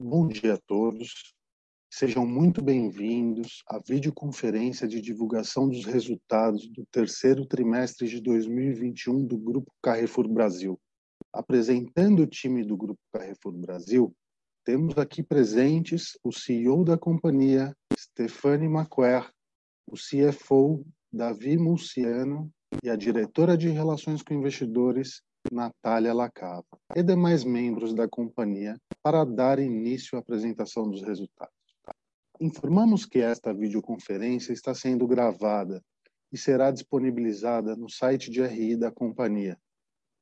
Bom 0.00 0.28
dia 0.28 0.54
a 0.54 0.58
todos. 0.58 1.34
Sejam 1.92 2.24
muito 2.24 2.62
bem-vindos 2.62 3.64
à 3.66 3.80
videoconferência 3.80 4.86
de 4.86 5.00
divulgação 5.00 5.68
dos 5.68 5.84
resultados 5.84 6.68
do 6.68 6.86
terceiro 6.86 7.44
trimestre 7.44 8.06
de 8.06 8.20
2021 8.20 9.26
do 9.26 9.36
Grupo 9.36 9.72
Carrefour 9.82 10.28
Brasil. 10.28 10.80
Apresentando 11.32 12.22
o 12.22 12.28
time 12.28 12.64
do 12.64 12.76
Grupo 12.76 13.00
Carrefour 13.12 13.52
Brasil, 13.54 14.14
temos 14.64 14.96
aqui 14.96 15.20
presentes 15.20 16.16
o 16.22 16.30
CEO 16.30 16.84
da 16.84 16.96
companhia, 16.96 17.76
Stefani 17.98 18.68
Maquer, 18.68 19.28
o 19.84 19.96
CFO, 19.96 20.86
Davi 21.12 21.58
Mulciano, 21.58 22.48
e 22.84 22.88
a 22.88 22.94
diretora 22.94 23.56
de 23.56 23.68
Relações 23.68 24.22
com 24.22 24.32
Investidores, 24.32 25.22
Natália 25.52 26.12
Lacava, 26.12 26.66
e 26.94 27.02
demais 27.02 27.44
membros 27.44 27.94
da 27.94 28.06
companhia 28.08 28.76
para 29.02 29.24
dar 29.24 29.58
início 29.58 30.16
à 30.16 30.20
apresentação 30.20 30.88
dos 30.88 31.02
resultados. 31.02 31.54
Informamos 32.40 33.04
que 33.04 33.18
esta 33.18 33.52
videoconferência 33.52 34.52
está 34.52 34.74
sendo 34.74 35.06
gravada 35.06 35.82
e 36.30 36.38
será 36.38 36.70
disponibilizada 36.70 37.74
no 37.74 37.88
site 37.88 38.30
de 38.30 38.42
RI 38.42 38.76
da 38.76 38.92
companhia, 38.92 39.58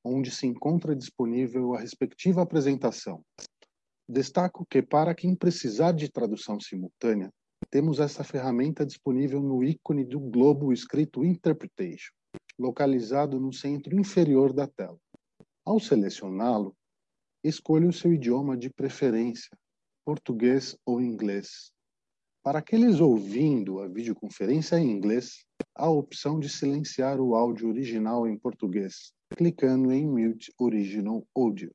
onde 0.05 0.30
se 0.30 0.47
encontra 0.47 0.95
disponível 0.95 1.74
a 1.74 1.80
respectiva 1.80 2.43
apresentação. 2.43 3.23
Destaco 4.09 4.65
que, 4.71 4.80
para 4.80 5.15
quem 5.15 5.35
precisar 5.35 5.93
de 5.93 6.09
tradução 6.09 6.61
simultânea, 6.61 7.30
temos 7.71 7.99
essa 7.99 8.23
ferramenta 8.23 8.87
disponível 8.87 9.43
no 9.43 9.65
ícone 9.65 10.05
do 10.05 10.21
globo 10.21 10.73
escrito 10.73 11.24
Interpretation, 11.24 12.13
localizado 12.59 13.41
no 13.41 13.52
centro 13.52 13.99
inferior 13.99 14.52
da 14.52 14.66
tela. 14.66 14.97
Ao 15.66 15.80
selecioná-lo, 15.80 16.77
escolha 17.43 17.88
o 17.88 17.93
seu 17.93 18.15
idioma 18.15 18.57
de 18.57 18.70
preferência, 18.70 19.51
português 20.05 20.79
ou 20.87 21.01
inglês. 21.01 21.73
Para 22.41 22.61
aqueles 22.61 23.01
ouvindo 23.01 23.80
a 23.80 23.88
videoconferência 23.88 24.79
em 24.79 24.88
inglês, 24.88 25.45
há 25.74 25.87
a 25.87 25.91
opção 25.91 26.38
de 26.38 26.49
silenciar 26.49 27.21
o 27.21 27.35
áudio 27.35 27.68
original 27.68 28.29
em 28.29 28.38
português, 28.38 29.13
clicando 29.37 29.91
em 29.91 30.07
Mute 30.07 30.52
Original 30.57 31.26
Audio. 31.37 31.74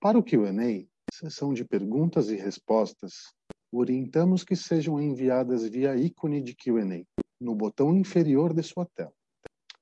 Para 0.00 0.18
o 0.18 0.24
Q&A, 0.24 0.84
sessão 1.14 1.54
de 1.54 1.64
perguntas 1.64 2.30
e 2.30 2.34
respostas, 2.34 3.32
orientamos 3.70 4.42
que 4.42 4.56
sejam 4.56 5.00
enviadas 5.00 5.68
via 5.68 5.94
ícone 5.94 6.42
de 6.42 6.56
Q&A, 6.56 7.04
no 7.40 7.54
botão 7.54 7.96
inferior 7.96 8.52
de 8.52 8.64
sua 8.64 8.88
tela. 8.96 9.14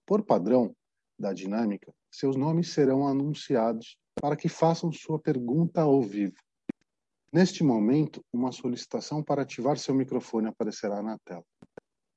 Por 0.04 0.22
padrão 0.22 0.74
da 1.20 1.32
dinâmica, 1.34 1.92
seus 2.10 2.34
nomes 2.34 2.72
serão 2.72 3.06
anunciados 3.06 3.96
para 4.20 4.36
que 4.36 4.48
façam 4.48 4.90
sua 4.90 5.18
pergunta 5.18 5.82
ao 5.82 6.02
vivo. 6.02 6.36
Neste 7.32 7.62
momento, 7.62 8.24
uma 8.32 8.50
solicitação 8.50 9.22
para 9.22 9.42
ativar 9.42 9.78
seu 9.78 9.94
microfone 9.94 10.48
aparecerá 10.48 11.02
na 11.02 11.16
tela. 11.18 11.44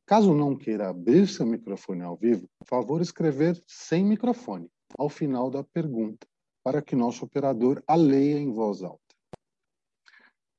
Caso 0.06 0.34
não 0.34 0.56
queira 0.56 0.90
abrir 0.90 1.28
seu 1.28 1.46
microfone 1.46 2.02
ao 2.02 2.16
vivo, 2.16 2.48
favor 2.66 3.02
escrever 3.02 3.62
sem 3.68 4.04
microfone 4.04 4.70
ao 4.98 5.10
final 5.10 5.50
da 5.52 5.64
pergunta, 5.64 6.26
para 6.64 6.82
que 6.82 6.96
nosso 6.96 7.26
operador 7.26 7.84
a 7.88 7.96
leia 7.96 8.40
em 8.40 8.52
voz 8.52 8.82
alta. 8.84 9.00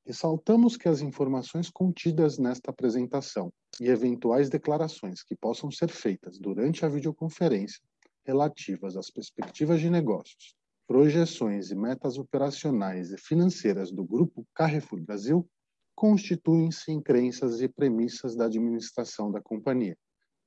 Ressaltamos 0.05 0.77
que 0.77 0.87
as 0.87 1.01
informações 1.01 1.69
contidas 1.69 2.37
nesta 2.37 2.69
apresentação 2.69 3.51
e 3.81 3.87
eventuais 3.87 4.49
declarações 4.49 5.23
que 5.23 5.35
possam 5.35 5.71
ser 5.71 5.89
feitas 5.89 6.37
durante 6.37 6.85
a 6.85 6.89
videoconferência 6.89 7.81
relativas 8.25 8.97
às 8.97 9.09
perspectivas 9.09 9.79
de 9.79 9.89
negócios, 9.89 10.55
projeções 10.87 11.71
e 11.71 11.75
metas 11.75 12.17
operacionais 12.17 13.11
e 13.11 13.17
financeiras 13.17 13.91
do 13.91 14.03
Grupo 14.03 14.45
Carrefour 14.53 15.01
Brasil 15.01 15.47
constituem-se 15.95 16.91
em 16.91 17.01
crenças 17.01 17.61
e 17.61 17.67
premissas 17.67 18.35
da 18.35 18.45
administração 18.45 19.31
da 19.31 19.41
companhia, 19.41 19.97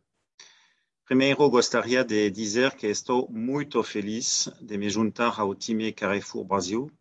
Primeiro, 1.06 1.50
gostaria 1.50 2.04
de 2.04 2.30
dizer 2.30 2.76
que 2.76 2.88
estou 2.88 3.30
muito 3.32 3.82
feliz 3.84 4.50
de 4.60 4.78
me 4.78 4.90
juntar 4.90 5.40
ao 5.40 5.56
time 5.56 5.94
Carrefour 5.94 6.44
Brasil 6.44 6.92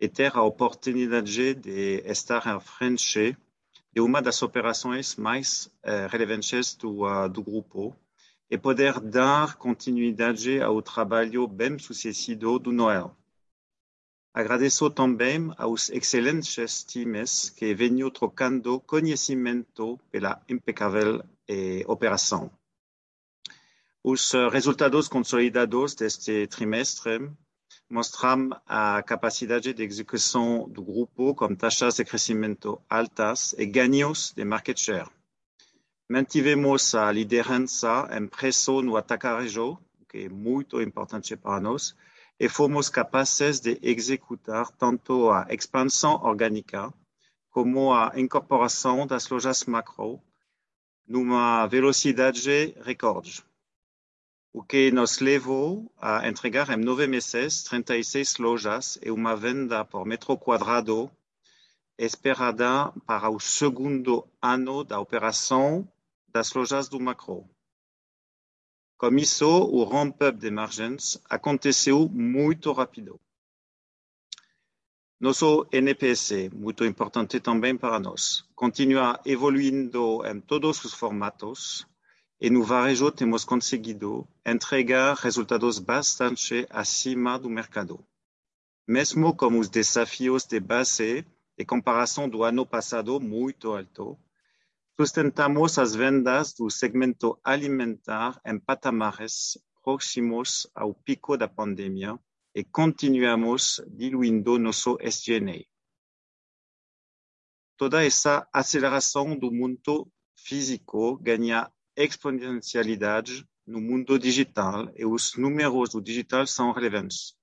e 0.00 0.08
ter 0.08 0.34
a 0.34 0.42
oportunidade 0.42 1.54
de 1.56 2.02
estar 2.06 2.48
à 2.48 2.58
frente 2.58 3.36
de 3.92 4.00
uma 4.00 4.22
das 4.22 4.42
operações 4.42 5.16
mais 5.16 5.66
uh, 5.84 6.08
relevantes 6.08 6.74
do, 6.74 7.28
do 7.28 7.42
grupo 7.42 7.94
e 8.52 8.58
poder 8.58 9.00
dar 9.00 9.56
continuidade 9.56 10.60
ao 10.60 10.82
trabalho 10.82 11.48
bem-sucedido 11.48 12.58
do 12.58 12.70
Noel. 12.70 13.16
Agradeço 14.34 14.90
também 14.90 15.50
aos 15.56 15.88
excelentes 15.88 16.84
times 16.84 17.48
que 17.48 17.74
venho 17.74 18.10
trocando 18.10 18.78
conhecimento 18.80 19.98
pela 20.10 20.38
impecável 20.46 21.24
eh, 21.48 21.82
operação. 21.86 22.50
Os 24.04 24.32
resultados 24.52 25.08
consolidados 25.08 25.94
deste 25.94 26.46
trimestre 26.46 27.32
mostram 27.88 28.50
a 28.66 29.02
capacidade 29.02 29.72
de 29.72 29.82
execução 29.82 30.68
do 30.68 30.82
grupo 30.82 31.34
com 31.34 31.54
taxas 31.54 31.94
de 31.96 32.04
crescimento 32.04 32.78
altas 32.86 33.54
e 33.56 33.64
ganhos 33.64 34.34
de 34.36 34.44
market 34.44 34.78
share. 34.78 35.21
Mantivemos 36.08 36.94
a 36.94 37.10
liderança 37.10 38.08
em 38.12 38.26
preço 38.26 38.82
no 38.82 38.96
atacarejo, 38.96 39.78
que 40.08 40.24
é 40.24 40.28
muito 40.28 40.80
importante 40.82 41.36
para 41.36 41.60
nós, 41.60 41.96
e 42.38 42.48
fomos 42.48 42.88
capazes 42.88 43.60
de 43.60 43.78
executar 43.82 44.70
tanto 44.72 45.30
a 45.30 45.46
expansão 45.48 46.14
orgânica 46.22 46.92
como 47.50 47.92
a 47.92 48.12
incorporação 48.16 49.06
das 49.06 49.28
lojas 49.28 49.64
macro 49.64 50.20
numa 51.06 51.66
velocidade 51.66 52.74
recorde, 52.82 53.44
o 54.52 54.62
que 54.62 54.90
nos 54.90 55.18
levou 55.18 55.90
a 56.00 56.28
entregar 56.28 56.68
em 56.70 56.82
nove 56.82 57.06
meses 57.06 57.62
36 57.64 58.38
lojas 58.38 58.98
e 59.02 59.10
uma 59.10 59.36
venda 59.36 59.84
por 59.84 60.04
metro 60.04 60.36
quadrado 60.36 61.10
esperada 61.98 62.92
para 63.06 63.30
o 63.30 63.38
segundo 63.38 64.26
ano 64.40 64.84
da 64.84 64.98
operação 64.98 65.88
das 66.32 66.52
lojas 66.52 66.88
do 66.88 66.98
Macro. 66.98 67.48
Com 68.96 69.16
isso, 69.16 69.46
o 69.46 69.84
ramp-up 69.84 70.38
de 70.38 70.50
margens 70.50 71.20
aconteceu 71.28 72.08
muito 72.08 72.72
rápido. 72.72 73.20
Nosso 75.20 75.66
NPS, 75.70 76.50
muito 76.52 76.84
importante 76.84 77.38
também 77.38 77.76
para 77.76 78.00
nós, 78.00 78.44
continua 78.54 79.20
evoluindo 79.24 80.24
em 80.26 80.40
todos 80.40 80.84
os 80.84 80.94
formatos 80.94 81.86
e 82.40 82.50
no 82.50 82.64
varejo 82.64 83.12
temos 83.12 83.44
conseguido 83.44 84.26
entregar 84.44 85.14
resultados 85.14 85.78
bastante 85.78 86.66
acima 86.70 87.38
do 87.38 87.48
mercado. 87.48 88.04
Mesmo 88.88 89.36
com 89.36 89.60
os 89.60 89.68
desafios 89.68 90.44
de 90.44 90.58
base 90.58 91.24
e 91.56 91.64
comparação 91.64 92.28
do 92.28 92.42
ano 92.42 92.66
passado 92.66 93.20
muito 93.20 93.72
alto, 93.72 94.18
sustentamos 95.02 95.78
as 95.78 95.96
vendas 95.96 96.54
do 96.54 96.70
segmento 96.70 97.36
alimentar 97.42 98.40
em 98.46 98.56
patamares 98.56 99.58
próximos 99.82 100.70
ao 100.76 100.94
pico 100.94 101.36
da 101.36 101.48
pandemia 101.48 102.16
e 102.54 102.62
continuamos 102.62 103.82
diluindo 103.88 104.60
nosso 104.60 104.96
SG&A. 105.00 105.66
Toda 107.76 108.04
essa 108.04 108.46
aceleração 108.52 109.36
do 109.36 109.50
mundo 109.50 110.08
físico 110.36 111.16
ganha 111.16 111.68
exponencialidade 111.96 113.44
no 113.66 113.80
mundo 113.80 114.16
digital 114.16 114.88
e 114.94 115.04
os 115.04 115.34
números 115.36 115.90
do 115.90 116.00
digital 116.00 116.46
são 116.46 116.70
relevantes. 116.70 117.34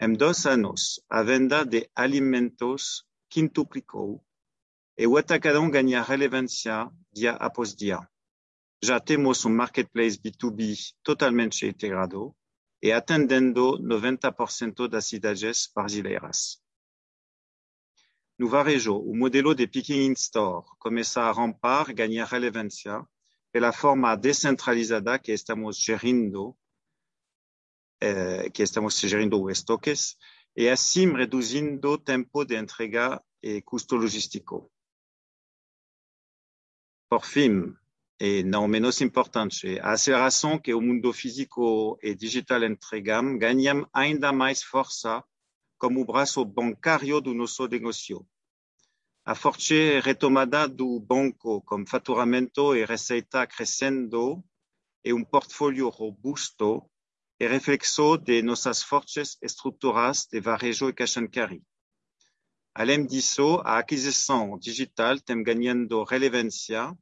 Em 0.00 0.12
dois 0.12 0.44
anos, 0.46 1.00
a 1.08 1.22
venda 1.22 1.64
de 1.64 1.88
alimentos 1.94 3.04
quintuplicou 3.30 4.25
e 4.98 5.06
o 5.06 5.16
atacadão 5.16 5.70
ganha 5.70 6.02
relevância 6.02 6.90
dia 7.12 7.32
após 7.32 7.74
dia. 7.74 8.00
Já 8.82 8.98
temos 9.00 9.44
um 9.44 9.50
marketplace 9.50 10.18
B2B 10.18 10.94
totalmente 11.02 11.66
integrado 11.66 12.34
e 12.82 12.92
atendendo 12.92 13.78
90% 13.78 14.88
das 14.88 15.06
cidades 15.06 15.70
brasileiras. 15.74 16.62
No 18.38 18.48
varejo, 18.48 18.96
o 18.96 19.16
modelo 19.16 19.54
de 19.54 19.66
picking 19.66 20.06
in 20.06 20.12
store 20.12 20.66
começa 20.78 21.22
a 21.22 21.32
rampar 21.32 21.88
e 21.90 21.94
ganhar 21.94 22.26
relevância 22.26 23.02
pela 23.50 23.72
forma 23.72 24.14
descentralizada 24.14 25.18
que 25.18 25.32
estamos 25.32 25.78
gerindo, 25.78 26.54
que 28.52 28.62
estamos 28.62 29.00
gerindo 29.00 29.42
os 29.42 29.52
estoques 29.58 30.16
e 30.54 30.68
assim 30.68 31.10
reduzindo 31.14 31.92
o 31.92 31.98
tempo 31.98 32.44
de 32.44 32.56
entrega 32.58 33.22
e 33.42 33.62
custo 33.62 33.96
logístico. 33.96 34.70
Por 37.08 37.24
fim, 37.24 37.72
e 38.18 38.42
não 38.42 38.66
menos 38.66 39.00
importante, 39.00 39.78
a 39.78 39.92
aceleração 39.92 40.58
que 40.58 40.74
o 40.74 40.80
mundo 40.80 41.12
físico 41.12 41.96
e 42.02 42.16
digital 42.16 42.64
entregam 42.64 43.38
ganha 43.38 43.86
ainda 43.92 44.32
mais 44.32 44.64
força 44.64 45.22
como 45.78 46.04
braço 46.04 46.44
bancário 46.44 47.20
do 47.20 47.32
nosso 47.32 47.68
negócio. 47.68 48.26
A 49.24 49.36
forte 49.36 50.00
retomada 50.00 50.66
do 50.66 50.98
banco 50.98 51.62
com 51.62 51.86
faturamento 51.86 52.74
e 52.74 52.84
receita 52.84 53.46
crescendo 53.46 54.42
e 55.04 55.12
portfólio 55.24 55.88
robusto 55.88 56.90
é 57.38 57.46
reflexo 57.46 58.16
de 58.16 58.42
nossas 58.42 58.82
fortes 58.82 59.38
estruturas 59.40 60.26
de 60.26 60.40
varejo 60.40 60.88
e 60.88 60.92
cash 60.92 61.18
and 61.18 61.28
carry. 61.28 61.62
Além 62.78 63.06
disso, 63.06 63.62
a 63.64 63.78
aquisição 63.78 64.58
digital 64.58 65.18
tem 65.18 65.42
ganhando 65.42 66.04
relevância, 66.04 66.94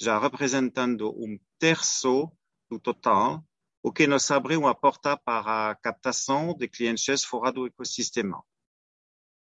já 0.00 0.18
representando 0.18 1.14
terço 1.58 2.32
do 2.70 2.80
total, 2.80 3.44
o 3.82 3.92
que 3.92 4.06
nos 4.06 4.30
abre 4.30 4.56
uma 4.56 4.74
porta 4.74 5.14
para 5.18 5.72
a 5.72 5.74
captação 5.74 6.56
de 6.56 6.66
clientes 6.66 7.24
fora 7.24 7.52
do 7.52 7.66
ecossistema. 7.66 8.42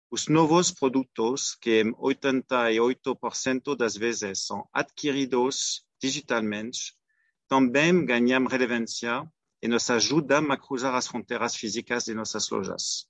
Os 0.09 0.27
novos 0.27 0.71
produtos, 0.71 1.53
que 1.53 1.81
em 1.81 1.93
88% 1.93 3.75
das 3.75 3.95
vezes 3.95 4.47
são 4.47 4.67
adquiridos 4.73 5.85
digitalmente, 6.01 6.95
também 7.47 8.03
ganham 8.03 8.47
relevância 8.47 9.31
e 9.61 9.67
nos 9.67 9.87
ajudam 9.91 10.51
a 10.51 10.57
cruzar 10.57 10.95
as 10.95 11.07
fronteiras 11.07 11.55
físicas 11.55 12.05
de 12.05 12.15
nossas 12.15 12.49
lojas. 12.49 13.07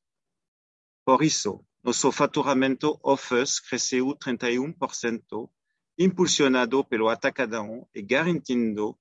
Por 1.05 1.23
isso, 1.23 1.63
nosso 1.83 2.11
faturamento 2.11 2.99
off-us 3.03 3.59
cresceu 3.59 4.07
31%, 4.07 5.49
impulsionado 5.97 6.83
pelo 6.83 7.07
atacadão 7.07 7.87
e 7.95 8.01
garantindo 8.01 8.97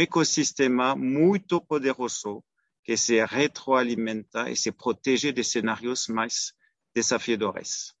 ecossistema 0.00 0.94
muito 0.94 1.60
poderoso 1.60 2.44
que 2.84 2.96
se 2.96 3.24
retroalimenta 3.24 4.50
e 4.50 4.56
se 4.56 4.70
protege 4.70 5.32
de 5.32 5.42
cenários 5.42 6.08
mais 6.08 6.52
desafiadores. 6.94 7.94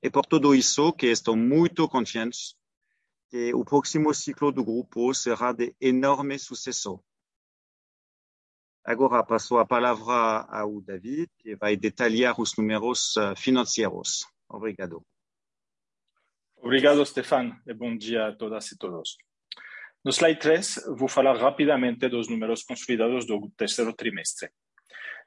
É 0.00 0.08
por 0.10 0.26
tudo 0.26 0.54
isso 0.54 0.92
que 0.92 1.06
estou 1.06 1.36
muito 1.36 1.88
confiante 1.88 2.56
que 3.28 3.54
o 3.54 3.64
próximo 3.64 4.12
ciclo 4.12 4.50
do 4.52 4.64
grupo 4.64 5.14
será 5.14 5.52
de 5.52 5.74
enorme 5.80 6.38
sucesso. 6.38 7.02
Agora 8.84 9.22
passo 9.22 9.58
a 9.58 9.64
palavra 9.64 10.46
ao 10.50 10.80
David, 10.80 11.30
que 11.38 11.54
vai 11.54 11.76
detalhar 11.76 12.40
os 12.40 12.56
números 12.56 13.14
financeiros. 13.36 14.26
Obrigado. 14.48 15.04
Obrigado, 16.56 17.04
Stéphane, 17.06 17.54
e 17.66 17.72
bom 17.72 17.96
dia 17.96 18.28
a 18.28 18.32
todas 18.32 18.72
e 18.72 18.78
todos. 18.78 19.16
No 20.04 20.10
slide 20.10 20.40
3, 20.40 20.80
vou 20.96 21.06
falar 21.08 21.36
rapidamente 21.36 22.08
dos 22.08 22.28
números 22.28 22.64
consolidados 22.64 23.24
do 23.24 23.50
terceiro 23.56 23.92
trimestre. 23.92 24.50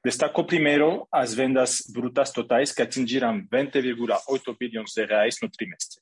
Destaco 0.04 0.44
primeiro 0.46 1.08
as 1.10 1.34
vendas 1.34 1.82
brutas 1.90 2.32
totais, 2.32 2.74
que 2.74 2.82
atingiram 2.82 3.42
20,8 3.48 4.58
bilhões 4.60 4.92
de 4.94 5.06
reais 5.06 5.38
no 5.42 5.50
trimestre, 5.50 6.02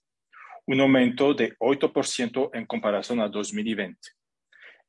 aumento 0.81 1.33
de 1.35 1.55
8% 1.61 2.49
em 2.55 2.65
comparação 2.65 3.21
a 3.21 3.27
2020. 3.27 3.95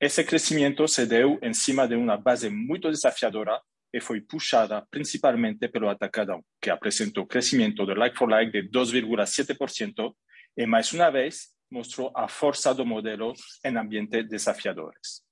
Esse 0.04 0.22
crescimento 0.22 0.86
se 0.86 1.06
deu 1.06 1.38
em 1.40 1.54
cima 1.54 1.88
de 1.88 1.94
uma 1.94 2.18
base 2.18 2.50
muito 2.50 2.90
desafiadora 2.90 3.58
e 3.90 4.02
foi 4.02 4.20
puxada 4.20 4.86
principalmente 4.90 5.66
pelo 5.66 5.88
atacadão, 5.88 6.44
que 6.60 6.68
apresentou 6.68 7.26
crescimento 7.26 7.86
de 7.86 7.94
like-for-like 7.94 8.52
de 8.52 8.68
2,7% 8.68 10.14
e, 10.58 10.66
mais 10.66 10.92
uma 10.92 11.10
vez, 11.10 11.54
mostrou 11.70 12.12
a 12.14 12.28
força 12.28 12.74
do 12.74 12.84
modelo 12.84 13.32
em 13.64 13.74
ambientes 13.78 14.28
desafiadores. 14.28 15.22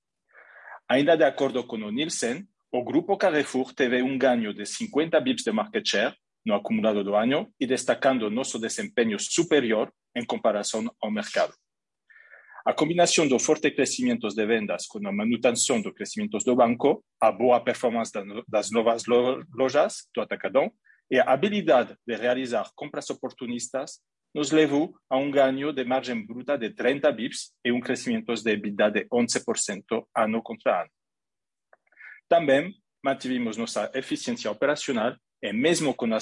Ainda 0.89 1.15
de 1.15 1.23
acordo 1.23 1.63
com 1.67 1.77
o 1.77 1.91
Nielsen, 1.91 2.43
o 2.71 2.83
Grupo 2.83 3.15
Carrefour 3.15 3.75
teve 3.75 4.01
um 4.01 4.17
ganho 4.17 4.55
de 4.55 4.65
50 4.65 5.19
basis 5.19 5.23
points 5.23 5.43
de 5.43 5.51
market 5.51 5.87
share 5.87 6.15
no 6.43 6.55
acumulado 6.55 7.03
do 7.03 7.13
ano 7.13 7.53
e 7.59 7.67
destacando 7.67 8.27
nosso 8.27 8.57
desempenho 8.57 9.19
superior 9.19 9.93
em 10.15 10.25
comparação 10.25 10.91
ao 10.99 11.11
mercado. 11.11 11.53
A 12.65 12.73
combinação 12.73 13.27
do 13.27 13.37
forte 13.39 13.69
crescimento 13.71 14.29
de 14.29 14.45
vendas 14.45 14.87
com 14.87 15.05
a 15.05 15.11
manutenção 15.11 15.81
do 15.81 15.93
crescimento 15.93 16.37
do 16.37 16.55
banco, 16.55 17.03
a 17.19 17.29
boa 17.29 17.59
performance 17.59 18.13
das 18.47 18.71
novas 18.71 19.03
lojas 19.05 20.07
do 20.15 20.21
atacadão 20.21 20.71
e 21.11 21.19
a 21.19 21.23
habilidade 21.23 21.97
de 22.07 22.15
realizar 22.15 22.71
compras 22.73 23.09
oportunistas 23.09 23.99
nos 24.33 24.51
levou 24.51 24.95
a 25.09 25.17
um 25.17 25.29
ganho 25.29 25.73
de 25.73 25.83
margem 25.83 26.25
bruta 26.25 26.57
de 26.57 26.69
30 26.69 27.11
basis 27.11 27.51
points 27.51 27.53
e 27.65 27.81
crescimento 27.81 28.33
de 28.33 28.51
EBITDA 28.51 28.91
de 28.91 29.05
11% 29.09 30.07
ano 30.15 30.41
contra 30.41 30.83
ano. 30.83 30.89
Também 32.29 32.73
mantivemos 33.03 33.57
nossa 33.57 33.91
eficiência 33.93 34.49
operacional 34.49 35.17
e, 35.41 35.51
mesmo 35.51 35.93
com 35.93 36.05
a 36.13 36.17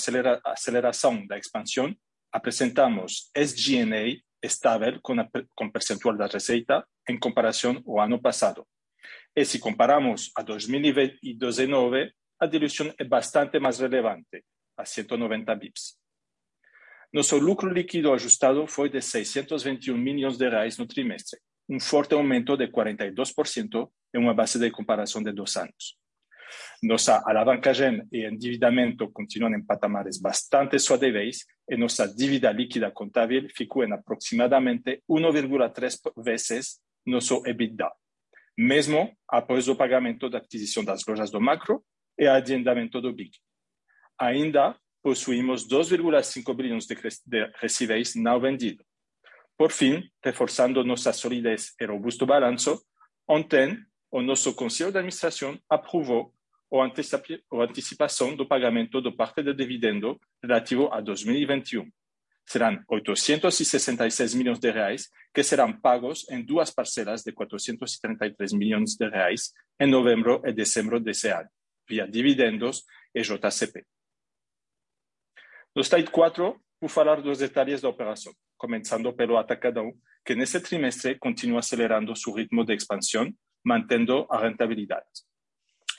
aceleração 0.45 1.25
da 1.27 1.37
expansão, 1.37 1.95
apresentamos 2.33 3.29
SG&A 3.35 4.19
estável 4.41 4.99
com 5.01 5.71
percentual 5.71 6.17
da 6.17 6.27
receita 6.27 6.85
em 7.07 7.19
comparação 7.19 7.81
ao 7.85 7.99
ano 7.99 8.21
passado. 8.21 8.65
E 9.35 9.45
se 9.45 9.59
comparamos 9.59 10.31
a 10.35 10.41
2019, 10.41 12.11
a 12.39 12.45
diluição 12.45 12.93
é 12.97 13.03
bastante 13.03 13.59
mais 13.59 13.79
relevante, 13.79 14.43
a 14.77 14.85
190 14.85 15.55
basis 15.55 15.61
points. 15.61 16.01
Nosso 17.13 17.37
lucro 17.37 17.69
líquido 17.69 18.13
ajustado 18.13 18.65
foi 18.67 18.89
de 18.89 19.01
621 19.01 19.97
milhões 19.97 20.37
de 20.37 20.49
reais 20.49 20.77
no 20.77 20.87
trimestre, 20.87 21.39
forte 21.79 22.13
aumento 22.13 22.55
de 22.55 22.67
42% 22.67 23.89
em 24.13 24.17
uma 24.17 24.33
base 24.33 24.57
de 24.57 24.71
comparação 24.71 25.21
de 25.21 25.31
dois 25.31 25.55
anos. 25.57 26.00
Nossa 26.83 27.21
alavancagem 27.25 28.07
e 28.11 28.25
endividamento 28.25 29.09
continuam 29.11 29.53
em 29.53 29.63
patamares 29.63 30.19
bastante 30.19 30.79
saudáveis 30.79 31.45
e 31.69 31.77
nossa 31.77 32.07
dívida 32.07 32.51
líquida 32.51 32.91
contábil 32.91 33.47
ficou 33.55 33.83
em 33.83 33.93
aproximadamente 33.93 35.03
1,3 35.09 36.23
vezes 36.23 36.79
nosso 37.05 37.41
EBITDA, 37.45 37.91
mesmo 38.57 39.15
após 39.27 39.67
o 39.67 39.75
pagamento 39.75 40.29
da 40.29 40.37
aquisição 40.39 40.83
das 40.83 41.05
lojas 41.07 41.31
do 41.31 41.41
Makro 41.41 41.83
e 42.17 42.27
adiantamento 42.27 43.01
do 43.01 43.13
BIG. 43.13 43.31
Ainda 44.19 44.75
possuímos 45.01 45.67
2,5 45.67 46.55
bilhões 46.55 46.85
de 46.85 46.95
recebíveis 47.59 48.13
não 48.15 48.39
vendidos. 48.39 48.85
Por 49.57 49.71
fim, 49.71 50.03
reforçando 50.23 50.83
nossa 50.83 51.13
solidez 51.13 51.73
e 51.79 51.85
robusto 51.85 52.25
balanço, 52.25 52.81
ontem 53.27 53.77
o 54.11 54.21
nosso 54.21 54.53
conselho 54.53 54.91
de 54.91 54.97
administração 54.97 55.57
aprovou 55.69 56.33
a 56.79 57.63
antecipação 57.63 58.35
do 58.35 58.47
pagamento 58.47 59.01
da 59.01 59.11
parte 59.11 59.43
do 59.43 59.53
dividendo 59.53 60.19
relativo 60.41 60.89
a 60.91 61.01
2021. 61.01 61.89
Serão 62.45 62.81
866 62.87 64.33
milhões 64.33 64.59
de 64.59 64.71
reais 64.71 65.09
que 65.33 65.43
serão 65.43 65.71
pagos 65.71 66.27
em 66.29 66.43
duas 66.43 66.71
parcelas 66.71 67.23
de 67.23 67.31
433 67.31 68.53
milhões 68.53 68.95
de 68.95 69.09
reais 69.09 69.53
em 69.79 69.87
novembro 69.87 70.41
e 70.45 70.51
dezembro 70.51 70.99
desse 70.99 71.29
ano, 71.29 71.49
via 71.87 72.07
dividendos 72.07 72.83
e 73.13 73.21
JCP. 73.21 73.85
No 75.75 75.81
slide 75.81 76.11
4, 76.11 76.61
vou 76.79 76.89
falar 76.89 77.21
dos 77.21 77.37
detalhes 77.37 77.81
da 77.81 77.89
operação, 77.89 78.33
começando 78.57 79.13
pelo 79.13 79.37
atacadão, 79.37 79.93
que 80.25 80.35
nesse 80.35 80.59
trimestre 80.59 81.17
continua 81.17 81.59
acelerando 81.59 82.15
seu 82.15 82.33
ritmo 82.33 82.65
de 82.65 82.75
expansão, 82.75 83.33
mantendo 83.63 84.25
a 84.29 84.39
rentabilidade. 84.39 85.30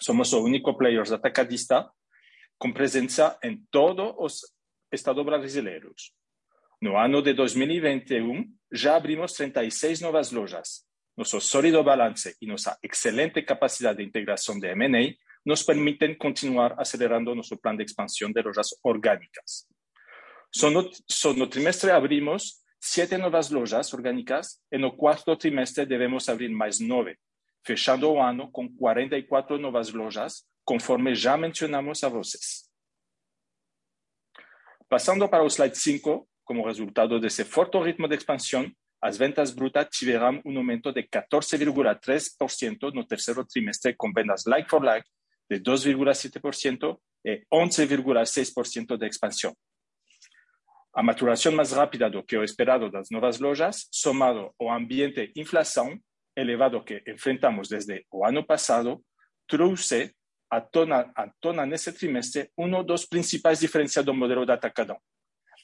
Somos 0.03 0.33
o 0.33 0.43
único 0.43 0.77
player 0.77 1.05
atacadista 1.13 1.89
com 2.59 2.73
presença 2.73 3.39
em 3.41 3.63
todos 3.71 4.13
os 4.19 4.41
estados 4.91 5.25
brasileiros. 5.25 6.13
No 6.81 6.97
ano 6.97 7.23
de 7.23 7.33
2021, 7.33 8.45
já 8.73 8.97
abrimos 8.97 9.33
36 9.35 10.01
novas 10.01 10.33
lojas. 10.33 10.85
Nosso 11.17 11.41
sólido 11.41 11.85
balance 11.85 12.37
e 12.41 12.47
nossa 12.49 12.77
excelente 12.83 13.43
capacidade 13.43 13.99
de 13.99 14.05
integração 14.05 14.59
de 14.59 14.67
M&A 14.73 15.15
nos 15.47 15.63
permitem 15.63 16.17
continuar 16.17 16.75
acelerando 16.81 17.33
nosso 17.37 17.57
plano 17.57 17.79
de 17.79 17.85
expansão 17.85 18.33
de 18.33 18.43
lojas 18.43 18.71
orgânicas. 18.83 19.69
Só 20.53 20.69
no, 20.69 20.91
só 21.09 21.33
no 21.33 21.47
trimestre 21.47 21.93
abrimos 21.93 22.55
sete 22.81 23.17
novas 23.19 23.51
lojas 23.51 23.93
orgânicas 23.95 24.59
e 24.73 24.79
no 24.79 24.97
quarto 24.97 25.37
trimestre 25.37 25.87
devemos 25.87 26.29
abrir 26.29 26.49
mais 26.49 26.81
nove, 26.81 27.17
fechando 27.64 28.11
o 28.11 28.21
ano 28.21 28.50
com 28.50 28.69
44 28.69 29.59
novas 29.59 29.92
lojas, 29.92 30.45
conforme 30.64 31.14
já 31.14 31.37
mencionamos 31.37 32.02
a 32.04 32.09
vocês. 32.09 32.69
Passando 34.88 35.28
para 35.28 35.42
o 35.42 35.47
slide 35.47 35.76
5, 35.76 36.28
como 36.45 36.66
resultado 36.66 37.19
desse 37.19 37.45
forte 37.45 37.78
ritmo 37.78 38.09
de 38.09 38.16
expansão, 38.16 38.71
as 39.00 39.16
vendas 39.16 39.50
brutas 39.50 39.88
tiveram 39.90 40.40
um 40.45 40.57
aumento 40.57 40.92
de 40.92 41.02
14,3% 41.02 42.92
no 42.92 43.04
terceiro 43.04 43.45
trimestre, 43.45 43.95
com 43.97 44.12
vendas 44.12 44.45
like-for-like 44.47 45.09
de 45.50 45.59
2,7% 45.61 46.99
e 47.25 47.42
11,6% 47.52 48.97
de 48.97 49.07
expansão. 49.07 49.57
A 50.95 51.02
maturação 51.02 51.52
mais 51.52 51.73
rápida 51.73 52.11
do 52.11 52.23
que 52.23 52.37
o 52.37 52.45
esperado 52.45 52.90
das 52.90 53.09
novas 53.11 53.40
lojas, 53.40 53.88
somado 53.90 54.54
ao 54.61 54.71
ambiente 54.71 55.26
de 55.26 55.40
inflação 55.40 55.99
elevado 56.37 56.85
que 56.85 57.03
enfrentamos 57.07 57.69
desde 57.69 58.07
o 58.11 58.25
ano 58.25 58.45
passado, 58.45 59.05
trouxe 59.47 60.15
à 60.51 60.61
tona, 60.61 61.11
à 61.15 61.29
tona 61.41 61.67
nesse 61.67 61.93
trimestre 61.93 62.51
um 62.57 62.83
dos 62.83 63.07
principais 63.07 63.61
diferenciais 63.61 64.05
do 64.05 64.15
modelo 64.15 64.45
de 64.45 64.53
atacadão, 64.53 64.99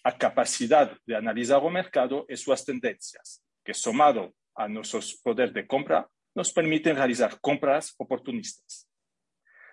a 0.04 0.12
capacidade 0.12 0.96
de 1.06 1.14
analisar 1.14 1.58
o 1.58 1.70
mercado 1.70 2.25
e 2.28 2.37
suas 2.37 2.64
tendências, 2.64 3.40
que 3.64 3.75
somado 3.75 4.34
a 4.56 4.68
nossos 4.68 5.12
poder 5.12 5.52
de 5.52 5.62
compra, 5.64 6.06
nos 6.34 6.50
permitem 6.50 6.94
realizar 6.94 7.38
compras 7.40 7.94
oportunistas. 7.98 8.87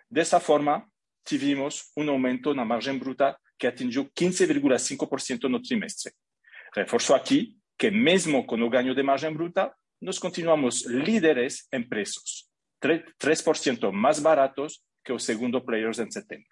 Dessa 0.10 0.40
forma, 0.40 0.88
tivemos 1.26 1.92
um 1.98 2.10
aumento 2.10 2.54
na 2.54 2.64
margem 2.64 2.98
bruta 2.98 3.38
que 3.58 3.68
atingiu 3.68 4.06
15,5% 4.06 5.44
no 5.44 5.62
trimestre. 5.62 6.14
Reforço 6.76 7.14
aqui 7.14 7.56
que, 7.78 7.90
mesmo 7.90 8.46
com 8.46 8.62
o 8.62 8.70
ganho 8.70 8.94
de 8.94 9.04
margem 9.04 9.34
bruta, 9.34 9.74
nos 10.00 10.20
continuamos 10.20 10.86
líderes 10.86 11.68
en 11.72 11.88
precios, 11.88 12.50
3% 12.82 13.92
más 13.92 14.22
baratos 14.22 14.84
que 15.04 15.14
los 15.14 15.24
segundo 15.24 15.64
players 15.64 16.00
en 16.00 16.12
septiembre. 16.12 16.50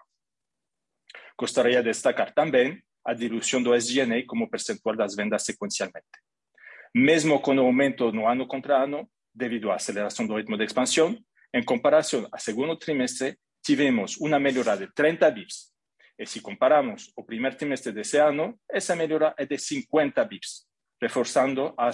Gostaria 1.37 1.81
de 1.81 1.89
destacar 1.89 2.33
también 2.33 2.83
a 3.03 3.13
dilución 3.13 3.63
do 3.63 3.73
SG&A 3.73 4.25
como 4.25 4.49
percentual 4.49 4.95
las 4.97 5.15
vendas 5.15 5.43
secuencialmente. 5.43 6.19
Mesmo 6.93 7.41
con 7.41 7.57
aumento 7.59 8.11
no 8.11 8.29
ano 8.29 8.47
contra 8.47 8.81
ano, 8.81 9.09
debido 9.33 9.71
a 9.71 9.75
aceleración 9.75 10.27
do 10.27 10.37
ritmo 10.37 10.55
de 10.55 10.63
expansión, 10.63 11.25
en 11.51 11.63
comparación 11.63 12.27
a 12.31 12.39
segundo 12.39 12.77
trimestre, 12.77 13.37
tivemos 13.61 14.17
una 14.17 14.39
mejora 14.39 14.77
de 14.77 14.87
30 14.87 15.29
bips. 15.31 15.73
Y 16.17 16.25
si 16.25 16.41
comparamos 16.41 17.11
el 17.17 17.25
primer 17.25 17.55
trimestre 17.55 17.91
de 17.91 18.01
ese 18.01 18.21
año, 18.21 18.57
esa 18.67 18.95
mejora 18.95 19.33
es 19.37 19.49
de 19.49 19.57
50 19.57 20.23
bips 20.25 20.67
reforçando 21.03 21.73
a 21.77 21.91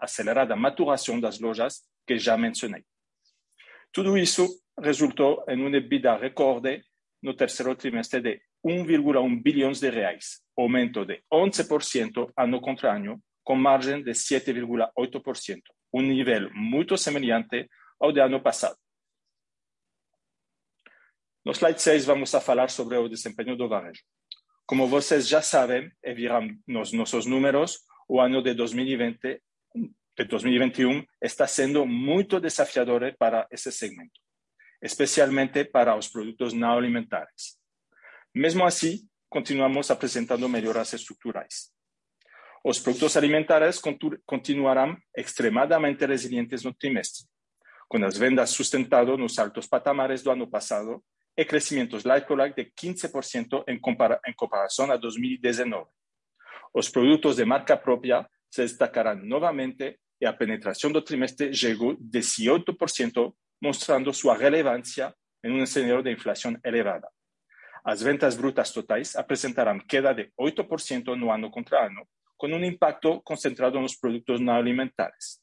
acelerada 0.00 0.56
maturação 0.56 1.20
das 1.20 1.38
lojas 1.38 1.84
que 2.04 2.18
já 2.18 2.36
mencionei. 2.36 2.82
Tudo 3.92 4.18
isso 4.18 4.44
resultou 4.76 5.44
em 5.48 5.62
um 5.62 5.72
EBITDA 5.72 6.16
recorde 6.16 6.82
no 7.22 7.34
terceiro 7.34 7.76
trimestre 7.76 8.20
de 8.20 8.40
1,1 8.66 9.42
bilhões 9.42 9.78
de 9.80 9.90
reais, 9.90 10.42
aumento 10.56 11.04
de 11.04 11.22
11% 11.32 12.32
ano 12.36 12.60
contra 12.60 12.96
ano, 12.96 13.22
com 13.44 13.54
margem 13.54 14.02
de 14.02 14.10
7,8%, 14.10 15.62
um 15.92 16.02
nível 16.02 16.50
muito 16.52 16.96
semelhante 16.98 17.68
ao 18.00 18.12
do 18.12 18.20
ano 18.20 18.40
passado. 18.42 18.76
No 21.44 21.52
slide 21.52 21.80
6, 21.80 22.04
vamos 22.04 22.34
a 22.34 22.40
falar 22.40 22.70
sobre 22.70 22.96
o 22.96 23.08
desempenho 23.08 23.56
do 23.56 23.68
varejo. 23.68 24.02
Como 24.66 24.88
vocês 24.88 25.28
já 25.28 25.40
sabem 25.40 25.90
e 26.02 26.12
viram 26.12 26.48
nos 26.66 26.92
nossos 26.92 27.24
números, 27.24 27.78
o 28.08 28.20
ano 28.20 28.42
de 28.42 28.54
2020 28.54 29.42
de 30.18 30.24
2021 30.24 31.04
está 31.22 31.46
sendo 31.46 31.86
muito 31.86 32.40
desafiador 32.40 33.14
para 33.16 33.46
esse 33.52 33.70
segmento, 33.70 34.20
especialmente 34.82 35.64
para 35.64 35.96
os 35.96 36.08
produtos 36.08 36.52
não 36.52 36.76
alimentares. 36.76 37.56
Mesmo 38.34 38.64
assim, 38.64 39.08
continuamos 39.28 39.92
apresentando 39.92 40.48
melhoras 40.48 40.92
estruturais. 40.92 41.70
Os 42.64 42.80
produtos 42.80 43.16
alimentares 43.16 43.80
continuarão 44.26 44.96
extremadamente 45.16 46.04
resilientes 46.04 46.64
no 46.64 46.74
trimestre, 46.74 47.24
com 47.88 48.04
as 48.04 48.18
vendas 48.18 48.50
sustentadas 48.50 49.16
nos 49.16 49.38
altos 49.38 49.68
patamares 49.68 50.22
do 50.22 50.32
ano 50.32 50.50
passado 50.50 51.00
e 51.36 51.44
crescimentos 51.44 52.02
like-for-like 52.02 52.56
de 52.56 52.72
15% 52.72 53.62
em, 53.68 53.78
compara 53.78 54.20
em 54.26 54.34
comparação 54.34 54.90
a 54.90 54.96
2019. 54.96 55.88
Os 56.72 56.90
produtos 56.90 57.36
de 57.36 57.44
marca 57.44 57.80
propia 57.80 58.28
se 58.48 58.62
destacarán 58.62 59.26
nuevamente 59.28 60.00
y 60.20 60.26
a 60.26 60.36
penetración 60.36 60.92
del 60.92 61.04
trimestre 61.04 61.52
llegó 61.52 61.94
18%, 61.96 63.34
mostrando 63.60 64.12
su 64.12 64.32
relevancia 64.32 65.14
en 65.42 65.52
un 65.52 65.60
escenario 65.60 66.02
de 66.02 66.12
inflación 66.12 66.60
elevada. 66.62 67.08
Las 67.84 68.02
ventas 68.02 68.36
brutas 68.36 68.72
totales 68.72 69.16
presentarán 69.26 69.80
queda 69.80 70.12
de 70.12 70.32
8% 70.36 71.16
no 71.18 71.32
año 71.32 71.50
contra 71.50 71.84
año, 71.84 72.02
con 72.36 72.52
un 72.52 72.64
impacto 72.64 73.22
concentrado 73.22 73.76
en 73.76 73.82
los 73.82 73.96
productos 73.96 74.40
no 74.40 74.52
alimentares. 74.52 75.42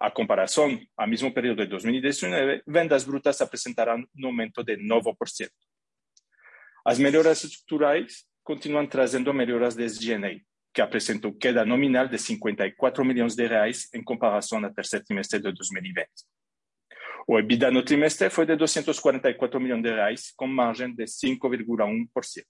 A 0.00 0.12
comparación 0.12 0.86
al 0.96 1.08
mismo 1.08 1.32
periodo 1.32 1.56
de 1.56 1.66
2019, 1.66 2.62
vendas 2.66 3.06
brutas 3.06 3.42
presentarán 3.48 4.06
un 4.14 4.24
aumento 4.24 4.62
de 4.62 4.78
9%. 4.78 5.50
Las 6.84 7.00
mejoras 7.00 7.44
estructurais 7.44 8.28
continuam 8.46 8.86
trazendo 8.86 9.34
melhoras 9.34 9.74
de 9.74 9.82
SG&A, 9.82 10.40
que 10.72 10.80
apresentou 10.80 11.34
queda 11.34 11.64
nominal 11.64 12.06
de 12.06 12.16
54 12.16 13.04
milhões 13.04 13.34
de 13.34 13.44
reais 13.44 13.88
em 13.92 14.04
comparação 14.04 14.64
ao 14.64 14.72
terceiro 14.72 15.04
trimestre 15.04 15.40
de 15.40 15.52
2020. 15.52 16.08
O 17.26 17.36
EBITDA 17.40 17.72
no 17.72 17.84
trimestre 17.84 18.30
foi 18.30 18.46
de 18.46 18.54
244 18.54 19.60
milhões 19.60 19.82
de 19.82 19.90
reais, 19.90 20.32
com 20.36 20.46
margem 20.46 20.94
de 20.94 21.06
5,1%. 21.06 22.44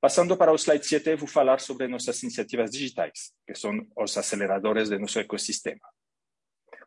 Passando 0.00 0.34
para 0.34 0.50
o 0.50 0.56
slide 0.56 0.86
7, 0.86 1.14
vou 1.16 1.28
falar 1.28 1.60
sobre 1.60 1.86
nossas 1.86 2.22
iniciativas 2.22 2.70
digitais, 2.70 3.34
que 3.46 3.54
são 3.54 3.86
os 3.98 4.16
aceleradores 4.16 4.88
de 4.88 4.98
nosso 4.98 5.18
ecossistema. 5.18 5.86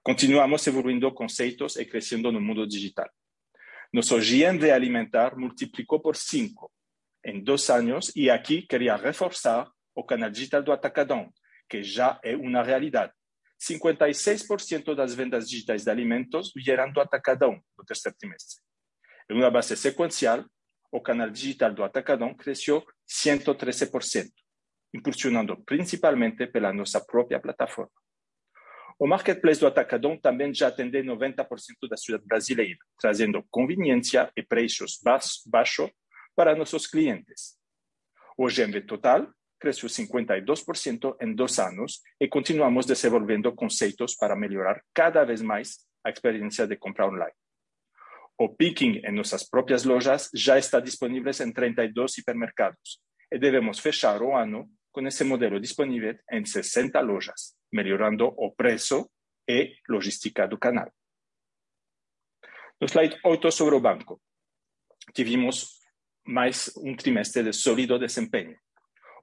Continuamos 0.02 0.66
evoluindo 0.66 1.14
conceitos 1.14 1.76
e 1.76 1.86
crescendo 1.86 2.32
no 2.32 2.42
mundo 2.42 2.66
digital. 2.66 3.10
Nosso 3.94 4.18
GMV 4.18 4.72
alimentar 4.72 5.38
multiplicou 5.38 6.00
por 6.00 6.16
5 6.16 6.72
em 7.28 7.44
dois 7.44 7.70
anos 7.70 8.12
e 8.16 8.30
aqui 8.30 8.62
queria 8.62 8.96
reforçar 8.96 9.70
o 9.94 10.02
canal 10.04 10.30
digital 10.30 10.64
do 10.64 10.72
Atacadão, 10.72 11.30
que 11.70 11.84
já 11.84 12.18
é 12.24 12.38
uma 12.38 12.64
realidade. 12.64 13.12
56% 13.62 14.96
das 14.96 15.14
vendas 15.14 15.50
digitais 15.50 15.84
de 15.84 15.90
alimentos 15.90 16.54
vieram 16.56 16.92
do 16.94 17.02
Atacadão 17.02 17.62
no 17.78 17.84
terceiro 17.84 18.16
trimestre. 18.18 18.64
Em 19.30 19.36
uma 19.36 19.52
base 19.52 19.76
sequencial, 19.76 20.46
o 20.90 21.02
canal 21.02 21.30
digital 21.30 21.74
do 21.74 21.84
Atacadão 21.84 22.34
cresceu 22.34 22.82
113%, 23.06 24.30
impulsionando 24.94 25.62
principalmente 25.66 26.48
pela 26.48 26.72
nossa 26.72 27.04
própria 27.04 27.42
plataforma. 27.42 27.92
O 28.98 29.06
marketplace 29.06 29.60
do 29.60 29.68
Atacadão 29.68 30.18
também 30.18 30.54
já 30.54 30.70
atende 30.70 31.04
90% 31.04 31.46
da 31.90 31.98
cidade 31.98 32.24
brasileira, 32.26 32.80
trazendo 32.98 33.44
conveniência 33.52 34.32
e 34.36 34.42
preços 34.42 35.00
baixos 35.46 35.92
para 36.38 36.54
nuestros 36.54 36.88
clientes. 36.88 37.60
OGMV 38.38 38.86
total 38.86 39.34
creció 39.58 39.90
52% 39.90 41.18
en 41.20 41.36
dos 41.36 41.58
años 41.58 42.04
y 42.20 42.30
continuamos 42.30 42.86
desenvolviendo 42.86 43.56
conceptos 43.56 44.16
para 44.16 44.36
mejorar 44.36 44.84
cada 44.94 45.26
vez 45.26 45.42
más 45.42 45.90
la 46.04 46.12
experiencia 46.12 46.68
de 46.68 46.78
compra 46.78 47.08
online. 47.08 47.34
O 48.36 48.56
picking 48.56 49.04
en 49.04 49.16
nuestras 49.16 49.50
propias 49.50 49.84
lojas 49.84 50.30
ya 50.32 50.60
está 50.60 50.80
disponible 50.80 51.32
en 51.40 51.52
32 51.52 52.20
hipermercados 52.20 53.04
y 53.32 53.40
debemos 53.40 53.82
fechar 53.82 54.22
o 54.22 54.38
año 54.38 54.70
con 54.92 55.08
ese 55.08 55.26
modelo 55.26 55.60
disponible 55.60 56.22
en 56.28 56.46
60 56.46 57.02
lojas, 57.02 57.58
mejorando 57.72 58.28
o 58.28 58.54
precio 58.54 59.10
y 59.48 59.74
logística 59.88 60.48
do 60.48 60.60
canal. 60.60 60.92
No 62.80 62.88
slide 62.88 63.18
8 63.24 63.50
sobre 63.50 63.76
o 63.76 63.82
banco. 63.82 64.22
Tivemos 65.14 65.77
mais 66.28 66.70
um 66.84 66.94
trimestre 66.94 67.42
de 67.42 67.54
sólido 67.54 67.98
desempenho. 67.98 68.54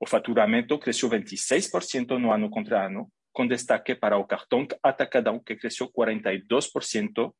O 0.01 0.07
faturamento 0.07 0.79
cresceu 0.79 1.11
26% 1.11 2.19
no 2.19 2.33
ano 2.33 2.49
contra 2.49 2.87
ano, 2.87 3.13
com 3.31 3.47
destaque 3.47 3.95
para 3.95 4.17
o 4.17 4.27
cartão 4.27 4.67
atacadão, 4.83 5.39
que 5.39 5.55
cresceu 5.55 5.93
42%, 5.93 7.33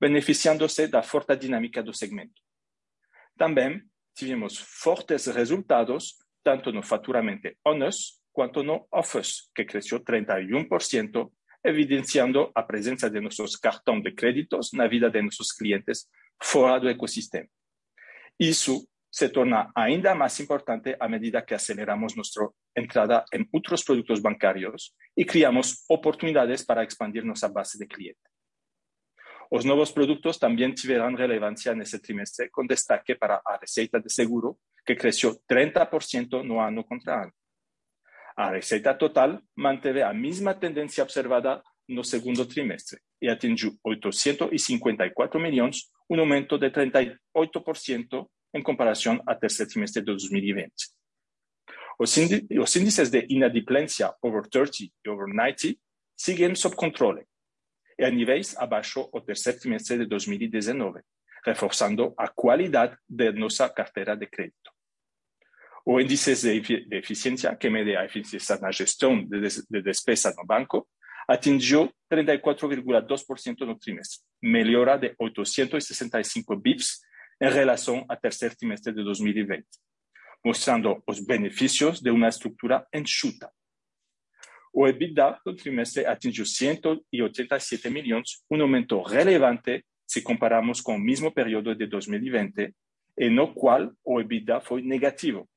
beneficiando-se 0.00 0.86
da 0.86 1.02
forte 1.02 1.36
dinâmica 1.36 1.82
do 1.82 1.92
segmento. 1.92 2.40
Também 3.36 3.82
tivemos 4.14 4.56
fortes 4.56 5.26
resultados 5.26 6.14
tanto 6.44 6.72
no 6.72 6.82
faturamento 6.82 7.50
on-us 7.66 8.20
quanto 8.32 8.62
no 8.62 8.86
off-us, 8.92 9.50
que 9.52 9.64
cresceu 9.64 9.98
31%, 9.98 11.30
evidenciando 11.64 12.52
a 12.54 12.62
presença 12.62 13.10
de 13.10 13.20
nossos 13.20 13.56
cartões 13.56 14.02
de 14.02 14.12
créditos 14.12 14.72
na 14.72 14.86
vida 14.86 15.10
de 15.10 15.20
nossos 15.20 15.50
clientes 15.50 16.06
fora 16.40 16.78
do 16.78 16.88
ecossistema. 16.88 17.48
Isso 18.38 18.88
se 19.10 19.30
torna 19.30 19.70
ainda 19.74 20.14
más 20.14 20.38
importante 20.40 20.96
a 20.98 21.08
medida 21.08 21.44
que 21.44 21.54
aceleramos 21.54 22.16
nuestra 22.16 22.46
entrada 22.74 23.24
en 23.30 23.48
otros 23.52 23.84
productos 23.84 24.20
bancarios 24.20 24.94
y 25.14 25.24
creamos 25.24 25.84
oportunidades 25.88 26.64
para 26.64 26.82
expandir 26.82 27.24
nuestra 27.24 27.48
base 27.48 27.78
de 27.78 27.86
clientes. 27.86 28.32
Los 29.50 29.64
nuevos 29.64 29.92
productos 29.92 30.38
también 30.38 30.74
tuvieron 30.74 31.16
relevancia 31.16 31.72
en 31.72 31.80
ese 31.80 32.00
trimestre, 32.00 32.50
con 32.50 32.66
destaque 32.66 33.16
para 33.16 33.40
la 33.48 33.56
receta 33.58 33.98
de 33.98 34.10
seguro, 34.10 34.58
que 34.84 34.96
creció 34.96 35.40
30% 35.48 36.44
no 36.44 36.62
año 36.62 36.84
contra 36.84 37.22
año. 37.22 37.32
La 38.36 38.50
receta 38.50 38.96
total 38.96 39.42
mantuvo 39.56 39.94
la 39.94 40.12
misma 40.12 40.58
tendencia 40.60 41.02
observada 41.02 41.62
no 41.88 42.04
segundo 42.04 42.46
trimestre 42.46 43.00
y 43.18 43.28
atingió 43.28 43.72
854 43.82 45.40
millones, 45.40 45.90
un 46.08 46.20
aumento 46.20 46.58
de 46.58 46.70
38% 46.70 48.28
en 48.52 48.62
comparación 48.62 49.20
al 49.26 49.38
tercer 49.38 49.66
trimestre 49.68 50.02
de 50.02 50.12
2020. 50.12 50.74
Los, 51.98 52.76
índices 52.76 53.10
de 53.10 53.26
inadimplência 53.28 54.14
over 54.20 54.46
30 54.48 54.84
y 54.84 55.08
over 55.08 55.26
90 55.34 55.78
siguen 56.14 56.54
sob 56.54 56.76
controle 56.76 57.26
y 57.96 58.04
a 58.04 58.10
niveles 58.10 58.56
abajo 58.56 59.10
o 59.12 59.22
tercer 59.24 59.58
trimestre 59.58 59.98
de 59.98 60.06
2019, 60.06 61.02
reforzando 61.44 62.14
la 62.16 62.32
calidad 62.32 62.96
de 63.08 63.32
nuestra 63.32 63.74
cartera 63.74 64.14
de 64.14 64.28
crédito. 64.28 64.70
O 65.84 66.00
índices 66.00 66.42
de, 66.42 66.86
eficiencia, 66.90 67.58
que 67.58 67.70
mede 67.70 67.96
a 67.96 68.04
eficiencia 68.04 68.54
en 68.54 68.62
la 68.62 68.72
gestión 68.72 69.28
de, 69.28 69.40
des, 69.40 69.66
de 69.68 69.82
despesa 69.82 70.32
no 70.36 70.44
banco, 70.46 70.88
atingió 71.26 71.92
34,2% 72.08 73.66
no 73.66 73.76
trimestre, 73.76 74.24
mejora 74.42 74.96
de 74.96 75.14
865 75.18 76.56
bips 76.56 77.02
en 77.40 77.52
relación 77.52 78.04
al 78.08 78.20
tercer 78.20 78.56
trimestre 78.56 78.92
de 78.92 79.02
2020, 79.02 79.66
mostrando 80.44 81.02
los 81.06 81.24
beneficios 81.24 82.02
de 82.02 82.10
una 82.10 82.28
estructura 82.28 82.86
enxuta. 82.92 83.52
O 84.72 84.86
EBITDA 84.86 85.40
del 85.44 85.56
trimestre 85.56 86.06
atingió 86.06 86.44
187 86.44 87.90
millones, 87.90 88.44
un 88.48 88.60
aumento 88.60 89.02
relevante 89.04 89.84
si 90.06 90.22
comparamos 90.22 90.82
con 90.82 90.96
el 90.96 91.02
mismo 91.02 91.32
periodo 91.32 91.74
de 91.74 91.86
2020, 91.86 92.74
en 93.16 93.36
lo 93.36 93.52
cual 93.52 93.92
o 94.02 94.20
EBITDA 94.20 94.60
fue 94.60 94.82
negativo. 94.82 95.48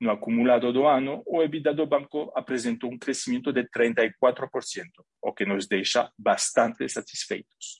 No 0.00 0.10
acumulado 0.10 0.72
do 0.72 0.88
ano, 0.88 1.22
o 1.24 1.42
EBITDA 1.42 1.72
do 1.72 1.86
banco 1.86 2.32
apresentou 2.34 2.90
um 2.90 2.98
crescimento 2.98 3.52
de 3.52 3.62
34%, 3.68 4.10
o 5.22 5.32
que 5.32 5.46
nos 5.46 5.68
deixa 5.68 6.10
bastante 6.18 6.88
satisfeitos. 6.88 7.78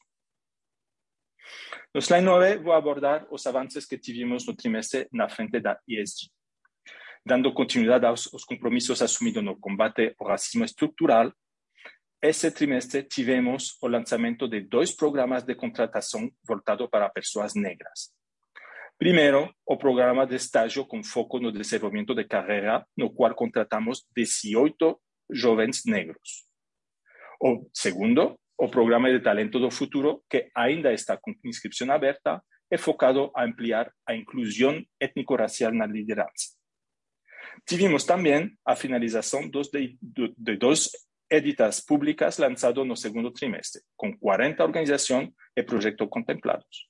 No 1.94 2.00
slide 2.00 2.24
9 2.24 2.58
vou 2.58 2.72
abordar 2.72 3.26
os 3.30 3.46
avanços 3.46 3.86
que 3.86 3.98
tivemos 3.98 4.46
no 4.46 4.54
trimestre 4.54 5.08
na 5.12 5.28
frente 5.28 5.60
da 5.60 5.78
ESG. 5.88 6.30
Dando 7.24 7.54
continuidade 7.54 8.04
aos, 8.04 8.32
aos 8.32 8.44
compromissos 8.44 9.00
assumidos 9.00 9.42
no 9.42 9.58
combate 9.58 10.14
ao 10.18 10.28
racismo 10.28 10.64
estrutural, 10.64 11.32
esse 12.22 12.50
trimestre 12.50 13.02
tivemos 13.02 13.76
o 13.82 13.86
lançamento 13.86 14.48
de 14.48 14.60
dois 14.62 14.90
programas 14.90 15.44
de 15.44 15.54
contratação 15.54 16.30
voltado 16.46 16.88
para 16.88 17.10
pessoas 17.10 17.54
negras. 17.54 18.12
Primeiro, 18.98 19.54
o 19.66 19.76
programa 19.76 20.26
de 20.26 20.36
estágio 20.36 20.86
com 20.86 21.02
foco 21.02 21.38
no 21.38 21.52
desenvolvimento 21.52 22.14
de 22.14 22.24
carreira, 22.24 22.86
no 22.96 23.12
qual 23.12 23.34
contratamos 23.34 24.06
18 24.16 24.98
jovens 25.30 25.82
negros. 25.84 26.46
O 27.40 27.68
segundo, 27.74 28.38
o 28.58 28.68
programa 28.68 29.10
de 29.10 29.20
talento 29.20 29.58
do 29.58 29.70
futuro, 29.70 30.22
que 30.30 30.48
ainda 30.54 30.92
está 30.92 31.16
com 31.16 31.34
inscrição 31.44 31.90
aberta, 31.90 32.42
é 32.70 32.78
focado 32.78 33.30
a 33.34 33.44
ampliar 33.44 33.92
a 34.06 34.14
inclusão 34.14 34.82
étnico-racial 35.00 35.72
na 35.72 35.86
liderança. 35.86 36.54
Tivemos 37.66 38.04
também 38.04 38.50
a 38.64 38.74
finalização 38.74 39.48
dos 39.48 39.68
de, 39.68 39.96
de, 40.00 40.34
de 40.36 40.56
duas 40.56 40.90
editas 41.30 41.80
públicas 41.80 42.38
lançadas 42.38 42.86
no 42.86 42.96
segundo 42.96 43.30
trimestre, 43.32 43.82
com 43.96 44.16
40 44.16 44.62
organizações 44.62 45.30
e 45.56 45.62
projetos 45.62 46.08
contemplados. 46.10 46.88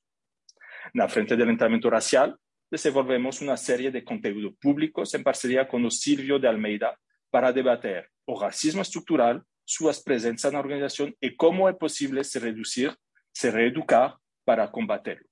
Na 0.94 1.08
frente 1.08 1.36
do 1.36 1.44
letramento 1.44 1.88
racial, 1.88 2.34
desenvolvemos 2.70 3.40
uma 3.40 3.56
série 3.56 3.90
de 3.90 4.02
conteúdos 4.02 4.54
públicos 4.60 5.14
em 5.14 5.22
parceria 5.22 5.64
com 5.64 5.82
o 5.82 5.90
Silvio 5.90 6.38
de 6.38 6.46
Almeida 6.46 6.96
para 7.30 7.52
debater 7.52 8.08
o 8.26 8.34
racismo 8.34 8.82
estrutural 8.82 9.40
su 9.64 9.90
presencia 10.04 10.48
en 10.48 10.54
la 10.54 10.60
organización 10.60 11.16
y 11.20 11.36
cómo 11.36 11.68
es 11.68 11.76
posible 11.76 12.24
se 12.24 12.40
reducir, 12.40 12.96
se 13.32 13.50
reeducar 13.50 14.16
para 14.44 14.70
combaterlo. 14.70 15.26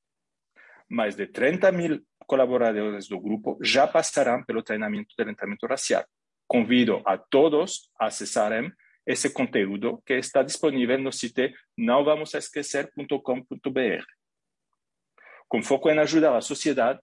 Más 0.89 1.17
de 1.17 1.31
30.000 1.31 2.05
colaboradores 2.27 3.09
del 3.09 3.21
grupo 3.21 3.57
ya 3.61 3.91
pasarán 3.91 4.45
por 4.45 4.57
el 4.57 4.61
entrenamiento 4.61 5.15
del 5.17 5.31
entrenamiento 5.31 5.67
racial. 5.67 6.05
Convido 6.47 7.03
a 7.07 7.23
todos 7.23 7.91
a 7.99 8.07
accesar 8.07 8.75
ese 9.05 9.33
conteúdo 9.33 10.01
que 10.05 10.19
está 10.19 10.45
disponible 10.45 10.95
en 10.95 11.07
el 11.07 11.13
sitio 11.13 11.51
novamosesquecer.com.br. 11.77 14.07
Con 15.49 15.63
foco 15.63 15.91
en 15.91 15.99
ayudar 15.99 16.33
a 16.33 16.37
la 16.37 16.43
sociedad 16.43 17.01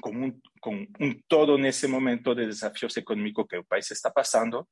con 0.00 0.16
un, 0.16 0.42
con 0.60 0.88
un 0.98 1.22
todo 1.28 1.56
en 1.56 1.66
ese 1.66 1.86
momento 1.86 2.34
de 2.34 2.46
desafíos 2.46 2.96
económicos 2.96 3.46
que 3.48 3.56
el 3.56 3.64
país 3.64 3.90
está 3.90 4.10
pasando, 4.12 4.68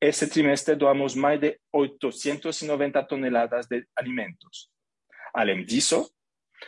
esse 0.00 0.26
trimestre 0.28 0.74
doamos 0.74 1.14
mais 1.14 1.38
de 1.38 1.58
890 1.72 3.02
toneladas 3.04 3.66
de 3.66 3.84
alimentos. 3.94 4.70
Além 5.34 5.64
disso, 5.64 6.10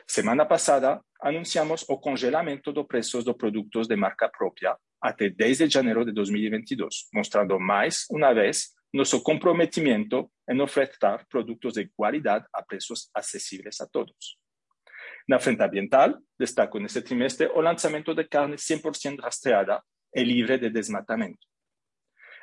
semana 0.07 0.45
passada, 0.45 1.01
anunciamos 1.21 1.85
o 1.89 1.99
congelamento 1.99 2.73
dos 2.73 2.87
preços 2.87 3.25
dos 3.25 3.37
produtos 3.37 3.89
de 3.89 3.97
marca 3.97 4.29
própria 4.29 4.77
até 5.01 5.31
10 5.31 5.59
de 5.59 5.69
janeiro 5.69 6.05
de 6.05 6.13
2022, 6.13 7.09
mostrando 7.13 7.59
mais 7.59 8.05
uma 8.11 8.35
vez 8.35 8.73
nosso 8.93 9.23
comprometimento 9.23 10.31
em 10.49 10.61
ofertar 10.61 11.27
produtos 11.29 11.75
de 11.75 11.91
qualidade 11.97 12.45
a 12.53 12.63
preços 12.63 13.09
acessíveis 13.15 13.81
a 13.81 13.87
todos. 13.87 14.37
Na 15.27 15.41
frente 15.41 15.63
ambiental, 15.63 16.19
destaco 16.39 16.79
nesse 16.79 17.01
trimestre 17.01 17.47
o 17.47 17.61
lançamento 17.61 18.15
de 18.15 18.25
carne 18.25 18.57
100% 18.57 19.21
rastreada 19.21 19.83
e 20.15 20.23
livre 20.23 20.59
de 20.59 20.69
desmatamento. 20.69 21.47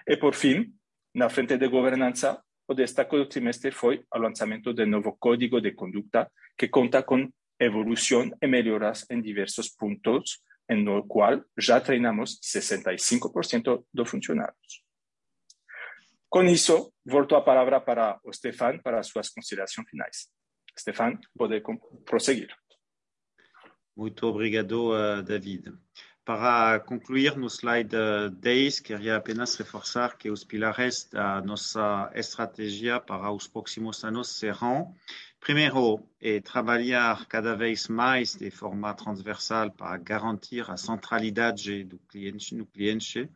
E 0.08 0.18
por 0.18 0.34
fim, 0.34 0.74
Na 1.14 1.30
frente 1.30 1.58
de 1.58 1.68
gobernanza, 1.68 2.44
o 2.68 2.76
destaco 2.76 3.28
trimestre 3.28 3.72
fue 3.72 4.06
el 4.14 4.22
lanzamiento 4.22 4.74
del 4.74 4.90
nuevo 4.90 5.18
código 5.18 5.60
de 5.60 5.76
conducta 5.76 6.32
que 6.56 6.70
cuenta 6.70 7.04
con 7.04 7.34
evolución 7.58 8.36
y 8.40 8.48
mejoras 8.48 9.06
en 9.10 9.22
diversos 9.22 9.72
puntos, 9.72 10.44
en 10.68 10.86
lo 10.86 11.06
cual 11.08 11.46
ya 11.58 11.82
trainamos 11.82 12.40
65% 12.42 13.86
de 13.92 14.06
funcionarios. 14.06 14.86
Con 16.30 16.48
eso, 16.48 16.94
vuelto 17.04 17.36
a 17.36 17.44
palabra 17.44 17.84
para 17.84 18.20
Estefan 18.24 18.80
para 18.82 19.02
sus 19.02 19.32
consideraciones 19.32 19.90
finales. 19.90 20.32
Estefan, 20.76 21.20
puede 21.34 21.64
proseguir. 22.06 22.50
Muito 23.96 24.30
obrigado, 24.30 24.96
eh, 24.96 25.24
David. 25.24 25.70
Para 26.30 26.80
concluir 26.82 27.36
no 27.36 27.48
slide 27.48 27.98
10, 28.40 28.82
queria 28.82 29.18
apenas 29.18 29.56
reforçar 29.56 30.16
que 30.16 30.30
os 30.30 30.44
pilares 30.44 31.06
da 31.06 31.42
nossa 31.42 32.12
estratégia 32.14 33.00
para 33.00 33.32
os 33.32 33.48
próximos 33.48 34.04
anos 34.04 34.28
serão, 34.28 34.94
primeiro, 35.40 36.08
é 36.22 36.40
trabalhar 36.40 37.26
cada 37.26 37.56
vez 37.56 37.88
mais 37.88 38.36
de 38.36 38.52
forma 38.52 38.94
transversal 38.94 39.72
para 39.72 39.98
garantir 39.98 40.70
a 40.70 40.78
centralidade 40.78 41.84
do 41.84 41.98
cliente 41.98 42.54
no 42.54 42.68
cliente, 42.68 43.28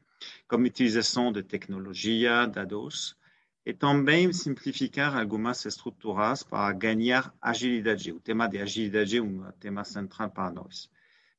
como 0.48 0.68
utilização 0.68 1.32
de 1.32 1.42
tecnologia, 1.42 2.46
dados, 2.46 3.18
e 3.66 3.74
também 3.74 4.32
simplificar 4.32 5.18
algumas 5.18 5.66
estruturas 5.66 6.44
para 6.44 6.72
ganhar 6.74 7.34
agilidade. 7.42 8.12
O 8.12 8.20
tema 8.20 8.48
de 8.48 8.60
agilidade 8.60 9.18
é 9.18 9.22
um 9.24 9.52
tema 9.54 9.84
central 9.84 10.30
para 10.30 10.52
nós. 10.52 10.93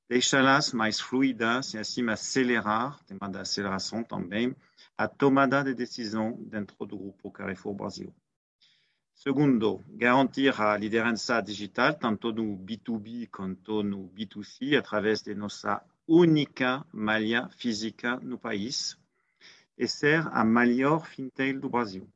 Deixá-las 0.09 0.73
mais 0.73 1.01
fluidas 1.01 1.75
e 1.75 1.79
assim 1.79 2.09
acelerar, 2.09 3.03
tema 3.05 3.29
da 3.29 3.41
aceleração 3.41 4.03
também, 4.03 4.55
a 4.97 5.09
tomada 5.09 5.65
de 5.65 5.75
decisão 5.75 6.33
dentro 6.45 6.87
do 6.87 6.97
grupo 6.97 7.31
Carrefour 7.31 7.75
Brasil. 7.75 8.15
Segundo, 9.15 9.83
garantir 9.89 10.61
a 10.61 10.77
liderança 10.77 11.41
digital, 11.41 11.95
tanto 11.95 12.33
no 12.33 12.59
B2B 12.59 13.29
quanto 13.31 13.83
no 13.83 14.09
B2C, 14.11 14.77
através 14.79 15.23
de 15.23 15.35
nossa 15.35 15.83
única 16.07 16.85
malha 16.93 17.49
física 17.49 18.17
no 18.17 18.39
país, 18.39 18.99
e 19.79 19.89
ser 19.89 20.27
a 20.29 20.45
maior 20.45 21.07
fintech 21.07 21.59
do 21.59 21.71
Brasil. 21.71 22.09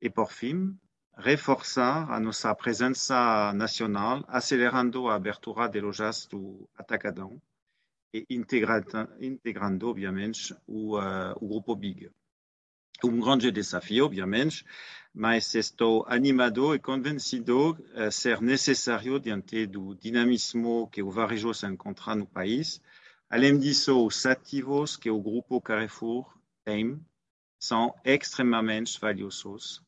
E, 0.00 0.08
por 0.08 0.30
fim, 0.30 0.78
reforçar 1.20 2.10
a 2.10 2.18
nossa 2.18 2.54
presença 2.54 3.52
nacional, 3.52 4.24
acelerando 4.26 5.08
a 5.08 5.14
abertura 5.14 5.68
de 5.68 5.80
lojas 5.80 6.26
do 6.26 6.68
Atacadão 6.76 7.40
e 8.12 8.26
integrando, 8.30 9.88
obviamente, 9.88 10.54
o, 10.66 10.98
uh, 10.98 11.32
o 11.40 11.46
grupo 11.46 11.76
BIG. 11.76 12.10
Um 13.04 13.20
grande 13.20 13.50
desafio, 13.50 14.06
obviamente, 14.06 14.64
mas 15.14 15.54
estou 15.54 16.04
animado 16.08 16.74
e 16.74 16.78
convencido 16.78 17.72
uh, 17.72 18.10
ser 18.10 18.40
necessário 18.40 19.20
diante 19.20 19.66
do 19.66 19.94
dinamismo 19.94 20.88
que 20.90 21.02
o 21.02 21.10
varejo 21.10 21.54
se 21.54 21.66
encontra 21.66 22.14
no 22.14 22.26
país. 22.26 22.80
Além 23.28 23.58
disso, 23.58 24.04
os 24.04 24.26
ativos 24.26 24.96
que 24.96 25.10
o 25.10 25.20
grupo 25.20 25.60
Carrefour 25.60 26.26
tem 26.64 27.00
são 27.60 27.94
extremamente 28.04 28.98
valiosos 28.98 29.82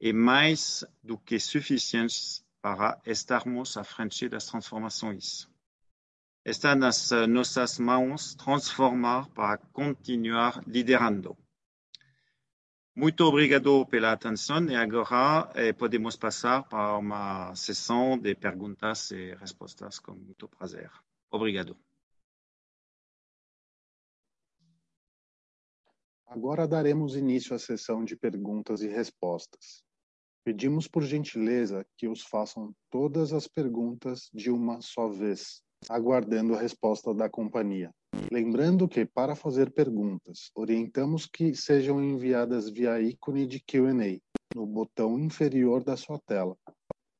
e 0.00 0.12
mais 0.12 0.84
do 1.02 1.18
que 1.18 1.38
suficientes 1.40 2.44
para 2.60 3.00
estarmos 3.06 3.76
à 3.76 3.84
frente 3.84 4.28
das 4.28 4.46
transformações. 4.46 5.48
Está 6.44 6.74
nas 6.74 7.10
nossas 7.28 7.78
mãos 7.78 8.34
transformar 8.34 9.28
para 9.30 9.58
continuar 9.72 10.62
liderando. 10.66 11.36
Muito 12.94 13.22
obrigado 13.24 13.86
pela 13.86 14.12
atenção 14.12 14.64
e 14.68 14.74
agora 14.74 15.52
eh, 15.54 15.72
podemos 15.72 16.16
passar 16.16 16.64
para 16.64 16.98
uma 16.98 17.54
sessão 17.54 18.18
de 18.18 18.34
perguntas 18.34 19.12
e 19.12 19.36
respostas 19.36 20.00
com 20.00 20.14
muito 20.14 20.48
prazer. 20.48 20.90
Obrigado. 21.30 21.76
Agora 26.26 26.66
daremos 26.66 27.14
início 27.14 27.54
à 27.54 27.58
sessão 27.58 28.04
de 28.04 28.16
perguntas 28.16 28.82
e 28.82 28.88
respostas. 28.88 29.84
Pedimos 30.48 30.88
por 30.88 31.02
gentileza 31.02 31.84
que 31.94 32.08
os 32.08 32.22
façam 32.22 32.72
todas 32.90 33.34
as 33.34 33.46
perguntas 33.46 34.30
de 34.32 34.50
uma 34.50 34.80
só 34.80 35.06
vez, 35.06 35.60
aguardando 35.90 36.54
a 36.54 36.58
resposta 36.58 37.12
da 37.12 37.28
companhia. 37.28 37.90
Lembrando 38.32 38.88
que, 38.88 39.04
para 39.04 39.36
fazer 39.36 39.70
perguntas, 39.70 40.50
orientamos 40.54 41.26
que 41.26 41.54
sejam 41.54 42.02
enviadas 42.02 42.70
via 42.70 42.98
ícone 42.98 43.46
de 43.46 43.60
Q&A 43.60 44.18
no 44.56 44.64
botão 44.64 45.18
inferior 45.18 45.84
da 45.84 45.98
sua 45.98 46.18
tela. 46.26 46.56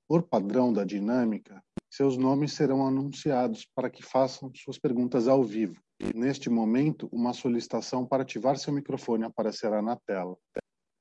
Por 0.09 0.23
padrão 0.23 0.73
da 0.73 0.83
dinâmica, 0.83 1.63
seus 1.91 2.17
nomes 2.17 2.55
serão 2.55 2.87
anunciados 2.87 3.69
para 3.75 3.91
que 3.91 4.03
façam 4.03 4.51
suas 4.55 4.79
perguntas 4.79 5.29
ao 5.29 5.45
vivo. 5.45 5.79
Neste 6.15 6.49
momento, 6.49 7.07
uma 7.13 7.35
solicitação 7.35 8.07
para 8.07 8.23
ativar 8.23 8.57
seu 8.57 8.73
microfone 8.73 9.25
aparecerá 9.25 9.83
na 9.83 9.97
tela. 9.97 10.35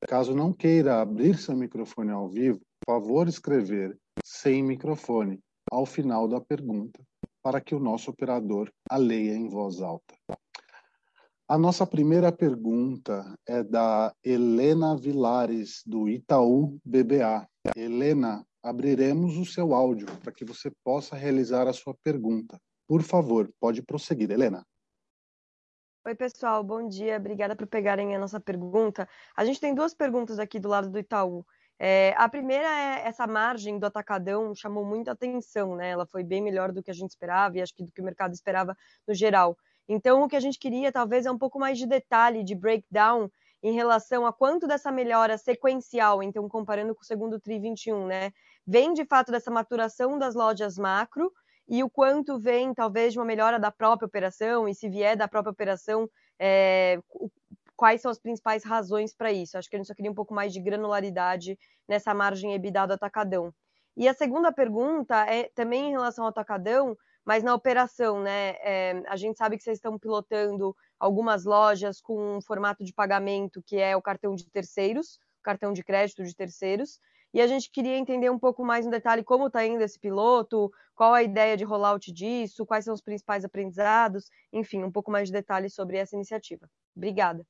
Caso 0.07 0.33
não 0.33 0.53
queira 0.53 1.01
abrir 1.01 1.37
seu 1.37 1.53
microfone 1.53 2.11
ao 2.11 2.29
vivo, 2.29 2.61
favor 2.85 3.27
escrever 3.27 3.99
sem 4.23 4.63
microfone 4.63 5.37
ao 5.69 5.85
final 5.85 6.29
da 6.29 6.39
pergunta, 6.39 6.97
para 7.43 7.59
que 7.59 7.75
o 7.75 7.79
nosso 7.79 8.09
operador 8.11 8.71
a 8.89 8.95
leia 8.95 9.35
em 9.35 9.49
voz 9.49 9.81
alta. 9.81 10.15
A 11.45 11.57
nossa 11.57 11.85
primeira 11.85 12.31
pergunta 12.31 13.37
é 13.45 13.61
da 13.61 14.13
Helena 14.23 14.95
Vilares, 14.95 15.83
do 15.85 16.07
Itaú 16.07 16.79
BBA. 16.85 17.45
Helena, 17.75 18.45
abriremos 18.63 19.35
o 19.35 19.43
seu 19.43 19.73
áudio 19.73 20.07
para 20.23 20.31
que 20.31 20.45
você 20.45 20.71
possa 20.85 21.17
realizar 21.17 21.67
a 21.67 21.73
sua 21.73 21.93
pergunta. 22.01 22.57
Por 22.87 23.03
favor, 23.03 23.51
pode 23.59 23.81
prosseguir, 23.81 24.31
Helena. 24.31 24.65
Oi, 26.07 26.15
pessoal, 26.15 26.63
bom 26.63 26.87
dia. 26.87 27.17
Obrigada 27.17 27.53
por 27.53 27.67
pegarem 27.67 28.15
a 28.15 28.19
nossa 28.19 28.39
pergunta. 28.39 29.09
A 29.35 29.43
gente 29.43 29.59
tem 29.59 29.75
duas 29.75 29.93
perguntas 29.93 30.39
aqui 30.39 30.57
do 30.57 30.69
lado 30.69 30.89
do 30.89 30.97
Itaú. 30.97 31.45
É, 31.77 32.13
a 32.15 32.29
primeira 32.29 32.65
é 32.65 33.05
essa 33.05 33.27
margem 33.27 33.77
do 33.77 33.85
atacadão 33.85 34.55
chamou 34.55 34.85
muita 34.85 35.11
atenção, 35.11 35.75
né? 35.75 35.89
Ela 35.89 36.05
foi 36.05 36.23
bem 36.23 36.41
melhor 36.41 36.71
do 36.71 36.81
que 36.81 36.89
a 36.89 36.93
gente 36.93 37.09
esperava 37.09 37.57
e 37.57 37.61
acho 37.61 37.75
que 37.75 37.83
do 37.83 37.91
que 37.91 37.99
o 37.99 38.05
mercado 38.05 38.33
esperava 38.33 38.73
no 39.05 39.13
geral. 39.13 39.57
Então, 39.85 40.23
o 40.23 40.29
que 40.29 40.37
a 40.37 40.39
gente 40.39 40.57
queria 40.57 40.93
talvez 40.93 41.25
é 41.25 41.31
um 41.31 41.37
pouco 41.37 41.59
mais 41.59 41.77
de 41.77 41.85
detalhe, 41.85 42.41
de 42.41 42.55
breakdown 42.55 43.29
em 43.61 43.73
relação 43.73 44.25
a 44.25 44.31
quanto 44.31 44.65
dessa 44.65 44.89
melhora 44.89 45.37
sequencial, 45.37 46.23
então 46.23 46.47
comparando 46.47 46.95
com 46.95 47.01
o 47.01 47.05
segundo 47.05 47.37
TRI 47.37 47.59
21, 47.59 48.07
né? 48.07 48.31
Vem 48.65 48.93
de 48.93 49.03
fato 49.03 49.29
dessa 49.29 49.51
maturação 49.51 50.17
das 50.17 50.35
lojas 50.35 50.77
macro 50.77 51.33
e 51.67 51.83
o 51.83 51.89
quanto 51.89 52.39
vem, 52.39 52.73
talvez, 52.73 53.13
de 53.13 53.19
uma 53.19 53.25
melhora 53.25 53.59
da 53.59 53.71
própria 53.71 54.05
operação, 54.05 54.67
e 54.67 54.73
se 54.73 54.89
vier 54.89 55.17
da 55.17 55.27
própria 55.27 55.51
operação, 55.51 56.09
é, 56.39 56.99
quais 57.75 58.01
são 58.01 58.09
as 58.09 58.19
principais 58.19 58.63
razões 58.63 59.13
para 59.13 59.31
isso. 59.31 59.57
Acho 59.57 59.69
que 59.69 59.75
a 59.75 59.79
gente 59.79 59.87
só 59.87 59.93
queria 59.93 60.11
um 60.11 60.15
pouco 60.15 60.33
mais 60.33 60.53
de 60.53 60.59
granularidade 60.59 61.57
nessa 61.87 62.13
margem 62.13 62.53
EBITDA 62.53 62.87
do 62.87 62.93
atacadão. 62.93 63.53
E 63.95 64.07
a 64.07 64.13
segunda 64.13 64.51
pergunta 64.51 65.25
é 65.25 65.49
também 65.55 65.87
em 65.89 65.91
relação 65.91 66.23
ao 66.23 66.29
atacadão, 66.29 66.95
mas 67.25 67.43
na 67.43 67.53
operação, 67.53 68.21
né? 68.21 68.55
É, 68.61 69.03
a 69.07 69.17
gente 69.17 69.37
sabe 69.37 69.57
que 69.57 69.63
vocês 69.63 69.77
estão 69.77 69.99
pilotando 69.99 70.75
algumas 70.99 71.45
lojas 71.45 71.99
com 71.99 72.37
um 72.37 72.41
formato 72.41 72.83
de 72.83 72.93
pagamento 72.93 73.61
que 73.65 73.77
é 73.77 73.95
o 73.97 74.01
cartão 74.01 74.33
de 74.33 74.49
terceiros, 74.49 75.19
cartão 75.43 75.73
de 75.73 75.83
crédito 75.83 76.23
de 76.23 76.35
terceiros, 76.35 76.99
e 77.37 77.41
a 77.41 77.45
gente 77.45 77.69
queria 77.69 77.95
entender 77.95 78.31
um 78.31 78.39
pouco 78.39 78.65
mais 78.65 78.83
no 78.83 78.89
detalhe 78.89 79.23
como 79.23 79.45
está 79.45 79.63
indo 79.63 79.83
esse 79.83 79.99
piloto, 79.99 80.73
qual 80.95 81.13
a 81.13 81.21
ideia 81.21 81.55
de 81.55 81.63
rollout 81.63 82.11
disso, 82.11 82.65
quais 82.65 82.83
são 82.83 82.95
os 82.95 82.99
principais 82.99 83.45
aprendizados, 83.45 84.31
enfim, 84.51 84.83
um 84.83 84.91
pouco 84.91 85.11
mais 85.11 85.27
de 85.27 85.33
detalhes 85.33 85.75
sobre 85.75 85.97
essa 85.97 86.15
iniciativa. 86.15 86.67
Obrigada. 86.95 87.45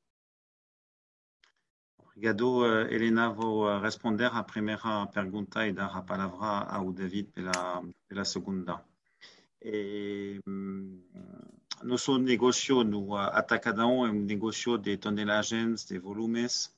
Obrigado, 1.98 2.66
Helena. 2.92 3.32
Vou 3.32 3.80
responder 3.80 4.26
a 4.26 4.44
primeira 4.44 5.08
pergunta 5.08 5.66
e 5.66 5.72
dar 5.72 5.96
a 5.96 6.02
palavra 6.02 6.70
ao 6.70 6.92
David 6.92 7.32
pela, 7.32 7.82
pela 8.10 8.26
segunda. 8.26 8.84
E, 9.64 10.42
nosso 11.82 12.18
negócio 12.18 12.84
no 12.84 13.16
Atacadão 13.16 14.06
é 14.06 14.10
um 14.10 14.22
negócio 14.26 14.78
de 14.78 14.98
tonelagens, 14.98 15.86
de 15.86 15.98
volumes, 15.98 16.76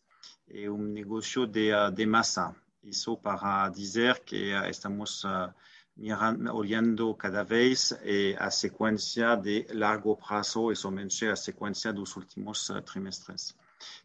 é 0.47 0.69
um 0.69 0.77
negócio 0.77 1.47
de, 1.47 1.71
de 1.95 2.05
massa. 2.05 2.55
hizo 2.81 3.19
para 3.19 3.69
decir 3.69 4.21
que 4.25 4.53
eh, 4.53 4.69
estamos 4.69 5.25
eh, 5.25 5.51
mirando, 5.95 7.15
cada 7.17 7.43
vez 7.43 7.97
eh, 8.03 8.35
a 8.39 8.49
secuencia 8.49 9.35
de 9.35 9.67
largo 9.73 10.17
plazo 10.17 10.71
y 10.71 10.75
solamente 10.75 11.29
a 11.29 11.35
secuencia 11.35 11.91
de 11.91 11.99
los 11.99 12.15
últimos 12.15 12.71
trimestres. 12.85 13.55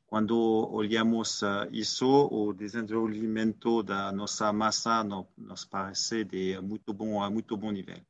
Cuando 0.07 0.37
olhamos 0.37 1.45
eso, 1.73 2.51
el 2.51 2.57
desenvolvimiento 2.57 3.83
de 3.83 4.13
nuestra 4.13 4.53
masa 4.53 5.03
nos 5.03 5.67
parece 5.67 6.25
de 6.25 6.61
muy 6.61 6.81
bom, 6.87 7.23
a 7.23 7.31
muy 7.31 7.43
buen 7.43 7.75
nivel. 7.75 8.05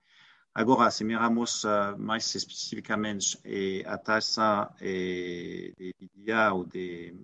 Agora, 0.53 0.91
se 0.91 1.05
miramos 1.05 1.67
mais 1.99 2.37
especificamente 2.37 3.39
a 3.87 3.97
taxa 3.99 4.71
de 4.79 5.75
EBITDA 5.79 6.53
ou 6.53 6.65
de 6.65 7.17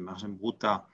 margem 0.00 0.34
bruta 0.34 0.84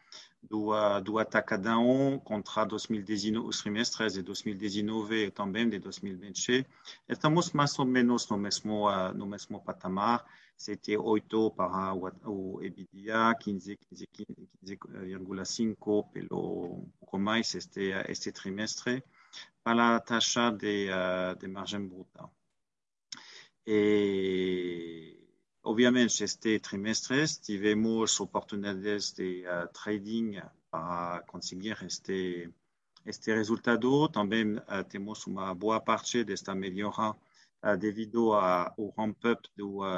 do, 0.48 0.72
do 1.00 1.18
Atacadão 1.18 2.18
contra 2.24 2.64
2019, 2.64 3.46
os 3.46 3.60
trimestres 3.60 4.14
de 4.14 4.22
2019 4.22 5.26
e 5.26 5.30
também 5.30 5.68
de 5.68 5.78
2020, 5.78 6.66
estamos 7.08 7.52
mais 7.52 7.78
ou 7.78 7.84
menos 7.84 8.26
no 8.28 8.38
mesmo, 8.38 8.90
no 9.12 9.26
mesmo 9.26 9.60
patamar. 9.60 10.24
C'était 10.56 10.96
8 10.96 11.50
para 11.52 11.94
o 11.94 12.60
EBITDA, 12.60 13.36
15,5 13.38 16.10
pelo 16.10 16.88
pouco 16.98 17.18
mais 17.18 17.54
este, 17.54 17.92
este 18.08 18.32
trimestre, 18.32 19.04
para 19.62 19.94
a 19.94 20.00
taxa 20.00 20.50
de, 20.50 20.88
de 21.38 21.46
margem 21.46 21.86
bruta. 21.86 22.28
E 23.64 25.17
Obviamente, 25.68 26.24
este 26.24 26.58
trimestre 26.60 27.26
tivemos 27.42 28.18
oportunidades 28.22 29.12
de 29.12 29.44
uh, 29.44 29.68
trading 29.70 30.40
para 30.70 31.22
conseguir 31.26 31.76
este, 31.82 32.50
este 33.04 33.34
resultado. 33.34 34.08
Também 34.08 34.56
uh, 34.56 34.82
temos 34.88 35.26
uma 35.26 35.54
boa 35.54 35.78
parte 35.78 36.24
desta 36.24 36.54
melhora 36.54 37.10
uh, 37.10 37.76
devido 37.76 38.32
ao 38.32 38.94
ramp-up 38.96 39.46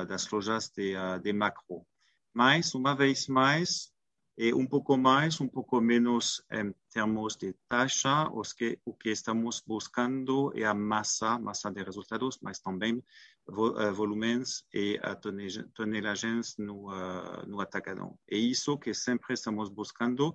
das 0.08 0.28
lojas 0.28 0.70
de, 0.70 0.94
de 1.22 1.32
macro. 1.32 1.86
Mas, 2.34 2.74
uma 2.74 2.96
vez 2.96 3.28
mais, 3.28 3.92
e 4.36 4.52
um 4.52 4.66
pouco 4.66 4.96
mais, 4.96 5.40
um 5.40 5.46
pouco 5.46 5.80
menos 5.80 6.42
em 6.50 6.74
termos 6.92 7.36
de 7.36 7.52
taxa, 7.68 8.26
o 8.32 8.42
que, 8.42 8.76
o 8.84 8.92
que 8.92 9.10
estamos 9.10 9.62
buscando 9.64 10.50
é 10.56 10.64
a 10.64 10.74
massa, 10.74 11.38
massa 11.38 11.70
de 11.70 11.80
resultados, 11.84 12.40
mas 12.42 12.58
também 12.58 13.04
volumes 13.46 14.64
e 14.72 14.98
tonelagens 15.74 16.56
no, 16.58 16.88
no 17.46 17.60
atacadão. 17.60 18.18
É 18.30 18.36
isso 18.36 18.78
que 18.78 18.94
sempre 18.94 19.34
estamos 19.34 19.68
buscando 19.68 20.32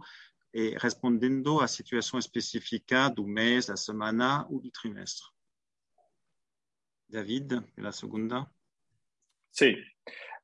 e 0.54 0.76
respondendo 0.78 1.60
à 1.60 1.68
situação 1.68 2.18
específica 2.18 3.10
do 3.10 3.28
mês, 3.28 3.66
da 3.66 3.76
semana 3.76 4.48
ou 4.50 4.62
do 4.62 4.72
trimestre. 4.72 5.26
David, 7.10 7.62
pela 7.76 7.92
segunda. 7.92 8.50
Sim. 9.52 9.76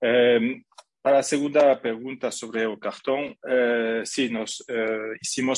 Um, 0.04 0.64
para 1.04 1.20
a 1.20 1.24
segunda 1.24 1.76
pergunta 1.76 2.30
sobre 2.32 2.66
o 2.66 2.78
cartão, 2.78 3.36
eh, 3.46 4.04
sim, 4.06 4.30
nós 4.30 4.58
eh, 4.70 5.14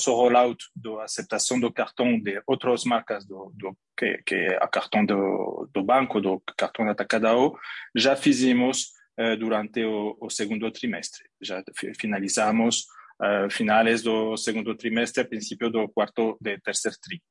o 0.08 0.13
rollout 0.13 0.63
da 0.75 1.03
aceitação 1.03 1.60
do 1.60 1.71
cartão 1.71 2.17
de 2.19 2.41
outras 2.47 2.86
marcas 2.86 3.25
do, 3.25 3.51
do 3.56 3.77
que, 3.97 4.21
que 4.25 4.58
a 4.62 4.67
cartão 4.67 5.06
do, 5.06 5.69
do 5.73 5.84
banco, 5.84 6.21
do 6.21 6.41
cartão 6.58 6.89
Atacadão, 6.89 7.53
já 7.95 8.15
fizemos 8.15 8.91
eh, 9.17 9.36
durante 9.36 9.84
o, 9.84 10.17
o, 10.19 10.29
segundo 10.29 10.71
trimestre. 10.71 11.23
Já 11.41 11.62
finalizamos 11.99 12.86
uh, 13.21 13.49
finais 13.49 14.01
do 14.01 14.36
segundo 14.38 14.75
trimestre, 14.75 15.23
princípio 15.23 15.69
do 15.69 15.88
quarto 15.89 16.38
de 16.41 16.58
terceiro 16.62 16.97
tri. 17.01 17.21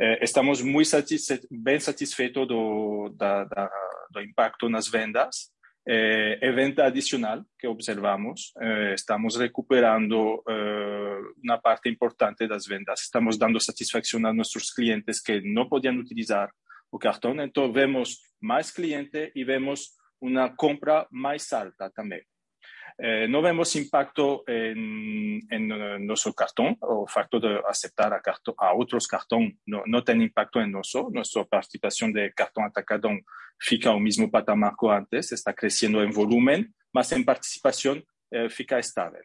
Eh, 0.00 0.22
estamos 0.22 0.62
muito 0.62 0.88
satisfe 0.88 1.40
bem 1.50 1.80
satisfeitos 1.80 2.46
do, 2.46 3.08
da, 3.16 3.44
da, 3.44 3.70
do 4.12 4.20
impacto 4.20 4.68
nas 4.68 4.88
vendas 4.88 5.50
eh, 5.88 6.36
evento 6.40 6.82
adicional 6.82 7.46
que 7.56 7.68
observamos, 7.68 8.52
eh, 8.60 8.90
estamos 8.94 9.38
recuperando 9.38 10.42
eh, 10.44 11.18
una 11.44 11.60
parte 11.60 11.88
importante 11.88 12.42
de 12.42 12.50
las 12.50 12.66
ventas, 12.66 13.02
estamos 13.02 13.38
dando 13.38 13.60
satisfacción 13.60 14.26
a 14.26 14.32
nuestros 14.32 14.72
clientes 14.72 15.22
que 15.22 15.40
no 15.44 15.68
podían 15.68 15.98
utilizar 15.98 16.50
el 16.92 16.98
cartón, 16.98 17.38
entonces 17.38 17.72
vemos 17.72 18.34
más 18.40 18.72
clientes 18.72 19.30
y 19.32 19.44
vemos 19.44 19.96
una 20.18 20.56
compra 20.56 21.06
más 21.12 21.52
alta 21.52 21.88
también. 21.90 22.22
Eh, 22.98 23.26
no 23.28 23.42
vemos 23.42 23.76
impacto 23.76 24.42
en, 24.46 25.40
en, 25.50 26.06
nuestro 26.06 26.32
cartón, 26.32 26.78
o 26.80 27.06
facto 27.06 27.38
de 27.38 27.60
aceptar 27.68 28.14
a, 28.14 28.22
cartón, 28.22 28.54
a 28.58 28.74
otros 28.74 29.06
cartón 29.06 29.58
no, 29.66 29.82
no 29.84 30.02
tiene 30.02 30.24
impacto 30.24 30.60
en 30.60 30.72
nosotros. 30.72 31.12
Nuestra 31.12 31.44
participación 31.44 32.12
de 32.12 32.32
cartón 32.32 32.64
atacadón 32.64 33.22
fica 33.58 33.90
al 33.90 34.00
mismo 34.00 34.30
patamar 34.30 34.72
que 34.80 34.88
antes, 34.88 35.32
está 35.32 35.52
creciendo 35.52 36.02
en 36.02 36.10
volumen, 36.10 36.74
más 36.92 37.12
en 37.12 37.24
participación 37.24 38.02
eh, 38.30 38.48
fica 38.48 38.78
estable. 38.78 39.20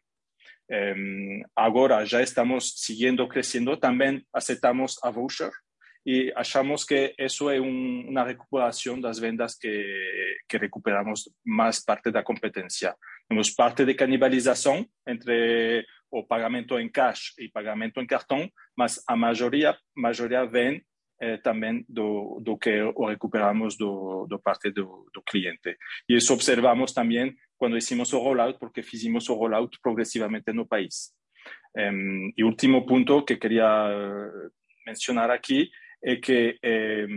Eh, 0.67 1.43
ahora 1.55 2.03
ya 2.03 2.21
estamos 2.21 2.71
siguiendo 2.75 3.27
creciendo, 3.27 3.79
también 3.79 4.25
aceptamos 4.33 4.99
a 5.03 5.09
voucher, 5.09 5.51
y 6.03 6.31
achamos 6.31 6.85
que 6.85 7.13
eso 7.17 7.51
es 7.51 7.59
un, 7.59 8.05
una 8.07 8.23
recuperación 8.23 9.01
de 9.01 9.07
las 9.07 9.19
ventas 9.19 9.57
que, 9.57 9.83
que, 10.47 10.57
recuperamos 10.57 11.31
más 11.43 11.83
parte 11.83 12.09
de 12.09 12.17
la 12.17 12.23
competencia. 12.23 12.95
Tenemos 13.31 13.55
parte 13.55 13.85
de 13.85 13.95
canibalización 13.95 14.85
entre 15.05 15.85
o 16.09 16.27
pagamento 16.27 16.77
en 16.77 16.89
cash 16.89 17.31
y 17.37 17.47
pagamento 17.47 18.01
en 18.01 18.05
cartón, 18.05 18.51
mas 18.75 19.01
a 19.07 19.15
mayoría, 19.15 19.79
mayoría 19.95 20.43
ven 20.43 20.85
eh, 21.17 21.39
también 21.41 21.85
do, 21.87 22.39
do 22.41 22.57
que 22.57 22.83
recuperamos 23.07 23.77
do, 23.77 24.27
do 24.27 24.37
parte 24.41 24.71
do, 24.71 25.07
do 25.13 25.21
cliente. 25.23 25.77
Y 26.09 26.17
eso 26.17 26.33
observamos 26.33 26.93
también 26.93 27.37
cuando 27.55 27.77
hicimos 27.77 28.13
o 28.13 28.19
rollout, 28.19 28.59
porque 28.59 28.81
hicimos 28.81 29.29
o 29.29 29.35
rollout 29.35 29.77
progresivamente 29.81 30.51
no 30.51 30.67
país. 30.67 31.15
Um, 31.73 32.33
último 32.43 32.85
punto 32.85 33.23
que 33.23 33.39
quería 33.39 33.87
mencionar 34.85 35.31
aquí 35.31 35.71
é 36.03 36.17
que 36.17 36.57
eh, 36.61 37.07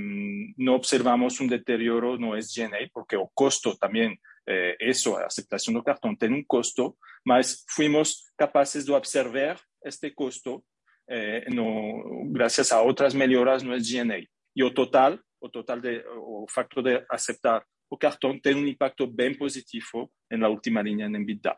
não 0.57 0.74
observamos 0.74 1.40
um 1.40 1.46
deterioro 1.48 2.18
no 2.18 2.37
SG&A, 2.37 2.88
porque 2.92 3.16
o 3.16 3.27
custo 3.35 3.77
também, 3.77 4.16
eh, 4.49 4.77
isso, 4.81 5.17
a 5.17 5.27
aceitação 5.27 5.73
do 5.73 5.83
cartão 5.83 6.15
tem 6.15 6.33
um 6.33 6.45
custo, 6.45 6.97
mas 7.25 7.65
fomos 7.71 8.31
capazes 8.37 8.85
de 8.85 8.93
observar 8.93 9.61
este 9.85 10.11
custo 10.11 10.65
eh, 11.09 11.49
no, 11.51 12.31
graças 12.33 12.73
a 12.73 12.83
outras 12.83 13.15
melhoras 13.15 13.63
no 13.63 13.75
SG&A. 13.75 14.27
E 14.57 14.63
o 14.63 14.73
total, 14.73 15.19
o 15.41 15.49
total 15.49 15.81
de, 15.81 16.05
o 16.17 16.47
facto 16.49 16.83
de 16.83 17.05
aceitar 17.11 17.65
o 17.91 17.97
cartão 17.97 18.39
tem 18.41 18.55
um 18.55 18.67
impacto 18.67 19.07
bem 19.07 19.37
positivo 19.37 20.11
na 20.31 20.49
última 20.49 20.83
linha 20.83 21.07
em 21.07 21.15
EBITDA. 21.15 21.57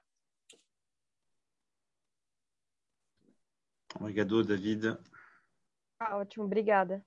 Obrigado, 3.98 4.44
David. 4.44 4.98
Ah, 5.98 6.18
ótimo, 6.18 6.44
obrigada. 6.44 7.02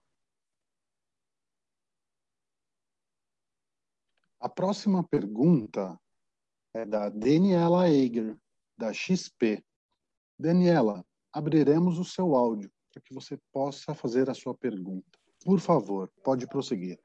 A 4.39 4.47
próxima 4.47 5.03
pergunta 5.03 5.99
é 6.73 6.85
da 6.85 7.09
Daniela 7.09 7.89
Eiger, 7.89 8.37
da 8.77 8.93
XP. 8.93 9.61
Daniela, 10.39 11.05
abriremos 11.33 11.99
o 11.99 12.05
seu 12.05 12.33
áudio 12.35 12.71
para 12.91 13.01
que 13.01 13.13
você 13.13 13.37
possa 13.51 13.93
fazer 13.93 14.29
a 14.29 14.33
sua 14.33 14.55
pergunta. 14.55 15.19
Por 15.43 15.59
favor, 15.59 16.09
pode 16.23 16.47
prosseguir. 16.47 16.97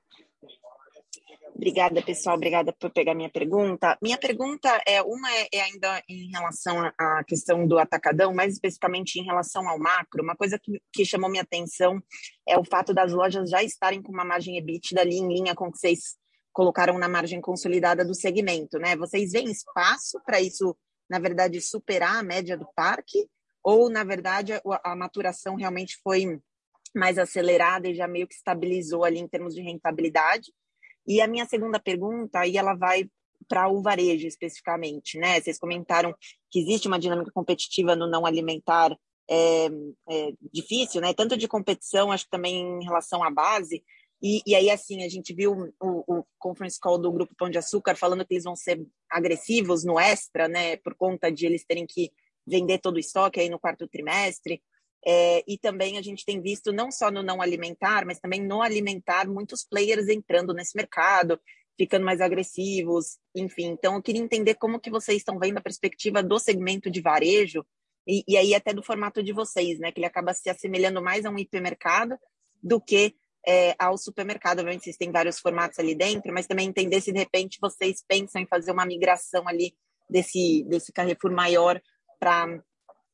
Obrigada, 1.56 2.02
pessoal. 2.02 2.36
Obrigada 2.36 2.72
por 2.72 2.90
pegar 2.90 3.14
minha 3.14 3.30
pergunta. 3.30 3.96
Minha 4.02 4.18
pergunta 4.18 4.68
é 4.86 5.00
uma 5.02 5.32
é, 5.32 5.48
é 5.52 5.60
ainda 5.62 6.02
em 6.08 6.30
relação 6.30 6.78
à 6.98 7.22
questão 7.24 7.66
do 7.66 7.78
atacadão, 7.78 8.34
mais 8.34 8.54
especificamente 8.54 9.20
em 9.20 9.24
relação 9.24 9.68
ao 9.68 9.78
macro. 9.78 10.22
Uma 10.22 10.36
coisa 10.36 10.58
que, 10.58 10.80
que 10.92 11.04
chamou 11.04 11.30
minha 11.30 11.42
atenção 11.42 12.02
é 12.46 12.58
o 12.58 12.64
fato 12.64 12.92
das 12.92 13.12
lojas 13.12 13.50
já 13.50 13.62
estarem 13.62 14.02
com 14.02 14.12
uma 14.12 14.24
margem 14.24 14.56
EBITDA 14.56 15.00
ali 15.00 15.16
em 15.16 15.28
linha 15.28 15.54
com 15.54 15.68
o 15.68 15.72
que 15.72 15.78
vocês 15.78 16.16
colocaram 16.54 16.96
na 16.98 17.08
margem 17.08 17.40
consolidada 17.40 18.04
do 18.04 18.14
segmento, 18.14 18.78
né? 18.78 18.96
Vocês 18.96 19.32
veem 19.32 19.50
espaço 19.50 20.20
para 20.24 20.40
isso, 20.40 20.74
na 21.10 21.18
verdade, 21.18 21.60
superar 21.60 22.16
a 22.16 22.22
média 22.22 22.56
do 22.56 22.66
parque? 22.76 23.28
Ou, 23.62 23.90
na 23.90 24.04
verdade, 24.04 24.52
a, 24.84 24.94
maturação 24.94 25.56
realmente 25.56 25.98
foi 26.02 26.40
mais 26.94 27.18
acelerada 27.18 27.88
e 27.88 27.94
já 27.94 28.06
meio 28.06 28.28
que 28.28 28.34
estabilizou 28.34 29.04
ali 29.04 29.18
em 29.18 29.26
termos 29.26 29.52
de 29.52 29.62
rentabilidade? 29.62 30.52
E 31.06 31.20
a 31.20 31.26
minha 31.26 31.44
segunda 31.44 31.80
pergunta, 31.80 32.38
aí 32.38 32.56
ela 32.56 32.74
vai 32.74 33.10
para 33.48 33.68
o 33.68 33.82
varejo 33.82 34.26
especificamente, 34.26 35.18
né? 35.18 35.40
Vocês 35.40 35.58
comentaram 35.58 36.14
que 36.50 36.60
existe 36.60 36.86
uma 36.86 37.00
dinâmica 37.00 37.32
competitiva 37.32 37.96
no 37.96 38.08
não 38.08 38.24
alimentar 38.24 38.96
é, 39.28 39.66
é, 40.08 40.32
difícil, 40.52 41.00
né? 41.00 41.12
Tanto 41.12 41.36
de 41.36 41.48
competição, 41.48 42.12
acho 42.12 42.24
que 42.24 42.30
também 42.30 42.60
em 42.60 42.84
relação 42.84 43.24
à 43.24 43.30
base, 43.30 43.82
e, 44.22 44.42
e, 44.46 44.54
aí, 44.54 44.70
assim, 44.70 45.04
a 45.04 45.08
gente 45.08 45.34
viu 45.34 45.74
o, 45.80 46.18
o, 46.18 46.24
conference 46.38 46.78
call 46.80 46.98
do 46.98 47.12
Grupo 47.12 47.34
Pão 47.36 47.50
de 47.50 47.58
Açúcar 47.58 47.96
falando 47.96 48.24
que 48.24 48.34
eles 48.34 48.44
vão 48.44 48.56
ser 48.56 48.84
agressivos 49.10 49.84
no 49.84 49.98
extra, 49.98 50.48
né, 50.48 50.76
por 50.78 50.94
conta 50.94 51.30
de 51.30 51.46
eles 51.46 51.64
terem 51.64 51.86
que 51.86 52.10
vender 52.46 52.78
todo 52.78 52.96
o 52.96 53.00
estoque 53.00 53.40
aí 53.40 53.48
no 53.48 53.58
quarto 53.58 53.86
trimestre. 53.86 54.62
É, 55.06 55.44
e 55.46 55.58
também 55.58 55.98
a 55.98 56.02
gente 56.02 56.24
tem 56.24 56.40
visto, 56.40 56.72
não 56.72 56.90
só 56.90 57.10
no 57.10 57.22
não 57.22 57.42
alimentar, 57.42 58.06
mas 58.06 58.18
também 58.18 58.42
no 58.42 58.62
alimentar, 58.62 59.28
muitos 59.28 59.62
players 59.62 60.08
entrando 60.08 60.54
nesse 60.54 60.74
mercado, 60.74 61.38
ficando 61.76 62.06
mais 62.06 62.20
agressivos, 62.20 63.18
enfim. 63.34 63.66
Então, 63.66 63.96
eu 63.96 64.02
queria 64.02 64.22
entender 64.22 64.54
como 64.54 64.80
que 64.80 64.90
vocês 64.90 65.18
estão 65.18 65.38
vendo 65.38 65.58
a 65.58 65.62
perspectiva 65.62 66.22
do 66.22 66.38
segmento 66.38 66.90
de 66.90 67.02
varejo, 67.02 67.64
e, 68.06 68.24
e 68.26 68.36
aí 68.36 68.54
até 68.54 68.72
do 68.72 68.82
formato 68.82 69.22
de 69.22 69.32
vocês, 69.32 69.78
né, 69.78 69.92
que 69.92 69.98
ele 69.98 70.06
acaba 70.06 70.32
se 70.32 70.48
assemelhando 70.48 71.02
mais 71.02 71.24
a 71.24 71.30
um 71.30 71.38
hipermercado 71.38 72.16
do 72.62 72.80
que 72.80 73.14
é, 73.46 73.74
ao 73.78 73.96
supermercado. 73.96 74.58
Obviamente, 74.58 74.84
vocês 74.84 74.96
têm 74.96 75.10
vários 75.10 75.38
formatos 75.38 75.78
ali 75.78 75.94
dentro, 75.94 76.32
mas 76.32 76.46
também 76.46 76.68
entender 76.68 77.00
se 77.00 77.12
de 77.12 77.18
repente 77.18 77.58
vocês 77.60 78.02
pensam 78.06 78.40
em 78.42 78.46
fazer 78.46 78.72
uma 78.72 78.86
migração 78.86 79.46
ali 79.48 79.74
desse, 80.08 80.64
desse 80.68 80.92
Carrefour 80.92 81.32
maior 81.32 81.80
para 82.18 82.62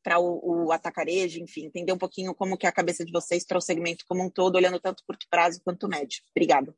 para 0.02 0.18
o, 0.18 0.68
o, 0.68 0.72
atacarejo, 0.72 1.40
enfim, 1.40 1.66
entender 1.66 1.92
um 1.92 1.98
pouquinho 1.98 2.34
como 2.34 2.56
que 2.56 2.64
é 2.64 2.70
a 2.70 2.72
cabeça 2.72 3.04
de 3.04 3.12
vocês 3.12 3.44
para 3.44 3.58
o 3.58 3.60
segmento 3.60 4.02
como 4.08 4.24
um 4.24 4.30
todo, 4.30 4.56
olhando 4.56 4.80
tanto 4.80 5.04
curto 5.06 5.26
prazo 5.28 5.60
quanto 5.62 5.88
médio. 5.88 6.22
Obrigado. 6.34 6.74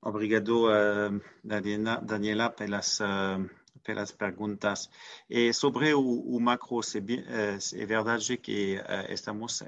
Obrigado, 0.00 0.68
uh, 0.68 1.20
Daniela, 1.42 1.96
Daniela 1.96 2.50
pelas 2.50 3.00
uh, 3.00 3.50
pelas 3.84 4.10
perguntas. 4.10 4.90
E 5.28 5.52
sobre 5.52 5.94
o, 5.94 6.00
o 6.00 6.40
macro, 6.40 6.80
é, 6.80 7.80
é, 7.82 7.86
verdade 7.86 8.36
que 8.38 8.78
uh, 8.78 9.12
estamos 9.12 9.62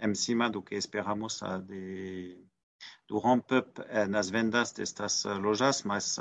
em 0.00 0.14
cima 0.14 0.50
do 0.50 0.62
que 0.62 0.76
esperamos 0.76 1.40
de, 1.66 2.38
do 3.08 3.18
ramp-up 3.18 3.80
nas 4.08 4.30
vendas 4.30 4.72
destas 4.72 5.24
lojas, 5.24 5.82
mas 5.82 6.20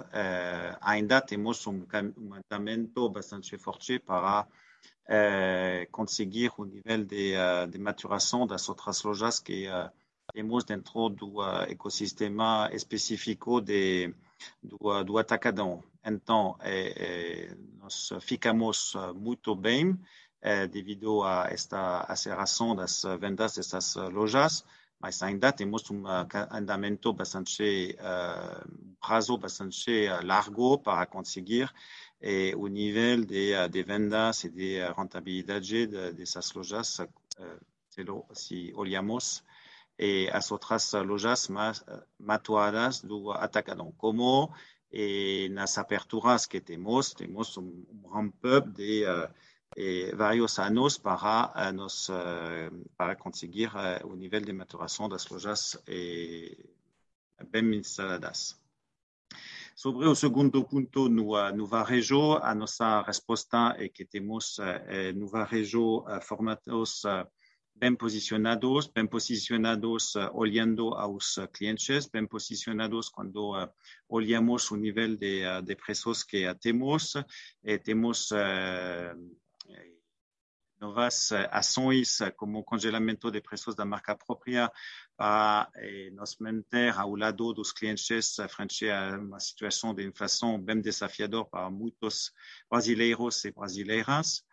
ainda 0.82 1.22
temos 1.22 1.68
um, 1.68 1.86
um 2.18 2.34
andamento 2.34 3.10
bastante 3.10 3.58
forte 3.58 4.00
para 4.00 4.48
conseguir 5.92 6.52
o 6.58 6.66
nível 6.66 7.06
de, 7.06 7.34
de 7.70 7.78
maturação 7.78 8.48
das 8.48 8.68
outras 8.70 9.04
lojas 9.04 9.40
que 9.40 9.68
temos 10.34 10.64
dentro 10.64 11.10
do 11.10 11.44
ecossistema 11.70 12.70
específico 12.74 13.62
de, 13.62 14.14
do, 14.62 15.04
do 15.04 15.18
atacadão. 15.18 15.84
Então, 16.04 16.58
nós 17.80 18.10
ficamos 18.22 18.94
muito 19.16 19.56
bem 19.56 20.00
devido 20.72 21.24
a 21.24 21.48
esta 21.50 22.02
aceleração 22.02 22.76
das 22.76 23.04
vendas 23.20 23.56
dessas 23.56 23.96
lojas, 23.96 24.64
mas 25.00 25.22
ainda 25.22 25.52
temos 25.52 25.90
um 25.92 26.04
andamento 26.50 27.12
bastante, 27.14 27.98
um 28.72 28.96
prazo 29.02 29.38
bastante 29.38 30.08
largo 30.24 30.80
para 30.80 31.06
conseguir 31.06 31.70
o 32.56 32.68
nível 32.68 33.26
de, 33.26 33.68
de 33.70 33.84
vendas 33.84 34.44
e 34.46 34.50
de 34.50 34.80
rentabilidade 34.94 35.88
dessas 36.14 36.54
lojas, 36.54 37.02
se 38.34 38.74
olhamos 38.76 39.44
e 39.98 40.30
as 40.32 40.52
outras 40.52 40.94
lojas 40.94 41.48
mais 41.48 41.84
maturadas 42.20 43.02
do 43.02 43.32
Atacadão. 43.32 43.92
Como 43.98 44.54
e 44.92 45.50
nas 45.50 45.78
aperturas 45.78 46.46
que 46.46 46.62
temos, 46.62 47.14
temos 47.14 47.58
um 47.58 47.86
ramp-up 48.10 48.70
de 48.70 49.04
eh, 49.76 50.16
vários 50.16 50.58
anos 50.60 50.98
para, 50.98 51.52
eh, 51.56 51.72
nos, 51.72 52.10
eh, 52.10 52.72
para 52.96 53.16
conseguir 53.16 53.70
o 54.06 54.16
nível 54.16 54.42
de 54.42 54.54
maturação 54.54 55.10
das 55.10 55.28
lojas 55.28 55.78
bem 57.52 57.76
instaladas. 57.76 58.58
Sobre 59.76 60.08
o 60.08 60.16
segundo 60.16 60.64
ponto, 60.64 61.08
no, 61.10 61.52
no 61.52 61.68
varejo, 61.68 62.38
a 62.42 62.56
nossa 62.56 63.04
resposta 63.04 63.76
é 63.78 63.88
que 63.90 64.06
temos 64.06 64.58
no 65.16 65.28
varejo 65.28 66.04
formatos 66.24 67.04
bem 67.80 67.96
posicionados, 67.96 68.88
bem 68.88 69.06
posicionados 69.06 70.16
uh, 70.16 70.32
olhando 70.34 70.96
aos 70.96 71.40
clientes, 71.54 72.08
bem 72.08 72.26
posicionados 72.26 73.08
quando 73.08 73.56
uh, 73.56 73.70
olhamos 74.10 74.72
o 74.72 74.76
nível 74.76 75.16
de, 75.16 75.46
uh, 75.46 75.62
de 75.62 75.76
preços 75.76 76.24
que 76.24 76.54
temos 76.56 77.14
e 77.64 77.78
temos 77.78 78.30
novas 80.80 81.32
ações 81.52 82.20
como 82.36 82.64
congelamento 82.64 83.32
de 83.32 83.42
preços 83.42 83.76
da 83.76 83.86
marca 83.86 84.16
própria 84.16 84.72
para 85.16 85.70
eh, 85.76 86.12
nos 86.12 86.38
manter 86.38 86.96
ao 86.96 87.16
lado 87.16 87.52
dos 87.52 87.72
clientes 87.72 88.36
frente 88.48 88.88
a 88.90 89.18
uma 89.18 89.40
situação 89.40 89.94
de 89.94 90.06
inflação 90.06 90.62
bem 90.62 90.80
desafiadora 90.80 91.46
para 91.46 91.70
muitos 91.72 92.32
brasileiros 92.70 93.44
e 93.46 93.52
brasileiras. 93.52 94.44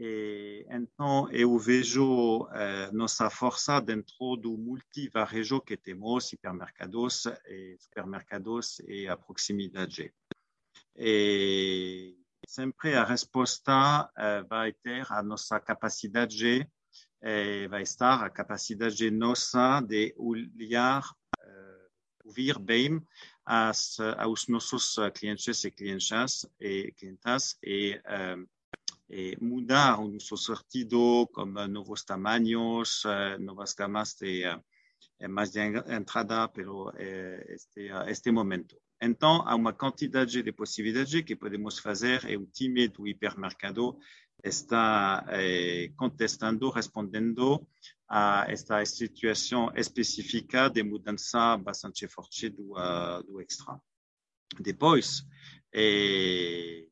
E, 0.00 0.64
então, 0.70 1.28
eu 1.32 1.58
vejo 1.58 2.44
uh, 2.44 2.92
nossa 2.92 3.28
força 3.28 3.80
dentro 3.80 4.36
do 4.36 4.56
multivarejo 4.56 5.60
que 5.60 5.76
temos, 5.76 6.32
hipermercados 6.32 7.26
e 7.26 7.76
supermercados 7.80 8.78
e 8.86 9.08
a 9.08 9.16
proximidade. 9.16 10.14
E 10.94 12.16
sempre 12.46 12.94
a 12.94 13.02
resposta 13.02 14.08
uh, 14.08 14.46
vai 14.48 14.72
ter 14.72 15.04
a 15.10 15.20
nossa 15.20 15.58
capacidade, 15.58 16.60
uh, 16.60 17.68
vai 17.68 17.82
estar 17.82 18.24
a 18.24 18.30
capacidade 18.30 19.10
nossa 19.10 19.80
de 19.80 20.14
olhar, 20.16 21.02
ouvir 22.24 22.56
bem 22.60 23.02
as, 23.44 23.98
aos 24.18 24.46
nossos 24.46 24.96
clientes 25.14 25.64
e 25.64 25.70
clientes 25.72 26.46
e 26.60 26.92
clientas 26.92 27.58
e 27.64 28.00
eh, 29.10 29.36
mudar 29.40 30.00
o 30.00 30.08
nosso 30.08 30.36
sentido 30.36 31.28
como 31.32 31.66
novos 31.68 32.04
tamanhos, 32.04 33.02
novas 33.40 33.74
gamas 33.74 34.14
de 34.14 34.44
mais 35.28 35.50
de 35.50 35.60
entrada 35.60 36.48
pelo 36.48 36.92
este, 36.96 37.90
este 38.06 38.30
momento. 38.30 38.76
Então, 39.00 39.42
há 39.46 39.54
uma 39.54 39.72
quantidade 39.72 40.42
de 40.42 40.52
possibilidades 40.52 41.22
que 41.22 41.36
podemos 41.36 41.78
fazer 41.78 42.24
e 42.28 42.36
o 42.36 42.46
time 42.46 42.88
do 42.88 43.06
hipermercado 43.06 43.96
está 44.42 45.24
eh, 45.28 45.92
contestando, 45.96 46.70
respondendo 46.70 47.66
a 48.08 48.46
esta 48.48 48.84
situação 48.84 49.70
específica 49.76 50.68
de 50.68 50.82
mudança 50.82 51.56
bastante 51.56 52.08
forte 52.08 52.48
do, 52.48 52.72
uh, 52.72 53.22
do 53.24 53.40
extra. 53.40 53.80
Depois, 54.58 55.22
eh, 55.72 56.87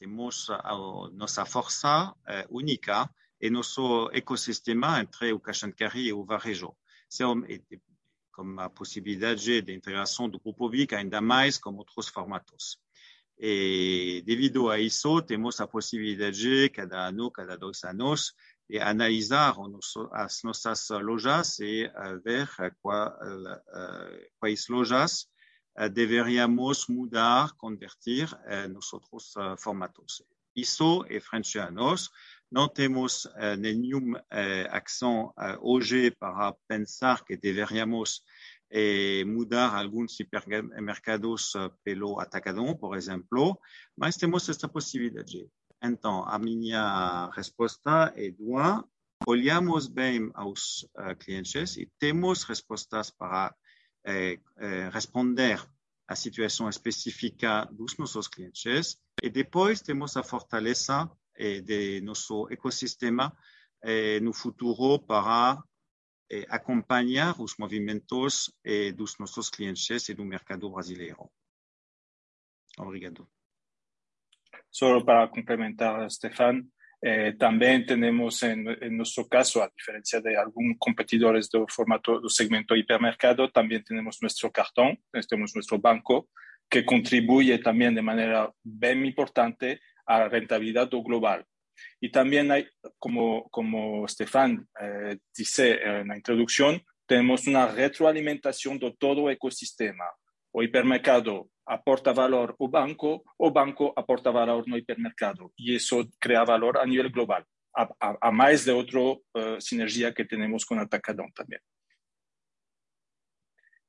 temos 0.00 0.48
a 0.48 0.74
nossa 1.12 1.44
força 1.44 2.14
eh, 2.26 2.46
única 2.48 3.08
e 3.38 3.50
nosso 3.50 4.10
ecossistema 4.14 4.98
entre 4.98 5.30
o 5.34 5.38
carry 5.38 6.06
e 6.08 6.12
o 6.12 6.24
varejo. 6.24 6.74
Com 8.32 8.58
a 8.58 8.70
possibilidade 8.70 9.60
de 9.60 9.74
integração 9.74 10.26
do 10.30 10.40
grupo 10.40 10.70
VIC 10.70 10.94
ainda 10.94 11.20
mais 11.20 11.58
com 11.58 11.76
outros 11.76 12.08
formatos. 12.08 12.78
E 13.38 14.22
devido 14.24 14.70
a 14.70 14.78
isso, 14.78 15.20
temos 15.20 15.60
a 15.60 15.66
possibilidade, 15.66 16.70
cada 16.70 17.08
ano, 17.08 17.30
cada 17.30 17.58
dois 17.58 17.84
anos, 17.84 18.32
de 18.66 18.78
analisar 18.78 19.54
as 20.12 20.42
nossas 20.42 20.88
lojas 20.90 21.58
e 21.60 21.90
ver 22.24 22.48
quais 24.38 24.66
lojas 24.68 25.28
euh, 25.78 25.88
deberíamos 25.88 26.88
mudar, 26.88 27.56
convertir 27.56 28.28
euh, 28.48 28.68
nosotros 28.68 29.34
euh, 29.36 29.56
formatos. 29.56 30.24
ISO 30.54 31.06
e 31.06 31.16
y 31.16 31.20
frencianos. 31.20 32.10
No 32.50 32.68
tenemos 32.68 33.28
ningún 33.58 34.18
acción 34.28 35.30
hoy 35.60 36.10
para 36.10 36.56
pensar 36.66 37.24
que 37.24 37.36
deberíamos 37.36 38.24
eh, 38.68 39.24
mudar 39.24 39.76
algunos 39.76 40.16
supermercados 40.16 41.56
pelo 41.84 42.20
atacadón, 42.20 42.76
por 42.76 42.98
ejemplo, 42.98 43.60
pero 43.94 44.18
tenemos 44.18 44.48
esta 44.48 44.66
posibilidad. 44.66 45.24
Entonces, 45.80 46.34
a 46.34 46.38
mi 46.40 46.72
respuesta 47.36 48.12
es 48.16 48.34
olhamos 49.24 49.94
bien 49.94 50.32
a 50.34 50.42
los 50.42 50.90
clientes 51.20 51.76
e 51.76 51.82
y 51.82 51.86
tenemos 51.98 52.48
respuestas 52.48 53.12
para 53.12 53.56
responder 54.92 55.60
à 56.06 56.16
situação 56.16 56.68
específica 56.68 57.66
dos 57.70 57.96
nossos 57.98 58.26
clientes 58.28 58.98
e 59.22 59.30
depois 59.30 59.80
temos 59.80 60.16
a 60.16 60.22
fortaleza 60.22 61.10
eh, 61.36 61.60
de 61.60 62.00
nosso 62.00 62.48
ecossistema 62.50 63.36
no 64.20 64.34
futuro 64.34 64.98
para 64.98 65.62
acompanhar 66.50 67.40
os 67.40 67.56
movimentos 67.58 68.52
dos 68.94 69.18
nossos 69.18 69.48
clientes 69.48 70.06
e 70.10 70.14
do 70.14 70.22
mercado 70.22 70.70
brasileiro. 70.70 71.30
Obrigado. 72.78 73.26
Só 74.70 75.02
para 75.02 75.28
complementar, 75.28 76.08
Stefan, 76.10 76.64
Eh, 77.02 77.34
también 77.38 77.86
tenemos 77.86 78.42
en, 78.42 78.68
en, 78.68 78.96
nuestro 78.96 79.26
caso, 79.26 79.62
a 79.62 79.70
diferencia 79.74 80.20
de 80.20 80.36
algunos 80.36 80.76
competidores 80.78 81.50
del 81.50 81.64
formato 81.68 82.28
segmento 82.28 82.76
hipermercado, 82.76 83.50
también 83.50 83.82
tenemos 83.82 84.18
nuestro 84.20 84.50
cartón, 84.50 84.98
tenemos 85.28 85.54
nuestro 85.54 85.78
banco, 85.78 86.28
que 86.68 86.84
contribuye 86.84 87.58
también 87.58 87.94
de 87.94 88.02
manera 88.02 88.52
bien 88.62 89.04
importante 89.04 89.80
a 90.06 90.20
la 90.20 90.28
rentabilidad 90.28 90.88
global. 90.90 91.44
Y 92.00 92.10
también 92.10 92.50
hay, 92.50 92.66
como, 92.98 93.48
como 93.50 94.06
Stefan 94.06 94.68
eh, 94.80 95.18
dice 95.34 95.80
en 95.82 96.08
la 96.08 96.16
introducción, 96.16 96.82
tenemos 97.06 97.46
una 97.46 97.66
retroalimentación 97.66 98.78
de 98.78 98.94
todo 98.98 99.30
ecosistema. 99.30 100.04
O 100.52 100.62
hipermercado 100.62 101.48
aporta 101.70 102.12
valor 102.12 102.56
ao 102.58 102.68
banco, 102.68 103.22
o 103.38 103.50
banco 103.50 103.92
aporta 103.94 104.30
valor 104.32 104.66
no 104.66 104.76
hipermercado 104.76 105.52
y 105.56 105.76
eso 105.76 106.04
crea 106.18 106.44
valor 106.44 106.78
a 106.78 106.84
nivel 106.84 107.10
global, 107.10 107.46
a, 107.74 107.88
a, 108.00 108.18
a 108.20 108.30
más 108.32 108.64
de 108.64 108.72
otra 108.72 109.00
uh, 109.00 109.22
eh, 109.34 109.60
sinergia 109.60 110.12
que 110.12 110.24
tenemos 110.24 110.64
con 110.66 110.80
Atacadón 110.80 111.32
también. 111.32 111.62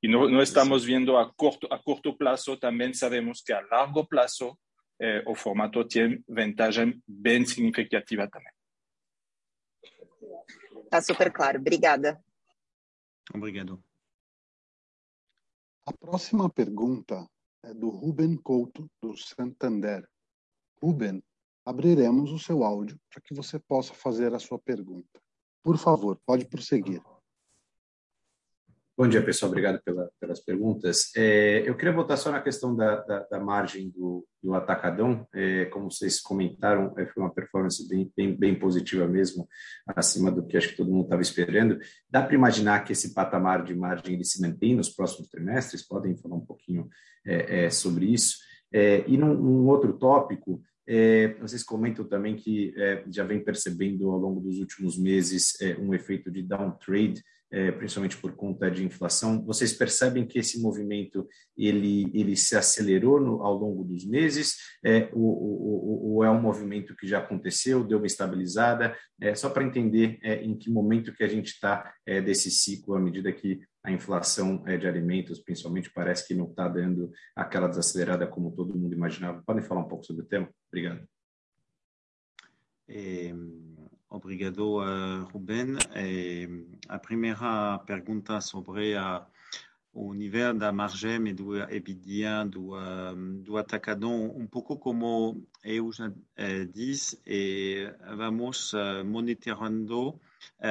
Y 0.00 0.08
no, 0.08 0.28
no, 0.28 0.42
estamos 0.42 0.84
viendo 0.84 1.18
a 1.18 1.32
corto, 1.34 1.66
a 1.72 1.80
corto 1.82 2.16
plazo, 2.16 2.58
también 2.58 2.94
sabemos 2.94 3.42
que 3.44 3.52
a 3.52 3.62
largo 3.62 4.06
plazo 4.06 4.58
eh, 5.00 5.22
o 5.26 5.34
formato 5.34 5.86
tiene 5.86 6.22
ventaja 6.28 6.84
bem 7.06 7.44
significativa 7.44 8.28
também. 8.28 8.52
Está 10.84 11.00
super 11.00 11.32
claro. 11.32 11.58
Obrigada. 11.58 12.22
Obrigado. 13.34 13.82
A 15.86 15.92
próxima 15.92 16.50
pergunta 16.50 17.28
é 17.64 17.72
do 17.72 17.88
Ruben 17.88 18.36
Couto, 18.36 18.90
do 19.00 19.16
Santander. 19.16 20.08
Ruben, 20.82 21.22
abriremos 21.64 22.32
o 22.32 22.38
seu 22.38 22.64
áudio 22.64 22.98
para 23.08 23.20
que 23.20 23.34
você 23.34 23.58
possa 23.58 23.94
fazer 23.94 24.34
a 24.34 24.38
sua 24.38 24.58
pergunta. 24.58 25.20
Por 25.62 25.78
favor, 25.78 26.20
pode 26.26 26.44
prosseguir. 26.46 27.00
Bom 29.02 29.08
dia, 29.08 29.20
pessoal. 29.20 29.50
Obrigado 29.50 29.82
pela, 29.82 30.08
pelas 30.20 30.38
perguntas. 30.38 31.10
É, 31.16 31.68
eu 31.68 31.76
queria 31.76 31.92
voltar 31.92 32.16
só 32.16 32.30
na 32.30 32.40
questão 32.40 32.72
da, 32.72 33.00
da, 33.00 33.18
da 33.32 33.40
margem 33.40 33.90
do, 33.90 34.24
do 34.40 34.54
atacadão. 34.54 35.26
É, 35.34 35.64
como 35.64 35.90
vocês 35.90 36.20
comentaram, 36.20 36.94
é, 36.96 37.04
foi 37.06 37.20
uma 37.20 37.34
performance 37.34 37.88
bem, 37.88 38.12
bem, 38.16 38.32
bem, 38.32 38.54
positiva 38.56 39.04
mesmo, 39.08 39.48
acima 39.88 40.30
do 40.30 40.46
que 40.46 40.56
acho 40.56 40.68
que 40.68 40.76
todo 40.76 40.92
mundo 40.92 41.06
estava 41.06 41.20
esperando. 41.20 41.80
Dá 42.08 42.22
para 42.22 42.36
imaginar 42.36 42.84
que 42.84 42.92
esse 42.92 43.12
patamar 43.12 43.64
de 43.64 43.74
margem 43.74 44.14
ele 44.14 44.24
se 44.24 44.40
mantém 44.40 44.76
nos 44.76 44.88
próximos 44.88 45.28
trimestres? 45.28 45.84
Podem 45.84 46.16
falar 46.16 46.36
um 46.36 46.46
pouquinho 46.46 46.88
é, 47.26 47.64
é, 47.64 47.70
sobre 47.70 48.06
isso? 48.06 48.36
É, 48.72 49.02
e 49.08 49.16
num, 49.16 49.66
outro 49.66 49.94
tópico, 49.94 50.62
vocês 51.40 51.64
comentam 51.64 52.04
também 52.04 52.36
que 52.36 52.72
já 53.10 53.24
vem 53.24 53.42
percebendo 53.42 54.10
ao 54.10 54.18
longo 54.18 54.40
dos 54.40 54.58
últimos 54.58 54.96
meses 54.96 55.54
um 55.80 55.92
efeito 55.92 56.30
de 56.30 56.42
downtrade 56.42 57.22
é, 57.52 57.70
principalmente 57.70 58.16
por 58.16 58.32
conta 58.34 58.70
de 58.70 58.82
inflação. 58.82 59.44
Vocês 59.44 59.74
percebem 59.74 60.26
que 60.26 60.38
esse 60.38 60.60
movimento 60.60 61.28
ele, 61.56 62.10
ele 62.14 62.34
se 62.34 62.56
acelerou 62.56 63.20
no, 63.20 63.42
ao 63.42 63.54
longo 63.54 63.84
dos 63.84 64.06
meses, 64.06 64.56
é, 64.82 65.10
ou, 65.12 66.14
ou, 66.14 66.24
é 66.24 66.30
um 66.30 66.40
movimento 66.40 66.96
que 66.96 67.06
já 67.06 67.18
aconteceu, 67.18 67.84
deu 67.84 67.98
uma 67.98 68.06
estabilizada? 68.06 68.96
É, 69.20 69.34
só 69.34 69.50
para 69.50 69.64
entender 69.64 70.18
é, 70.22 70.42
em 70.42 70.56
que 70.56 70.70
momento 70.70 71.12
que 71.12 71.22
a 71.22 71.28
gente 71.28 71.48
está 71.48 71.94
é, 72.06 72.22
desse 72.22 72.50
ciclo, 72.50 72.94
à 72.94 73.00
medida 73.00 73.30
que 73.30 73.60
a 73.84 73.92
inflação 73.92 74.64
é, 74.66 74.78
de 74.78 74.88
alimentos, 74.88 75.38
principalmente, 75.40 75.92
parece 75.92 76.26
que 76.26 76.34
não 76.34 76.46
está 76.46 76.68
dando 76.68 77.12
aquela 77.36 77.68
desacelerada 77.68 78.26
como 78.26 78.52
todo 78.52 78.76
mundo 78.76 78.94
imaginava. 78.94 79.42
Podem 79.44 79.62
falar 79.62 79.82
um 79.82 79.88
pouco 79.88 80.04
sobre 80.04 80.22
o 80.22 80.26
tema? 80.26 80.48
Obrigado. 80.70 81.06
É... 82.88 83.34
Obrigado, 84.12 84.76
uh, 84.76 85.24
Ruben. 85.32 85.78
E 85.96 86.46
a 86.86 86.98
primeira 86.98 87.78
pergunta 87.86 88.42
sobre 88.42 88.94
uh, 88.94 89.24
o 89.90 90.12
nível 90.12 90.52
da 90.52 90.70
margem 90.70 91.28
e 91.28 91.32
do 91.32 91.56
EBITDA 91.56 92.44
do, 92.44 92.74
uh, 92.74 93.16
do 93.42 93.56
atacadão, 93.56 94.26
um 94.36 94.46
pouco 94.46 94.76
como 94.76 95.42
eu 95.64 95.90
já 95.90 96.12
disse, 96.74 97.18
e 97.26 97.90
vamos 98.14 98.74
monitorando 99.06 100.20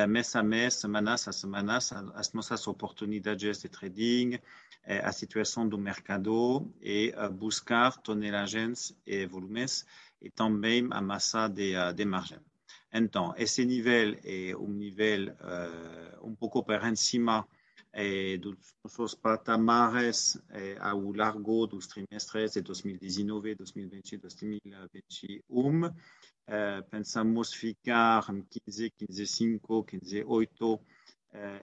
mês 0.07 0.35
a 0.35 0.43
mês, 0.43 0.75
semanas 0.75 1.27
a 1.27 1.31
semanas, 1.31 1.91
as 2.13 2.33
nossas 2.33 2.67
oportunidades 2.67 3.59
de 3.59 3.69
trading, 3.69 4.39
a 4.85 5.11
situação 5.11 5.67
do 5.67 5.79
mercado 5.79 6.71
e 6.79 7.11
buscar 7.33 7.97
tonelagens 7.97 8.95
e 9.03 9.25
volumes 9.25 9.83
e 10.21 10.29
também 10.29 10.87
a 10.91 11.01
massa 11.01 11.47
de, 11.47 11.73
de 11.95 12.05
margem. 12.05 12.50
Então, 12.93 13.33
esse 13.37 13.63
nível 13.65 14.17
é 14.23 14.55
um 14.55 14.67
nível 14.67 15.29
uh, 15.29 16.27
um 16.27 16.35
pouco 16.35 16.63
por 16.63 16.97
cima 16.97 17.47
eh, 17.93 18.37
dos 18.37 18.73
nossos 18.83 19.15
patamares 19.15 20.41
eh, 20.49 20.77
ao 20.79 21.11
largo 21.11 21.67
dos 21.67 21.87
trimestres 21.87 22.53
de 22.53 22.61
2019, 22.61 23.55
2020 23.55 24.13
e 24.13 24.17
2021. 24.17 25.87
Uh, 25.87 26.83
pensamos 26.89 27.53
ficar 27.53 28.25
15, 28.25 28.91
15,5, 28.91 29.85
15,8 29.85 30.73
uh, 30.73 30.79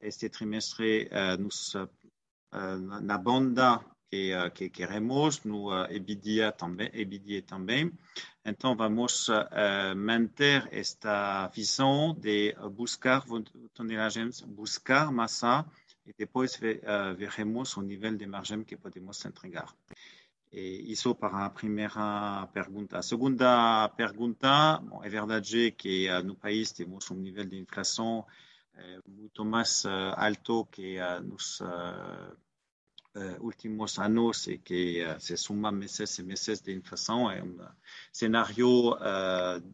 este 0.00 0.28
trimestre 0.28 1.08
uh, 1.10 1.40
nos, 1.40 1.74
na 2.52 3.18
banda 3.18 3.84
que, 4.10 4.50
que 4.54 4.70
queremos, 4.70 5.44
no 5.44 5.70
EBITDA 5.88 6.52
também, 6.52 6.90
EBITDA 6.92 7.46
também. 7.46 7.92
Então, 8.44 8.74
vamos 8.74 9.28
uh, 9.28 9.94
manter 9.96 10.68
esta 10.72 11.48
visão 11.48 12.14
de 12.14 12.54
buscar 12.72 13.24
buscar 14.46 15.12
massa 15.12 15.64
e 16.06 16.14
depois 16.16 16.58
veremos 17.16 17.76
o 17.76 17.82
de 18.16 18.26
margem 18.26 18.64
que 18.64 18.76
podemos 18.76 19.22
entregar. 19.26 19.70
E 20.50 20.90
isso 20.90 21.14
para 21.14 21.44
a 21.44 21.50
primeira 21.50 22.48
pergunta. 22.54 22.98
A 22.98 23.02
segunda 23.02 23.90
pergunta, 23.90 24.78
bom, 24.78 25.04
é 25.04 25.08
que 25.72 26.08
no 26.22 26.34
país 26.34 26.72
temos 26.72 27.10
um 27.10 27.22
de 27.22 27.58
inflação 27.58 28.24
alto 30.16 30.66
que 30.70 30.96
nos 31.22 31.60
uh, 31.60 32.34
últimos 33.40 33.98
años 33.98 34.48
y 34.48 34.58
que 34.58 35.16
se 35.18 35.36
suman 35.36 35.80
de 35.80 36.72
inflación. 36.72 37.32
Es 37.32 37.42
un 37.42 37.60
escenario 38.12 38.98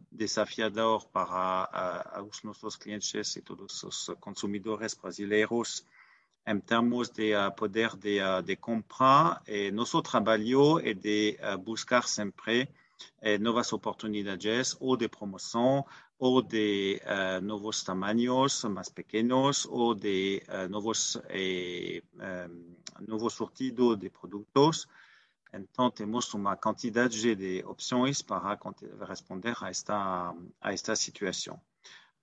desafiador 0.09 1.07
para 1.11 1.69
nuestros 2.43 2.77
clientes 2.77 3.37
y 3.37 3.41
todos 3.41 3.83
los 3.83 4.11
consumidores 4.19 4.99
brasileños 4.99 5.85
en 6.45 6.61
términos 6.61 7.13
de 7.13 7.51
poder 7.57 7.91
de, 7.93 8.57
compra. 8.57 9.41
Y 9.47 9.71
nuestro 9.71 10.01
trabajo 10.01 10.79
de 10.79 11.37
buscar 11.63 12.03
nuevas 13.39 13.73
oportunidades 13.73 14.77
o 14.79 14.95
de 14.95 15.09
promoción 15.09 15.83
o 16.17 16.41
de 16.41 16.95
eh, 16.95 17.39
uh, 17.39 17.41
nuevos 17.41 17.83
tamaños 17.83 18.63
más 18.65 18.89
pequeños 18.89 19.67
o 19.69 19.93
de 19.95 20.41
uh, 20.47 20.69
nuevos, 20.69 21.21
eh, 21.29 22.01
um, 22.13 22.21
eh, 22.21 22.47
nuevos 23.07 23.33
surtidos 23.33 23.99
de 23.99 24.09
productos. 24.09 24.87
Entonces, 25.51 25.97
tenemos 25.97 26.33
una 26.33 26.57
cantidad 26.57 27.09
de 27.09 27.63
opciones 27.65 28.23
para 28.23 28.57
responder 29.07 29.55
a 29.61 29.69
esta, 29.69 30.33
a 30.59 30.73
esta 30.73 30.95
situación. 30.95 31.61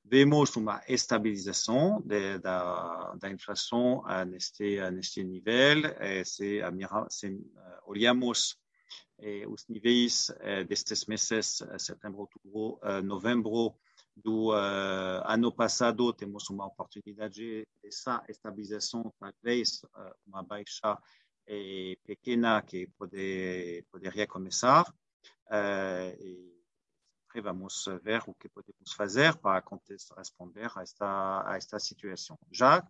Vemos 0.04 0.56
una 0.56 0.82
estabilización 0.86 2.02
de 2.06 2.38
la, 2.42 3.12
de 3.14 3.28
la 3.28 3.32
inflación 3.32 4.02
en 4.08 4.34
este, 4.34 4.78
en 4.78 4.98
este 4.98 5.24
nivel. 5.24 5.94
Eh, 6.00 6.24
si, 6.24 6.60
mira, 6.72 7.06
si, 7.08 7.28
uh, 7.28 7.30
eh, 7.30 7.78
olhamos 7.86 8.61
os 9.48 9.66
níveis 9.68 10.30
destes 10.68 11.06
meses, 11.06 11.62
setembro, 11.78 12.20
outubro, 12.20 12.80
novembro 13.02 13.74
do 14.16 14.50
ano 14.52 15.52
passado, 15.52 16.12
temos 16.12 16.50
uma 16.50 16.66
oportunidade 16.66 17.66
dessa 17.82 18.22
estabilização, 18.28 19.12
talvez 19.18 19.80
uma 20.26 20.42
baixa 20.42 20.98
pequena 22.04 22.62
que 22.62 22.86
pode, 22.98 23.84
poderia 23.90 24.26
começar. 24.26 24.92
E 26.18 26.52
vamos 27.42 27.86
ver 28.02 28.22
o 28.26 28.34
que 28.34 28.48
podemos 28.48 28.92
fazer 28.92 29.36
para 29.38 29.64
responder 30.16 30.70
a 30.74 30.82
esta, 30.82 31.50
a 31.50 31.56
esta 31.56 31.78
situação. 31.78 32.38
Já 32.50 32.86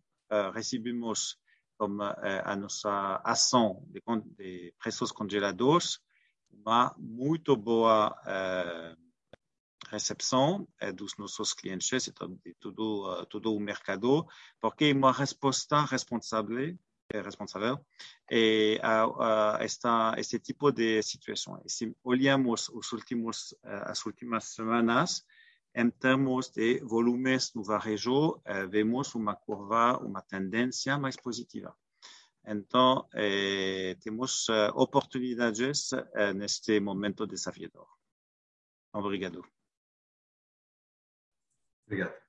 recebemos 0.52 1.38
como 1.78 2.02
a 2.02 2.56
nossa 2.56 3.20
ação 3.24 3.84
de, 3.88 4.00
de 4.36 4.74
preços 4.78 5.12
congelados 5.12 6.00
uma 6.52 6.94
muito 6.98 7.56
boa 7.56 8.10
uh, 8.10 8.96
recepção 9.88 10.68
uh, 10.82 10.92
dos 10.92 11.16
nossos 11.16 11.52
clientes 11.52 12.06
e 12.06 12.12
de 12.12 12.54
todo, 12.60 13.10
uh, 13.10 13.26
todo 13.26 13.54
o 13.54 13.60
mercado, 13.60 14.26
porque 14.60 14.86
é 14.86 14.92
uma 14.92 15.12
resposta 15.12 15.84
responsável 15.84 16.76
responsável 17.14 17.78
e 18.30 18.80
a, 18.82 19.04
a 19.04 19.58
esta 19.62 20.14
este 20.16 20.38
tipo 20.38 20.72
de 20.72 21.02
situação. 21.02 21.60
E 21.62 21.70
se 21.70 21.94
olhamos 22.02 22.70
os 22.70 22.90
últimos 22.90 23.54
as 23.62 24.06
últimas 24.06 24.44
semanas 24.54 25.22
em 25.74 25.90
termos 25.90 26.48
de 26.48 26.80
volumes 26.80 27.52
no 27.54 27.62
varejo, 27.64 28.40
vemos 28.70 29.14
uma 29.14 29.36
curva, 29.36 29.98
uma 29.98 30.22
tendência 30.22 30.96
mais 30.96 31.14
positiva. 31.14 31.76
Então, 32.44 33.08
eh, 33.14 33.94
temos 34.00 34.48
uh, 34.48 34.72
oportunidades 34.74 35.92
uh, 35.92 36.32
neste 36.34 36.80
momento 36.80 37.26
desafiador. 37.26 37.86
Obrigado. 38.92 39.44
Obrigado. 41.86 42.20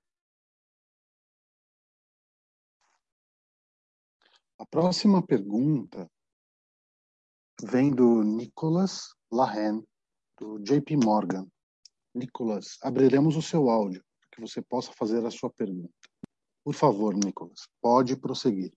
A 4.59 4.65
próxima 4.65 5.25
pergunta 5.25 6.09
vem 7.61 7.89
do 7.89 8.23
Nicolas 8.23 9.15
Lahen, 9.31 9.83
do 10.39 10.59
JP 10.59 10.97
Morgan. 10.97 11.47
Nicolas, 12.13 12.77
abriremos 12.83 13.35
o 13.35 13.41
seu 13.41 13.69
áudio 13.69 14.03
para 14.19 14.29
que 14.31 14.41
você 14.41 14.61
possa 14.61 14.93
fazer 14.93 15.25
a 15.25 15.31
sua 15.31 15.49
pergunta. 15.49 15.93
Por 16.63 16.75
favor, 16.75 17.15
Nicolas, 17.15 17.67
pode 17.81 18.15
prosseguir. 18.15 18.71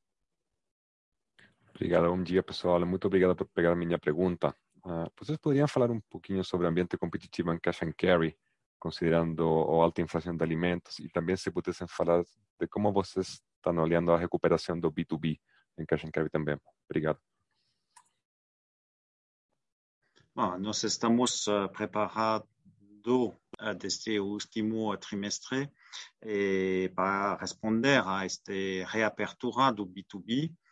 Obrigado, 1.76 2.08
bom 2.08 2.22
dia 2.22 2.42
pessoal. 2.42 2.86
Muito 2.86 3.06
obrigado 3.06 3.36
por 3.36 3.46
pegar 3.48 3.72
a 3.72 3.76
minha 3.76 3.98
pergunta. 3.98 4.56
Uh, 4.82 5.12
vocês 5.14 5.36
poderiam 5.36 5.68
falar 5.68 5.90
um 5.90 6.00
pouquinho 6.00 6.42
sobre 6.42 6.66
o 6.66 6.70
ambiente 6.70 6.96
competitivo 6.96 7.52
em 7.52 7.58
cash 7.58 7.82
and 7.82 7.92
carry, 7.92 8.34
considerando 8.78 9.42
a 9.44 9.84
alta 9.84 10.00
inflação 10.00 10.34
de 10.34 10.42
alimentos, 10.42 10.98
e 11.00 11.10
também 11.10 11.36
se 11.36 11.50
pudessem 11.50 11.86
falar 11.86 12.22
de 12.58 12.66
como 12.66 12.90
vocês 12.90 13.42
estão 13.56 13.76
olhando 13.76 14.10
a 14.10 14.16
recuperação 14.16 14.80
do 14.80 14.90
B2B 14.90 15.38
em 15.76 15.84
cash 15.84 16.06
and 16.06 16.12
carry 16.12 16.30
também. 16.30 16.58
Obrigado. 16.88 17.20
Bom, 20.34 20.58
nós 20.58 20.82
estamos 20.82 21.46
uh, 21.46 21.68
preparados 21.68 22.48
uh, 23.06 23.74
desde 23.78 24.18
o 24.18 24.24
último 24.24 24.96
trimestre 24.96 25.70
e 26.24 26.90
para 26.96 27.36
responder 27.36 28.02
a 28.02 28.24
esta 28.24 28.50
reapertura 28.86 29.70
do 29.70 29.86
B2B 29.86 30.50
Uh, 30.50 30.65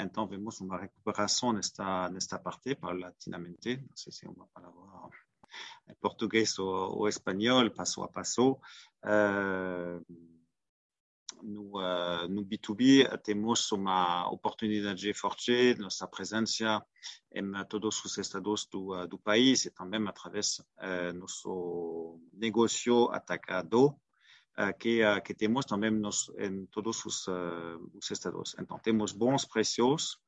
então, 0.00 0.26
vemos 0.26 0.60
uma 0.60 0.78
recuperação 0.78 1.52
nesta, 1.52 2.08
nesta 2.08 2.38
parte, 2.38 2.74
paulatinamente. 2.74 3.76
Não 3.76 3.96
sei 3.96 4.12
se 4.12 4.26
uma 4.26 4.46
palavra 4.48 4.84
em 5.88 5.94
português 5.94 6.58
ou, 6.58 6.98
ou 6.98 7.08
espanhol, 7.08 7.70
passo 7.70 8.02
a 8.02 8.08
passo. 8.08 8.58
No, 11.42 11.72
no 12.28 12.42
B2B 12.46 13.20
temos 13.22 13.70
uma 13.70 14.30
oportunidade 14.30 15.12
forte, 15.12 15.74
nossa 15.74 16.06
presença 16.08 16.82
em 17.30 17.52
todos 17.68 18.02
os 18.02 18.16
estados 18.16 18.66
do, 18.66 19.06
do 19.06 19.18
país 19.18 19.66
e 19.66 19.70
também 19.70 20.02
através 20.08 20.60
uh, 20.60 21.12
nosso 21.14 22.18
negócio 22.32 23.10
atacado, 23.10 23.94
que, 24.78 25.00
que 25.22 25.34
temos 25.34 25.64
também 25.66 25.90
nos, 25.90 26.30
em 26.38 26.66
todos 26.66 27.04
os, 27.04 27.26
os 27.92 28.10
estados. 28.10 28.54
Então, 28.58 28.78
temos 28.78 29.12
bons 29.12 29.44
preços, 29.44 30.18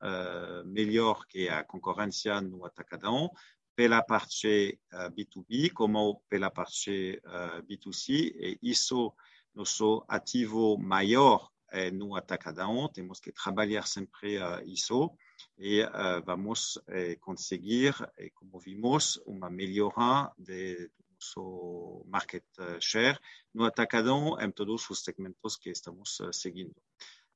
melhor 0.65 1.25
que 1.27 1.49
a 1.49 1.63
concorrência 1.63 2.41
no 2.41 2.65
atacadão, 2.65 3.31
pela 3.75 4.03
parte 4.03 4.81
B2B 5.15 5.73
como 5.73 6.23
pela 6.29 6.51
parte 6.51 7.21
B2C, 7.69 8.33
e 8.35 8.59
isso 8.63 9.15
nosso 9.55 10.05
ativo 10.09 10.77
maior 10.77 11.49
é 11.71 11.91
no 11.91 12.15
atacadão, 12.15 12.89
temos 12.93 13.21
que 13.21 13.33
trabalhar 13.33 13.87
sempre 13.87 14.39
uh, 14.39 14.63
isso 14.65 15.11
e 15.59 15.83
uh, 15.83 16.23
vamos 16.25 16.77
uh, 16.77 17.19
conseguir, 17.21 17.95
como 18.35 18.59
vimos, 18.61 19.21
uma 19.27 19.51
melhora 19.51 20.31
de, 20.39 20.91
nosso 21.17 22.05
market 22.07 22.45
share 22.81 23.19
no 23.55 23.65
atacadão 23.65 24.39
em 24.41 24.51
todos 24.51 24.89
os 24.91 25.03
segmentos 25.03 25.57
que 25.57 25.71
estamos 25.71 26.19
seguindo. 26.33 26.75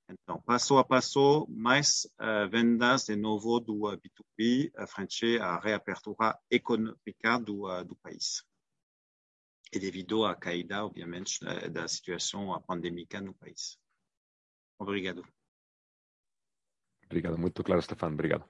Então, 0.09 0.43
passo 0.43 0.77
a 0.77 0.85
passo, 0.85 1.47
mais 1.49 2.09
vendas 2.51 3.05
de 3.05 3.17
novo 3.17 3.61
do 3.61 3.75
B2B 3.79 4.71
frente 4.89 5.39
à 5.39 5.59
reapertura 5.59 6.39
econômica 6.51 7.39
do, 7.39 7.85
do 7.85 7.97
país 7.97 8.45
e 9.73 9.79
devido 9.79 10.25
à 10.25 10.35
caída, 10.35 10.85
obviamente, 10.85 11.39
da 11.71 11.87
situação 11.87 12.61
pandêmica 12.63 13.21
no 13.21 13.33
país. 13.35 13.79
Obrigado. 14.79 15.25
Obrigado, 17.05 17.39
muito 17.39 17.63
claro, 17.63 17.83
Stefan. 17.83 18.13
Obrigado. 18.13 18.45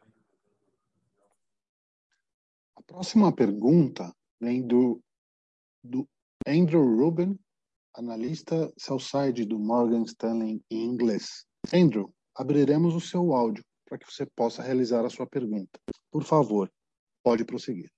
A 2.76 2.82
próxima 2.82 3.34
pergunta 3.34 4.14
vem 4.40 4.66
do, 4.66 5.02
do 5.82 6.06
Andrew 6.46 6.82
Rubin, 6.82 7.38
analista 7.96 8.72
Southside 8.78 9.44
do 9.44 9.58
Morgan 9.58 10.04
Stanley 10.04 10.62
em 10.70 10.84
inglês. 10.84 11.44
Andrew, 11.72 12.12
abriremos 12.34 12.94
o 12.94 13.00
seu 13.00 13.34
áudio 13.34 13.64
para 13.86 13.98
que 13.98 14.06
você 14.10 14.26
possa 14.36 14.62
realizar 14.62 15.04
a 15.04 15.10
sua 15.10 15.26
pergunta. 15.26 15.78
Por 16.10 16.22
favor, 16.24 16.70
pode 17.22 17.44
prosseguir. 17.44 17.90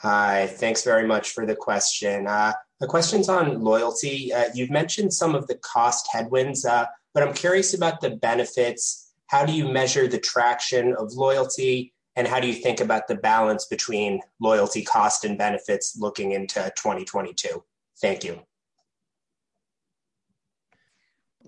Hi, 0.00 0.46
thanks 0.46 0.84
very 0.84 1.06
much 1.06 1.32
for 1.32 1.44
the 1.44 1.56
question. 1.56 2.28
Uh, 2.28 2.52
the 2.78 2.86
question's 2.86 3.28
on 3.28 3.60
loyalty. 3.60 4.32
Uh, 4.32 4.48
you've 4.54 4.70
mentioned 4.70 5.12
some 5.12 5.34
of 5.34 5.48
the 5.48 5.56
cost 5.56 6.06
headwinds, 6.12 6.64
uh, 6.64 6.86
but 7.12 7.24
I'm 7.24 7.34
curious 7.34 7.74
about 7.74 8.00
the 8.00 8.10
benefits. 8.10 9.12
How 9.26 9.44
do 9.44 9.52
you 9.52 9.66
measure 9.66 10.06
the 10.06 10.20
traction 10.20 10.94
of 10.94 11.12
loyalty? 11.14 11.92
And 12.18 12.26
how 12.26 12.40
do 12.40 12.48
you 12.48 12.52
think 12.52 12.80
about 12.80 13.06
the 13.06 13.14
balance 13.14 13.66
between 13.66 14.20
loyalty 14.40 14.82
cost 14.82 15.24
and 15.24 15.38
benefits 15.38 15.96
looking 15.96 16.32
into 16.32 16.60
2022? 16.76 17.62
Thank 18.00 18.24
you. 18.24 18.40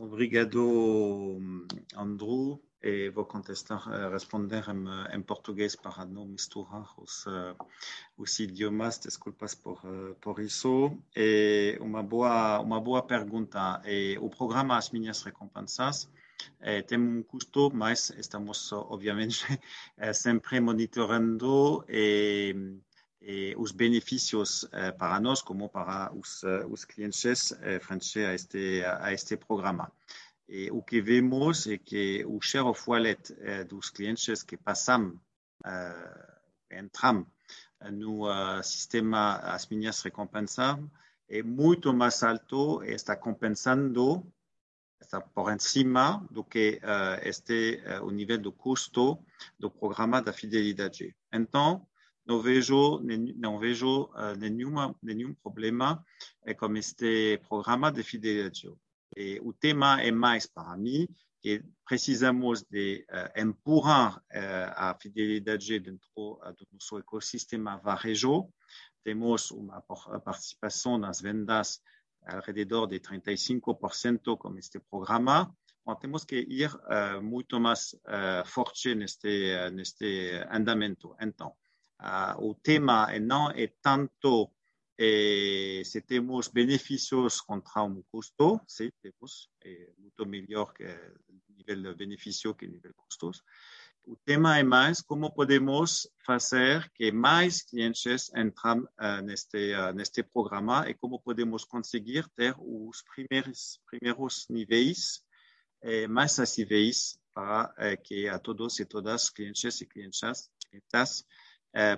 Obrigado, 0.00 1.40
Andrew. 1.98 2.60
E 2.82 3.10
vou 3.10 3.24
contestar, 3.24 3.82
responder 4.10 4.64
em, 4.68 5.16
em 5.16 5.22
português 5.22 5.76
para 5.76 6.04
não 6.04 6.26
misturar 6.26 6.88
os, 6.96 7.26
os 8.16 8.38
idiomas. 8.40 8.98
Desculpas 8.98 9.54
por, 9.54 9.80
por 10.20 10.40
isso. 10.40 10.96
E 11.14 11.78
uma 11.80 12.02
boa, 12.02 12.60
uma 12.60 12.80
boa 12.80 13.02
pergunta. 13.02 13.82
E 13.84 14.16
o 14.20 14.30
programa 14.30 14.76
As 14.76 14.90
Minhas 14.90 15.22
Recompensas 15.22 16.08
eh, 16.60 16.82
tem 16.82 16.98
um 16.98 17.22
custo, 17.22 17.70
mas 17.72 18.10
estamos, 18.10 18.72
obviamente, 18.72 19.44
sempre 20.14 20.60
monitorando 20.60 21.84
e, 21.88 22.54
e 23.20 23.54
os 23.56 23.72
benefícios 23.72 24.68
eh, 24.72 24.92
para 24.92 25.20
nós, 25.20 25.42
como 25.42 25.68
para 25.68 26.12
os, 26.14 26.42
os 26.68 26.84
clientes, 26.84 27.52
eh, 27.62 27.80
frente 27.80 28.18
a 28.20 28.34
este, 28.34 28.82
a 28.84 29.12
este 29.12 29.36
programa. 29.36 29.92
E 30.52 30.68
o 30.72 30.82
que 30.82 31.00
vemos 31.00 31.68
é 31.68 31.78
que 31.78 32.24
o 32.26 32.40
share 32.40 32.66
of 32.66 32.82
wallet 32.90 33.32
eh, 33.38 33.62
dos 33.62 33.88
clientes 33.88 34.42
que 34.42 34.56
passam, 34.56 35.20
uh, 35.64 36.74
entram 36.76 37.24
no 37.92 38.26
uh, 38.28 38.60
sistema 38.60 39.36
as 39.36 39.68
minhas 39.68 40.02
recompensas 40.02 40.76
é 41.28 41.40
muito 41.40 41.94
mais 41.94 42.20
alto 42.24 42.82
e 42.82 42.90
está 42.90 43.14
compensando, 43.14 44.26
está 45.00 45.20
por 45.20 45.48
cima 45.60 46.26
do 46.32 46.42
que 46.42 46.80
uh, 46.82 47.20
este 47.22 47.80
o 48.02 48.10
nível 48.10 48.38
do 48.38 48.52
custo 48.52 49.24
do 49.56 49.70
programa 49.70 50.20
da 50.20 50.32
fidelidade. 50.32 51.14
Então, 51.32 51.86
não 52.26 52.42
vejo, 52.42 53.00
não 53.36 53.60
vejo 53.60 54.10
nenhuma, 54.36 54.94
nenhum 55.00 55.32
problema 55.32 56.04
com 56.58 56.76
este 56.76 57.38
programa 57.48 57.92
de 57.92 58.02
fidelidade. 58.02 58.68
E 59.16 59.40
o 59.42 59.52
tema 59.52 60.00
é 60.02 60.10
mais 60.10 60.46
para 60.46 60.76
mim 60.76 61.06
que 61.40 61.64
precisamos 61.86 62.62
de 62.62 63.04
uh, 63.08 63.40
empurrar 63.40 64.18
uh, 64.18 64.72
a 64.76 64.94
fidelidade 65.00 65.80
dentro 65.80 66.08
uh, 66.16 66.52
do 66.52 66.66
nosso 66.72 66.98
ecossistema 66.98 67.78
varejo. 67.78 68.48
Temos 69.02 69.50
uma 69.50 69.80
participação 69.80 70.98
nas 70.98 71.20
vendas 71.20 71.80
ao 72.26 72.42
redor 72.42 72.86
de 72.86 73.00
35% 73.00 74.36
com 74.36 74.58
este 74.58 74.78
programa. 74.78 75.54
Então, 75.80 75.96
temos 75.96 76.24
que 76.24 76.36
ir 76.36 76.70
muito 77.22 77.58
mais 77.58 77.96
forte 78.44 78.94
neste, 78.94 79.70
neste 79.72 80.30
andamento. 80.50 81.16
Então, 81.18 81.54
o 82.38 82.54
tema 82.54 83.08
não 83.18 83.50
é 83.50 83.72
tanto 83.80 84.52
eh, 85.02 85.82
si 85.82 86.02
tenemos 86.02 86.52
beneficios 86.52 87.40
contra 87.40 87.80
un 87.80 88.02
costo, 88.02 88.60
sí, 88.66 88.90
tenemos 89.00 89.50
eh, 89.62 89.94
mucho 89.96 90.26
mejor 90.26 90.74
que 90.74 90.90
el 90.90 91.56
nivel 91.56 91.82
de 91.84 91.94
beneficio 91.94 92.54
que 92.54 92.66
el 92.66 92.72
nivel 92.72 92.92
de 92.92 92.96
costos. 92.96 93.42
El 94.06 94.18
tema 94.22 94.60
es 94.60 94.66
más 94.66 95.02
cómo 95.02 95.32
podemos 95.32 96.12
hacer 96.26 96.90
que 96.92 97.12
más 97.12 97.62
clientes 97.62 98.30
entren 98.34 98.86
en 98.98 99.30
este, 99.30 99.72
en 99.72 100.00
este 100.00 100.22
programa? 100.22 100.84
Y 100.86 100.94
cómo 100.96 101.22
podemos 101.22 101.64
conseguir 101.64 102.28
tener 102.34 102.56
los 102.58 103.02
primeros, 103.14 103.80
primeros 103.88 104.50
niveles 104.50 105.26
eh, 105.80 106.08
más 106.08 106.38
acíveis 106.38 107.18
para 107.32 107.72
eh, 107.78 107.96
que 108.04 108.28
a 108.28 108.38
todos 108.38 108.78
y 108.80 108.84
todas 108.84 109.30
clientes 109.30 109.80
y 109.80 109.86
clientas 109.86 110.50
uh, 111.74 111.96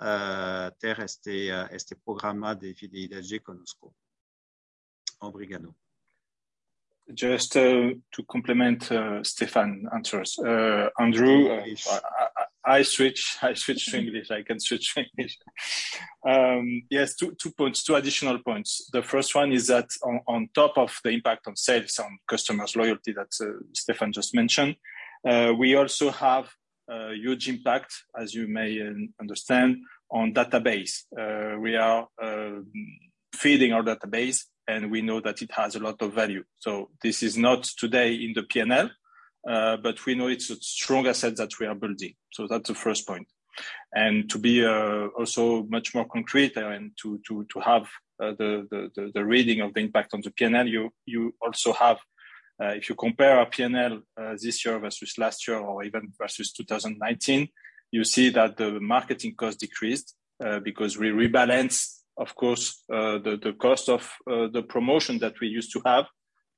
uh, 0.00 0.70
ter 0.78 1.00
este, 1.00 1.52
uh, 1.52 1.68
este 1.70 1.94
programa 1.96 2.54
de 2.54 2.74
fidelidade 2.74 3.40
conosco. 3.40 3.94
Obrigado. 5.20 5.74
Just 7.14 7.56
uh, 7.56 7.94
to 8.12 8.22
complement 8.26 8.92
uh, 8.92 9.22
Stefan 9.22 9.88
answers, 9.94 10.38
uh, 10.38 10.90
Andrew, 10.98 11.50
I, 11.50 11.74
I, 12.66 12.82
switch. 12.82 13.38
I 13.42 13.54
switch 13.54 13.86
to 13.86 13.98
English. 13.98 14.30
I 14.30 14.42
can 14.42 14.60
switch 14.60 14.94
to 14.94 15.04
English. 15.16 15.38
Um, 16.26 16.82
yes, 16.90 17.16
two, 17.16 17.34
two 17.40 17.50
points, 17.52 17.82
two 17.82 17.94
additional 17.94 18.38
points. 18.40 18.90
The 18.92 19.02
first 19.02 19.34
one 19.34 19.52
is 19.52 19.68
that 19.68 19.88
on, 20.04 20.20
on 20.26 20.48
top 20.54 20.76
of 20.76 20.94
the 21.02 21.10
impact 21.10 21.46
on 21.46 21.56
sales, 21.56 21.98
on 21.98 22.18
customers' 22.28 22.76
loyalty 22.76 23.12
that 23.12 23.32
Stefan 23.72 24.12
just 24.12 24.34
mentioned, 24.34 24.76
we 25.24 25.76
also 25.76 26.10
have 26.10 26.50
a 26.88 27.14
huge 27.14 27.48
impact, 27.48 27.94
as 28.18 28.34
you 28.34 28.48
may 28.48 28.80
uh, 28.80 28.92
understand, 29.20 29.76
on 30.10 30.32
database. 30.32 31.04
Uh, 31.18 31.58
we 31.58 31.76
are 31.76 32.08
uh, 32.22 32.60
feeding 33.34 33.72
our 33.72 33.82
database 33.82 34.44
and 34.66 34.90
we 34.90 35.02
know 35.02 35.20
that 35.20 35.42
it 35.42 35.50
has 35.52 35.76
a 35.76 35.80
lot 35.80 36.00
of 36.02 36.12
value. 36.12 36.44
So 36.58 36.90
this 37.02 37.22
is 37.22 37.36
not 37.36 37.64
today 37.64 38.14
in 38.14 38.32
the 38.34 38.42
PNL, 38.42 38.90
uh, 39.48 39.76
but 39.78 40.04
we 40.06 40.14
know 40.14 40.28
it's 40.28 40.50
a 40.50 40.56
strong 40.56 41.06
asset 41.06 41.36
that 41.36 41.58
we 41.58 41.66
are 41.66 41.74
building. 41.74 42.14
So 42.32 42.46
that's 42.48 42.68
the 42.68 42.74
first 42.74 43.06
point. 43.06 43.26
And 43.94 44.28
to 44.30 44.38
be 44.38 44.64
uh, 44.64 45.06
also 45.18 45.64
much 45.64 45.94
more 45.94 46.06
concrete 46.06 46.56
and 46.56 46.92
to 47.02 47.18
to 47.26 47.44
to 47.52 47.60
have 47.60 47.82
uh, 48.22 48.32
the, 48.38 48.68
the 48.70 49.10
the 49.14 49.24
reading 49.24 49.60
of 49.62 49.74
the 49.74 49.80
impact 49.80 50.14
on 50.14 50.20
the 50.20 50.30
PNL, 50.30 50.68
you 50.68 50.90
you 51.06 51.34
also 51.40 51.72
have 51.72 51.98
if 52.60 52.88
you 52.88 52.94
compare 52.94 53.38
our 53.38 53.46
P&L 53.46 54.00
uh, 54.16 54.34
this 54.40 54.64
year 54.64 54.78
versus 54.78 55.14
last 55.18 55.46
year 55.46 55.58
or 55.58 55.84
even 55.84 56.12
versus 56.20 56.52
2019, 56.52 57.48
you 57.92 58.04
see 58.04 58.30
that 58.30 58.56
the 58.56 58.78
marketing 58.80 59.34
cost 59.36 59.60
decreased 59.60 60.14
uh, 60.44 60.60
because 60.60 60.98
we 60.98 61.08
rebalance, 61.08 62.00
of 62.16 62.34
course, 62.34 62.82
the, 62.88 63.54
cost 63.58 63.88
of 63.88 64.12
the 64.26 64.64
promotion 64.68 65.18
that 65.18 65.38
we 65.40 65.48
used 65.48 65.72
to 65.72 65.82
have 65.86 66.06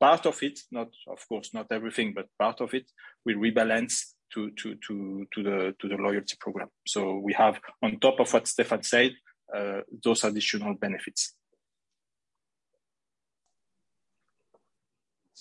part 0.00 0.26
of 0.26 0.42
it, 0.42 0.58
not 0.72 0.88
of 1.06 1.28
course 1.28 1.52
not 1.52 1.66
everything, 1.70 2.12
but 2.14 2.26
part 2.38 2.60
of 2.60 2.74
it 2.74 2.90
will 3.24 3.36
rebalance 3.36 4.14
to 4.32 4.50
to 4.52 4.74
to 4.86 5.26
to 5.34 5.88
the 5.88 5.96
loyalty 5.96 6.36
program. 6.40 6.68
So 6.86 7.18
we 7.18 7.34
have 7.34 7.60
on 7.82 8.00
top 8.00 8.18
of 8.20 8.32
what 8.32 8.48
Stefan 8.48 8.82
said, 8.82 9.12
uh, 9.54 9.80
those 10.02 10.24
additional 10.24 10.74
benefits. 10.74 11.34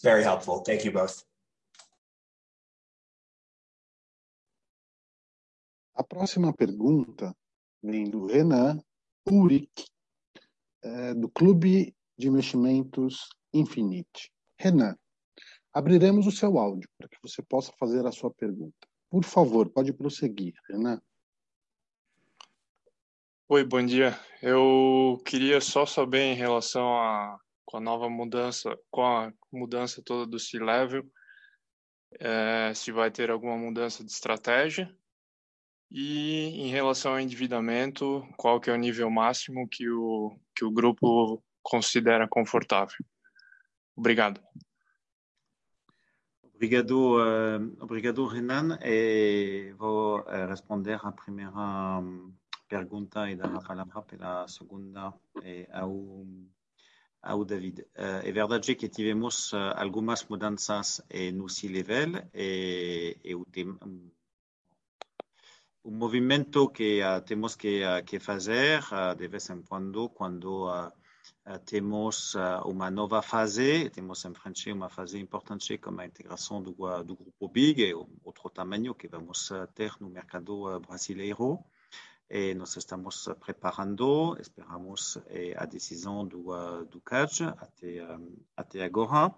Very 0.02 0.24
helpful. 0.24 0.62
Thank 0.62 0.86
you 0.86 0.92
both. 0.92 1.24
A 5.96 6.04
próxima 6.04 6.54
pergunta 6.54 7.36
vem 7.84 8.10
do 8.10 8.26
Renan 8.26 8.80
Uric, 9.30 9.86
é, 10.82 11.14
do 11.14 11.30
Clube 11.30 11.94
de 12.18 12.28
Investimentos 12.28 13.28
Infinite. 13.54 14.32
Renan, 14.58 14.96
abriremos 15.74 16.26
o 16.26 16.32
seu 16.32 16.58
áudio 16.58 16.90
para 16.98 17.10
que 17.10 17.18
você 17.22 17.42
possa 17.42 17.74
fazer 17.78 18.06
a 18.06 18.12
sua 18.12 18.32
pergunta. 18.32 18.88
Por 19.10 19.26
favor, 19.26 19.70
pode 19.70 19.92
prosseguir, 19.92 20.54
Renan. 20.70 21.02
Oi, 23.50 23.64
bom 23.64 23.84
dia. 23.84 24.18
Eu 24.42 25.22
queria 25.26 25.60
só 25.60 25.86
saber 25.86 26.22
em 26.22 26.36
relação 26.36 26.96
a 26.96 27.38
com 27.70 27.78
a 27.78 27.80
nova 27.80 28.10
mudança, 28.10 28.76
com 28.90 29.06
a 29.06 29.32
mudança 29.54 30.02
toda 30.02 30.26
do 30.26 30.40
C-Level, 30.40 31.06
é, 32.20 32.74
se 32.74 32.92
vai 32.92 33.12
ter 33.12 33.30
alguma 33.30 33.56
mudança 33.56 34.04
de 34.04 34.12
estratégia 34.12 34.92
e 35.92 36.64
em 36.64 36.72
relação 36.72 37.12
ao 37.12 37.20
endividamento, 37.20 38.28
qual 38.38 38.60
que 38.60 38.72
é 38.72 38.74
o 38.74 38.78
nível 38.78 39.12
máximo 39.12 39.70
que 39.70 39.88
o, 39.88 40.36
que 40.56 40.66
o 40.66 40.72
grupo 40.72 41.44
considera 41.62 42.28
confortável. 42.28 42.98
Obrigado. 43.96 44.42
Obrigado, 46.56 47.18
uh, 47.20 47.84
obrigado 47.84 48.26
Renan. 48.26 48.80
E 48.82 49.76
vou 49.78 50.22
uh, 50.22 50.48
responder 50.48 51.00
a 51.04 51.12
primeira 51.12 52.00
um, 52.00 52.34
pergunta 52.68 53.30
e 53.30 53.36
dar 53.36 53.56
a 53.56 53.62
palavra 53.62 54.02
pela 54.02 54.48
segunda 54.48 55.14
eh, 55.44 55.68
ao 55.72 56.26
ao 57.22 57.44
David. 57.44 57.82
Uh, 57.82 58.24
é 58.24 58.32
verdade 58.32 58.76
que 58.76 58.90
tivemos 58.90 59.54
uh, 59.54 59.74
algumas 59.76 60.26
mudanças 60.26 61.00
uh, 61.00 61.32
no 61.34 61.50
C-Level 61.50 62.24
e, 62.34 63.18
e 63.24 63.36
o, 63.36 63.46
tem, 63.46 63.70
um, 63.70 64.12
o 65.84 65.92
movimento 65.92 66.70
que 66.70 67.02
temos 67.26 67.56
que, 67.56 67.82
que 68.06 68.20
fazer 68.20 68.82
de 69.18 69.28
vez 69.28 69.50
em 69.50 69.62
quando, 69.62 70.10
quando 70.10 70.68
temos 71.66 72.36
uma 72.66 72.92
nova 72.92 73.22
fase, 73.22 73.90
temos 73.90 74.24
em 74.26 74.34
frente 74.34 74.72
uma 74.72 74.90
fase 74.90 75.18
importante 75.18 75.78
como 75.78 76.02
a 76.02 76.06
integração 76.06 76.62
do, 76.62 76.74
do 77.04 77.16
grupo 77.16 77.48
BIG 77.48 77.82
e 77.82 77.94
outro 77.96 78.50
tamanho 78.50 78.94
que 78.94 79.08
vamos 79.08 79.50
ter 79.74 79.94
no 80.00 80.10
mercado 80.10 80.80
brasileiro. 80.82 81.64
E 82.30 82.54
nós 82.54 82.78
estamos 82.78 83.28
preparando, 83.40 84.38
esperamos 84.40 85.18
a 85.58 85.66
decisão 85.66 86.28
do, 86.28 86.86
do 86.86 87.02
CAD 87.02 87.46
até, 87.58 88.08
até 88.56 88.84
agora. 88.84 89.34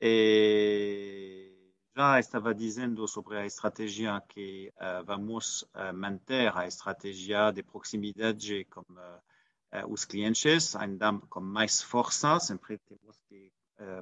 E 0.00 1.56
já 1.96 2.18
estava 2.18 2.54
dizendo 2.54 3.06
sobre 3.08 3.38
a 3.38 3.46
estratégia 3.46 4.20
que 4.28 4.72
uh, 4.76 5.04
vamos 5.04 5.62
uh, 5.62 5.94
manter 5.94 6.54
a 6.54 6.66
estratégia 6.66 7.50
de 7.52 7.62
proximidade 7.62 8.66
com 8.66 8.82
uh, 8.82 9.88
os 9.88 10.04
clientes, 10.04 10.76
ainda 10.76 11.12
com 11.30 11.40
mais 11.40 11.80
força, 11.80 12.38
sempre 12.38 12.78
temos 12.78 13.18
que 13.28 13.50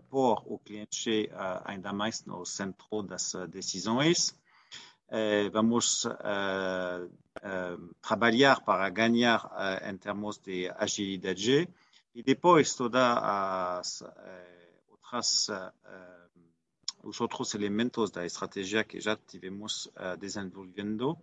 pôr 0.09 0.41
o 0.47 0.57
cliente 0.57 1.29
ainda 1.65 1.93
mais 1.93 2.25
no 2.25 2.45
centro 2.45 3.03
das 3.03 3.33
decisões. 3.51 4.33
Eh, 5.09 5.51
vamos 5.51 6.05
uh, 6.05 6.11
uh, 6.11 7.11
trabalhar 8.01 8.61
para 8.63 8.89
ganhar 8.89 9.51
em 9.89 9.97
termos 9.97 10.39
de 10.39 10.71
agilidade 10.77 11.69
e 12.15 12.23
depois 12.23 12.75
todas 12.75 13.03
as 13.03 14.03
outras 14.89 15.51
os 17.05 17.21
outros 17.21 17.55
elementos 17.55 18.11
da 18.11 18.25
estratégia 18.25 18.83
que 18.83 19.01
já 19.01 19.17
tivemos 19.17 19.87
uh, 19.87 20.17
desenvolvendo 20.19 21.17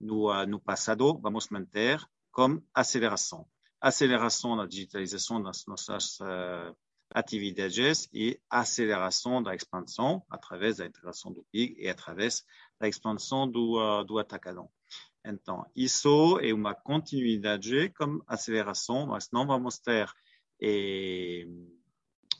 no, 0.00 0.30
uh, 0.32 0.46
no 0.46 0.58
passado, 0.58 1.18
vamos 1.18 1.48
manter 1.48 2.02
como 2.32 2.62
aceleração. 2.74 3.46
Aceleração 3.80 4.56
da 4.56 4.66
digitalização 4.66 5.42
das 5.42 5.66
nossas 5.66 6.18
uh, 6.20 6.76
atividades 7.10 8.08
e 8.12 8.40
aceleração 8.50 9.42
da 9.42 9.54
expansão 9.54 10.24
através 10.28 10.78
da 10.78 10.86
integração 10.86 11.32
do 11.32 11.44
PIG 11.52 11.76
e 11.78 11.88
através 11.88 12.44
da 12.80 12.88
expansão 12.88 13.48
do, 13.48 14.02
do 14.04 14.18
atacadão. 14.18 14.68
Então, 15.26 15.66
isso 15.74 16.38
é 16.40 16.54
uma 16.54 16.72
continuidade 16.72 17.90
com 17.90 18.22
aceleração, 18.28 19.06
mas 19.06 19.28
não 19.32 19.44
vamos 19.44 19.76
ter 19.76 20.08
eh, 20.62 21.44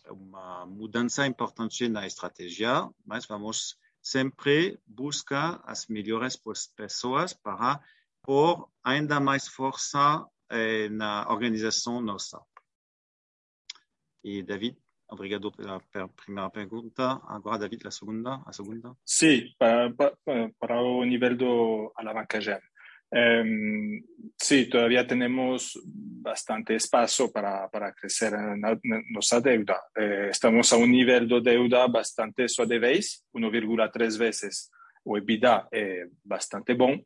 uma 0.08 0.64
mudança 0.66 1.26
importante 1.26 1.88
na 1.88 2.06
estratégia, 2.06 2.88
mas 3.04 3.26
vamos 3.26 3.76
sempre 4.00 4.78
buscar 4.86 5.60
as 5.64 5.88
melhores 5.88 6.40
pessoas 6.76 7.32
para 7.32 7.80
pôr 8.22 8.68
ainda 8.84 9.18
mais 9.18 9.48
força 9.48 10.24
eh, 10.48 10.88
na 10.88 11.28
organização 11.28 12.00
nossa. 12.00 12.40
E 14.22 14.44
David? 14.44 14.78
Obrigado 15.08 15.50
pela 15.52 16.08
primeira 16.08 16.50
pergunta. 16.50 17.20
Agora, 17.26 17.58
David, 17.58 17.86
a 17.86 17.90
segunda. 17.90 18.42
A 18.46 18.52
segunda. 18.52 18.96
Sim, 19.04 19.52
para, 19.58 19.92
para, 19.92 20.16
para 20.58 20.80
o 20.80 21.04
nível 21.04 21.36
do 21.36 21.92
alavancagem. 21.96 22.60
Eh, 23.10 24.02
sí, 24.36 24.68
todavía 24.68 25.06
tenemos 25.06 25.80
bastante 25.84 26.74
espacio 26.74 27.30
para, 27.30 27.68
para 27.68 27.92
crecer 27.92 28.34
en 28.34 28.60
nuestra 29.12 29.40
deuda. 29.40 29.80
Eh, 29.94 30.28
estamos 30.30 30.72
a 30.72 30.76
un 30.76 30.90
nivel 30.90 31.28
de 31.28 31.40
deuda 31.40 31.86
bastante 31.86 32.48
suave, 32.48 32.78
1,3 33.32 34.18
veces 34.18 34.70
o 35.06 35.16
EBITDA 35.16 35.68
é 35.70 36.08
bastante 36.24 36.74
bom, 36.74 37.00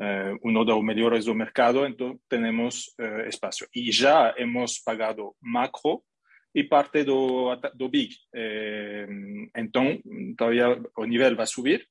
eh, 0.00 0.34
uno 0.42 0.64
de 0.64 0.72
los 0.72 0.82
mejores 0.82 1.26
del 1.26 1.34
mercado, 1.34 1.84
entonces 1.84 2.18
tenemos 2.26 2.94
eh, 2.98 3.24
espacio. 3.28 3.66
Y 3.72 3.92
ya 3.92 4.32
hemos 4.36 4.80
pagado 4.80 5.36
macro 5.40 6.02
e 6.54 6.64
parte 6.64 7.04
do, 7.04 7.54
do 7.74 7.88
big. 7.90 8.16
Eh, 8.34 9.06
então, 9.54 10.00
todavía 10.36 10.80
o 10.96 11.04
nivel 11.04 11.38
va 11.38 11.44
a 11.44 11.46
subir, 11.46 11.86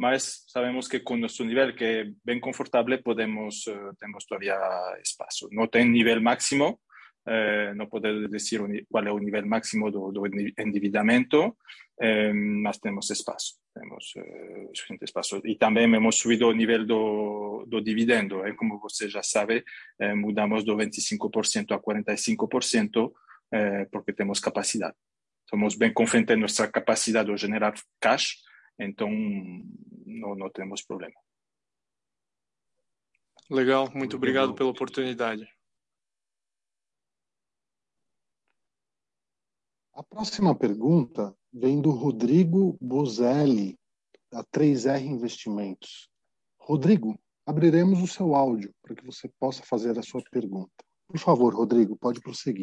mas 0.00 0.44
sabemos 0.46 0.88
que 0.88 1.04
con 1.04 1.20
nuestro 1.20 1.44
nivel 1.44 1.74
que 1.74 2.14
bien 2.24 2.40
confortable 2.40 2.98
podemos, 2.98 3.66
eh, 3.68 3.76
tenemos 3.98 4.26
todavía 4.26 4.56
espacio. 5.00 5.48
No 5.50 5.68
ten 5.68 5.92
nivel 5.92 6.22
máximo, 6.22 6.80
eh, 7.26 7.72
no 7.76 7.86
puedo 7.86 8.28
decir 8.28 8.62
cuál 8.88 9.08
es 9.08 9.14
el 9.14 9.20
nivel 9.20 9.44
máximo 9.44 9.90
de 9.90 10.52
endividamiento, 10.56 11.58
eh, 11.98 12.32
tenemos 12.80 13.10
espacio, 13.10 13.58
tenemos 13.74 14.14
eh, 14.16 14.68
suficiente 14.72 15.04
espacio. 15.04 15.42
Y 15.44 15.56
también 15.56 15.94
hemos 15.94 16.16
subido 16.16 16.50
el 16.50 16.56
nivel 16.56 16.86
de 16.86 17.82
dividendo, 17.82 18.46
eh, 18.46 18.56
como 18.56 18.80
usted 18.82 19.08
ya 19.08 19.22
sabe, 19.22 19.64
mudamos 19.98 20.64
de 20.64 20.72
25% 20.72 21.74
a 21.74 21.82
45% 21.82 23.12
porque 23.90 24.12
tenemos 24.14 24.40
capacidad. 24.40 24.94
Estamos 25.44 25.76
bien 25.76 25.92
confiantes 25.92 26.34
en 26.34 26.40
nuestra 26.40 26.70
capacidad 26.70 27.26
de 27.26 27.36
generar 27.36 27.74
cash 27.98 28.36
então 28.80 29.08
não, 30.06 30.34
não 30.34 30.50
temos 30.50 30.82
problema. 30.82 31.14
Legal, 33.50 33.90
muito 33.94 34.16
obrigado 34.16 34.54
pela 34.54 34.70
oportunidade. 34.70 35.46
A 39.92 40.02
próxima 40.02 40.54
pergunta 40.54 41.36
vem 41.52 41.80
do 41.80 41.90
Rodrigo 41.90 42.78
Bozelli, 42.80 43.78
da 44.30 44.42
3R 44.44 45.02
Investimentos. 45.02 46.08
Rodrigo, 46.58 47.20
abriremos 47.44 48.00
o 48.00 48.06
seu 48.06 48.34
áudio 48.34 48.72
para 48.80 48.94
que 48.94 49.04
você 49.04 49.28
possa 49.38 49.62
fazer 49.62 49.98
a 49.98 50.02
sua 50.02 50.22
pergunta. 50.30 50.72
Por 51.08 51.18
favor, 51.18 51.54
Rodrigo, 51.54 51.96
pode 51.96 52.20
prosseguir. 52.20 52.62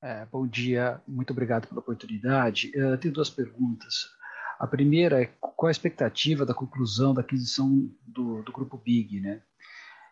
É, 0.00 0.24
bom 0.26 0.46
dia, 0.46 1.02
muito 1.08 1.32
obrigado 1.32 1.66
pela 1.66 1.80
oportunidade. 1.80 2.70
Eu 2.72 2.96
tenho 2.98 3.12
duas 3.12 3.28
perguntas. 3.28 4.16
A 4.58 4.66
primeira 4.66 5.22
é 5.22 5.26
qual 5.40 5.68
a 5.68 5.70
expectativa 5.70 6.44
da 6.44 6.54
conclusão 6.54 7.14
da 7.14 7.20
aquisição 7.20 7.90
do, 8.06 8.42
do 8.42 8.52
grupo 8.52 8.76
Big, 8.76 9.20
né? 9.20 9.42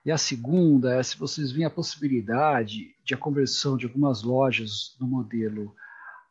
E 0.05 0.12
a 0.12 0.16
segunda 0.16 0.94
é 0.94 1.03
se 1.03 1.18
vocês 1.18 1.51
veem 1.51 1.64
a 1.64 1.70
possibilidade 1.70 2.94
de 3.05 3.14
a 3.14 3.18
conversão 3.18 3.76
de 3.76 3.86
algumas 3.86 4.22
lojas 4.22 4.94
do 5.01 5.07
modelo 5.07 5.74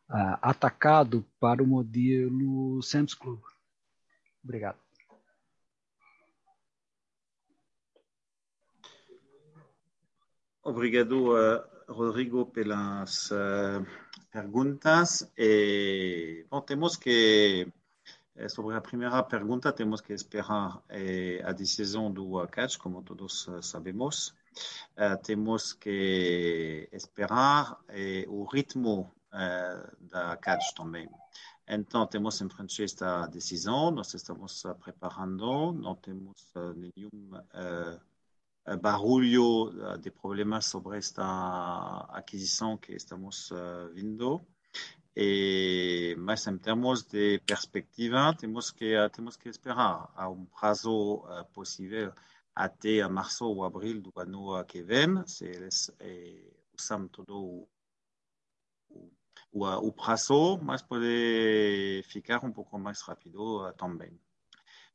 uh, 0.08 0.38
atacado 0.40 1.26
para 1.38 1.62
o 1.62 1.66
modelo 1.66 2.82
Sam's 2.82 3.12
Club. 3.12 3.40
Obrigado. 4.42 4.78
Obrigado, 10.62 11.32
uh, 11.32 11.62
Rodrigo, 11.86 12.46
pelas 12.46 13.30
uh, 13.30 13.86
perguntas. 14.32 15.30
E, 15.38 16.44
bom, 16.50 16.60
temos 16.60 16.96
que, 16.96 17.72
sobre 18.48 18.76
a 18.76 18.80
primeira 18.80 19.22
pergunta, 19.22 19.72
temos 19.72 20.00
que 20.00 20.12
esperar 20.12 20.82
eh, 20.88 21.40
a 21.44 21.52
decisão 21.52 22.12
do 22.12 22.46
CAT, 22.48 22.78
como 22.78 23.02
todos 23.02 23.48
sabemos. 23.62 24.34
Uh, 24.96 25.16
temos 25.22 25.72
que 25.72 26.88
esperar 26.92 27.78
eh, 27.88 28.24
o 28.28 28.44
ritmo 28.44 29.12
da 30.00 30.36
CAT 30.36 30.74
também. 30.74 31.08
Então, 31.68 32.06
temos 32.06 32.40
em 32.40 32.48
frente 32.48 32.82
esta 32.82 33.26
decisão, 33.26 33.90
nós 33.90 34.14
estamos 34.14 34.62
preparando, 34.80 35.72
não 35.72 35.94
temos 35.94 36.52
nenhum 36.74 37.30
barulho 38.80 39.98
de 40.00 40.10
problemas 40.10 40.66
sobre 40.66 40.96
esta 40.96 42.06
aquisição 42.10 42.78
que 42.78 42.92
estamos 42.92 43.50
vendo. 43.94 44.40
E, 45.16 46.14
mas 46.18 46.46
em 46.46 46.58
termos 46.58 47.02
de 47.04 47.38
perspectiva, 47.46 48.34
temos 48.34 48.70
que 48.70 48.94
temos 49.10 49.36
que 49.36 49.48
esperar 49.48 50.10
a 50.14 50.28
um 50.28 50.44
prazo 50.44 51.24
possível 51.54 52.12
até 52.54 53.06
março 53.08 53.46
ou 53.46 53.64
abril 53.64 54.02
do 54.02 54.12
ano 54.16 54.62
que 54.66 54.82
vem, 54.82 55.26
se 55.26 55.46
eles 55.46 55.90
usam 56.78 57.08
todo 57.08 57.66
o, 59.52 59.64
o 59.64 59.92
prazo, 59.92 60.58
mas 60.62 60.82
pode 60.82 62.02
ficar 62.08 62.44
um 62.44 62.52
pouco 62.52 62.78
mais 62.78 63.00
rápido 63.00 63.72
também. 63.74 64.20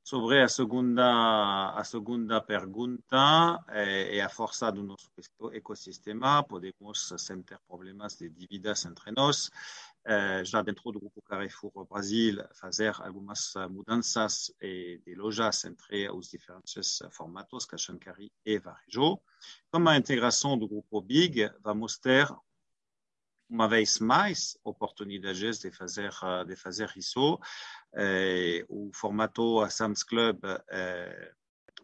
Sobre 0.04 0.42
a 0.42 0.48
segunda, 0.48 1.74
a 1.76 1.84
segunda 1.84 2.42
pergunta, 2.42 3.64
é, 3.68 4.18
é 4.18 4.22
a 4.22 4.30
força 4.30 4.72
de 4.72 4.80
dívidas 8.30 8.84
entre 8.86 9.12
nós. 9.12 9.52
É, 10.04 10.44
já 10.44 10.64
dentro 10.64 10.92
do 10.92 11.00
Grupo 11.00 11.22
Carrefour 11.22 11.86
Brasil, 11.88 12.44
fazer 12.56 12.94
algumas 13.02 13.54
mudanças 13.70 14.52
de 14.60 15.16
lojas 15.16 15.64
entre 15.66 16.10
os 16.10 16.30
diferentes 16.30 17.00
formatos, 17.12 17.68
Carry 18.00 18.32
e 18.44 18.58
Varejo. 18.58 19.20
Com 19.70 19.88
a 19.88 19.98
integração 19.98 20.58
do 20.58 20.68
Grupo 20.68 21.02
Big, 21.02 21.52
vamos 21.62 22.00
ter 22.00 22.28
uma 23.52 23.68
vez 23.68 24.00
mais 24.00 24.58
oportunidades 24.64 25.60
de 25.60 25.72
fazer 25.72 26.12
de 26.48 26.56
fazer 26.56 26.90
isso 26.96 27.38
eh, 27.94 28.66
o 28.70 28.90
formato 28.94 29.70
Sam's 29.70 30.04
Club 30.04 30.40
eh, 30.70 31.34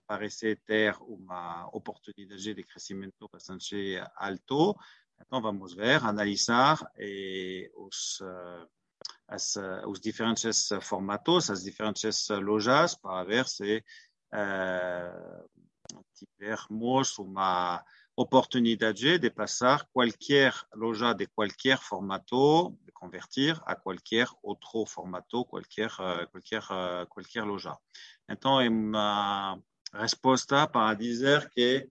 parece 0.08 0.56
ter 0.56 0.96
uma 1.02 1.68
oportunidade 1.74 2.54
de 2.54 2.64
crescimento 2.64 3.30
bastante 3.30 4.02
alto 4.16 4.78
então 5.20 5.42
vamos 5.42 5.74
ver 5.74 6.04
analisar 6.04 6.80
eh, 6.98 7.70
os 7.76 8.22
as, 9.28 9.58
os 9.86 10.00
diferentes 10.00 10.70
formatos 10.82 11.50
as 11.50 11.64
diferentes 11.64 12.28
lojas 12.30 12.96
para 12.96 13.24
ver 13.24 13.46
se 13.48 13.84
tivermos 16.14 17.18
uma 17.20 17.84
oportunidade 18.18 19.20
de 19.20 19.30
passar 19.30 19.88
qualquer 19.94 20.52
loja 20.74 21.14
de 21.14 21.28
qualquer 21.28 21.78
formato, 21.78 22.76
de 22.84 22.92
convertir 22.92 23.56
a 23.64 23.76
qualquer 23.76 24.28
outro 24.42 24.86
formato, 24.88 25.46
qualquer, 25.46 25.92
qualquer, 26.32 26.64
qualquer 27.10 27.44
loja. 27.44 27.78
Então, 28.28 28.60
é 28.60 28.68
uma 28.68 29.62
resposta 29.94 30.68
para 30.68 30.96
dizer 30.96 31.48
que 31.52 31.88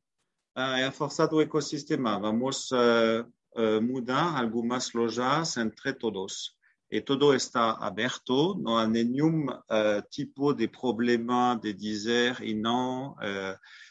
é 0.56 0.84
a 0.84 0.92
força 0.92 1.28
do 1.28 1.40
ecossistema. 1.42 2.18
Vamos 2.18 2.70
uh, 2.72 3.26
uh, 3.54 3.82
mudar 3.82 4.38
algumas 4.38 4.92
lojas 4.94 5.58
entre 5.58 5.92
todos. 5.92 6.56
E 6.90 7.00
todo 7.00 7.34
está 7.34 7.72
aberto, 7.72 8.54
não 8.54 8.78
há 8.78 8.86
nenhum 8.86 9.46
tipo 10.08 10.54
de 10.54 10.68
problema 10.68 11.58
de 11.60 11.72
dizer 11.72 12.40
e 12.40 12.54
não 12.54 13.16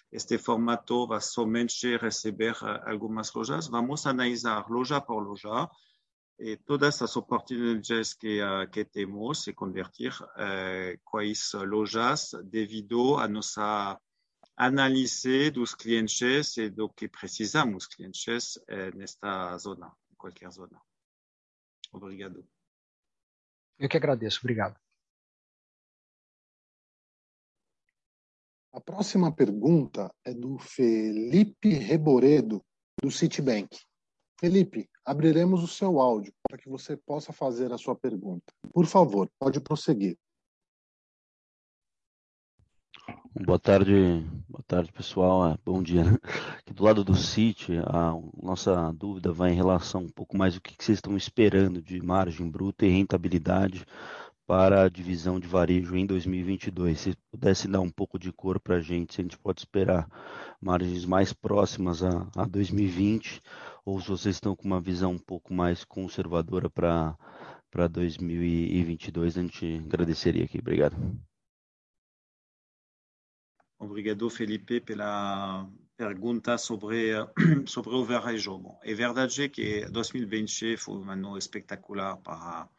este 0.09 0.38
formato 0.38 1.05
va 1.05 1.20
somente 1.20 1.97
receber 1.97 2.55
algumas 2.86 3.34
lojas. 3.34 3.68
Vamos 3.68 4.05
analisar 4.05 4.66
loja 4.70 5.01
por 5.01 5.22
loja 5.22 5.70
e 6.39 6.55
todas 6.55 7.01
as 7.01 7.18
oportunidades 7.18 8.13
que, 8.13 8.39
que 8.72 8.86
temos 8.86 9.45
e 9.47 9.53
convertir 9.53 10.13
quais 11.03 11.51
lojas 11.66 12.32
devido 12.45 13.18
a 13.18 13.28
nossa 13.28 13.99
análise 14.56 15.51
dos 15.51 15.76
clientes 15.76 16.58
e 16.58 16.70
do 16.70 16.89
que 16.89 17.08
precisamos 17.08 17.88
clientes 17.88 18.56
uh, 18.56 18.95
nesta 18.95 19.58
zona, 19.58 19.91
em 20.12 20.16
qualquer 20.16 20.51
zona. 20.51 20.82
Obrigado. 21.91 22.45
Eu 23.78 23.89
que 23.89 23.97
agradeço. 23.97 24.39
Obrigado. 24.39 24.80
A 28.72 28.82
próxima 28.82 29.34
pergunta 29.34 30.14
é 30.26 30.34
do 30.34 30.58
Felipe 30.58 31.70
Reboredo, 31.70 32.62
do 33.01 33.10
Citibank. 33.10 33.70
Felipe, 34.38 34.89
abriremos 35.06 35.64
o 35.64 35.68
seu 35.68 35.99
áudio 35.99 36.34
para 36.43 36.58
que 36.58 36.68
você 36.68 36.97
possa 36.97 37.32
fazer 37.32 37.72
a 37.72 37.78
sua 37.78 37.95
pergunta. 37.95 38.45
Por 38.74 38.86
favor, 38.86 39.30
pode 39.39 39.62
prosseguir. 39.62 40.18
Boa 43.38 43.60
tarde, 43.60 44.24
boa 44.48 44.64
tarde 44.66 44.94
pessoal, 44.94 45.52
é, 45.52 45.58
bom 45.66 45.84
dia. 45.84 46.04
Aqui 46.58 46.74
do 46.74 46.86
lado 46.86 47.04
do 47.04 47.14
City, 47.16 47.74
a 47.86 48.14
nossa 48.42 48.94
dúvida 48.94 49.30
vai 49.34 49.52
em 49.52 49.56
relação 49.56 50.04
um 50.04 50.10
pouco 50.10 50.38
mais 50.38 50.56
o 50.56 50.62
que 50.62 50.74
vocês 50.80 51.00
estão 51.00 51.18
esperando 51.18 51.82
de 51.82 52.02
margem 52.02 52.50
bruta 52.50 52.86
e 52.86 52.90
rentabilidade 52.90 53.86
para 54.48 54.84
a 54.84 54.90
divisão 54.90 55.38
de 55.38 55.50
varejo 55.50 55.98
em 55.98 56.06
2022. 56.06 56.98
Se 56.98 57.18
pudesse 57.30 57.68
dar 57.68 57.82
um 57.82 57.92
pouco 57.92 58.18
de 58.18 58.32
cor 58.32 58.58
para 58.58 58.78
a 58.78 58.82
gente, 58.82 59.14
se 59.14 59.20
a 59.20 59.24
gente 59.26 59.38
pode 59.38 59.60
esperar 59.60 60.08
margens 60.62 61.04
mais 61.04 61.34
próximas 61.34 62.04
a, 62.04 62.26
a 62.38 62.46
2020, 62.46 63.42
ou 63.84 64.00
se 64.00 64.08
vocês 64.08 64.38
estão 64.38 64.56
com 64.56 64.66
uma 64.66 64.80
visão 64.80 65.12
um 65.12 65.20
pouco 65.20 65.54
mais 65.54 65.84
conservadora 65.84 66.70
para 66.70 67.18
2022, 67.92 69.38
a 69.38 69.42
gente 69.42 69.82
agradeceria 69.86 70.46
aqui. 70.46 70.58
Obrigado. 70.58 70.96
Obrigado, 73.78 74.30
Felipe, 74.30 74.80
pela 74.80 75.70
pergunta 75.98 76.58
sobre, 76.58 77.12
sobre 77.68 77.94
o 77.94 78.06
varejo. 78.06 78.58
Bom, 78.58 78.80
é 78.84 78.94
verdade 78.94 79.50
que 79.50 79.86
2020 79.86 80.78
foi 80.78 80.96
um 80.96 81.10
ano 81.10 81.38
espetacular 81.38 82.18
para 82.18 82.70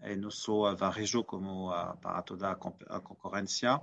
e 0.00 0.16
nosso 0.16 0.74
varejo 0.76 1.24
como 1.24 1.70
para 2.00 2.22
toda 2.22 2.52
a 2.52 3.00
concorrência. 3.00 3.80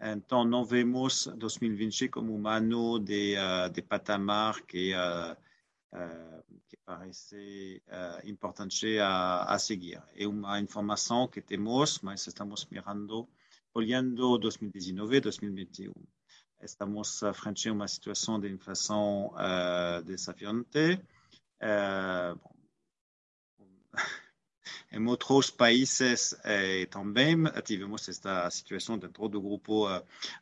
Então, 0.00 0.44
não 0.44 0.64
vemos 0.64 1.26
2020 1.36 2.08
como 2.08 2.36
um 2.36 2.46
ano 2.46 2.98
de, 2.98 3.34
de 3.72 3.82
patamar 3.82 4.60
que, 4.62 4.92
que 6.68 6.76
parece 6.84 7.82
importante 8.24 8.98
a, 8.98 9.44
a 9.44 9.58
seguir. 9.58 10.02
É 10.14 10.26
uma 10.26 10.60
informação 10.60 11.26
que 11.26 11.40
temos, 11.40 12.00
mas 12.00 12.26
estamos 12.26 12.66
mirando, 12.70 13.26
olhando 13.76 14.38
2019 14.38 15.20
2021. 15.20 15.92
Estamos 16.62 17.20
frente 17.34 17.68
a 17.68 17.72
uma 17.72 17.86
situação 17.86 18.40
de 18.40 18.48
inflação 18.48 19.34
desafiante. 20.06 20.98
Bom, 22.42 22.56
em 24.90 25.06
outros 25.06 25.50
países 25.50 26.34
eh, 26.42 26.86
também 26.86 27.36
tivemos 27.62 28.08
esta 28.08 28.50
situação 28.50 28.96
dentro 28.98 29.28
do 29.28 29.42
grupo 29.42 29.86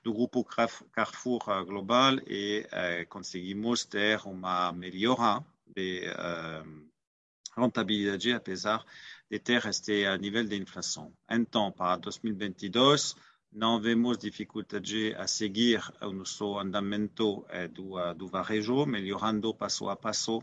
do 0.04 0.12
grupo 0.12 0.44
Carrefour 0.44 1.64
global 1.66 2.18
e 2.26 2.64
eh, 2.70 3.04
conseguimos 3.06 3.84
ter 3.84 4.20
uma 4.26 4.72
melhora 4.72 5.44
de 5.66 6.04
eh, 6.04 6.64
rentabilidade 7.56 8.32
apesar 8.32 8.84
de 9.30 9.38
ter 9.38 9.64
este 9.66 10.04
nível 10.18 10.44
de 10.44 10.56
inflação. 10.56 11.12
Então, 11.30 11.72
para 11.72 11.96
2022 11.96 13.16
não 13.52 13.80
vemos 13.80 14.18
dificuldade 14.18 15.14
a 15.14 15.28
seguir 15.28 15.80
o 16.02 16.10
nosso 16.10 16.58
andamento 16.58 17.46
do, 17.72 18.14
do 18.14 18.26
varejo, 18.26 18.84
melhorando 18.84 19.54
passo 19.54 19.88
a 19.88 19.94
passo 19.94 20.42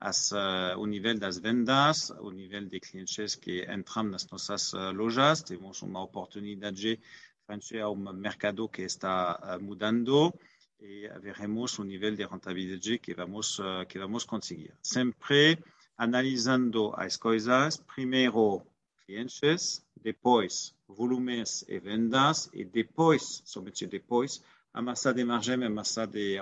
as, 0.00 0.32
uh, 0.32 0.76
o 0.78 0.86
nível 0.86 1.18
das 1.18 1.38
vendas, 1.38 2.10
o 2.10 2.30
nível 2.30 2.64
de 2.66 2.80
clientes 2.80 3.34
que 3.34 3.66
entram 3.70 4.04
nas 4.04 4.26
nossas 4.28 4.72
uh, 4.72 4.92
lojas? 4.92 5.42
Temos 5.42 5.82
uma 5.82 6.02
oportunidade 6.02 7.00
frente 7.46 7.78
a 7.78 7.88
um 7.88 8.12
mercado 8.12 8.68
que 8.68 8.82
está 8.82 9.38
uh, 9.38 9.62
mudando 9.62 10.32
e 10.80 11.08
veremos 11.20 11.78
o 11.78 11.84
nível 11.84 12.14
de 12.14 12.24
rentabilidade 12.24 12.98
que 12.98 13.14
vamos, 13.14 13.58
que 13.88 13.98
vamos 13.98 14.24
conseguir. 14.24 14.72
Sempre 14.80 15.58
analisando 15.98 16.94
as 16.96 17.16
coisas, 17.16 17.76
primeiro 17.76 18.62
clientes, 19.04 19.84
depois 20.00 20.74
volumes 20.86 21.64
e 21.68 21.78
vendas 21.78 22.48
e 22.52 22.64
depois, 22.64 23.42
somente 23.44 23.86
depois, 23.86 24.42
a 24.72 24.80
massa 24.80 25.12
de 25.12 25.24
margem 25.24 25.64
a 25.64 25.70
massa 25.70 26.06
de 26.06 26.40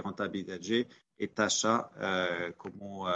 rentabilidade 0.00 0.86
e 1.18 1.26
taxa 1.28 1.90
como 2.56 3.06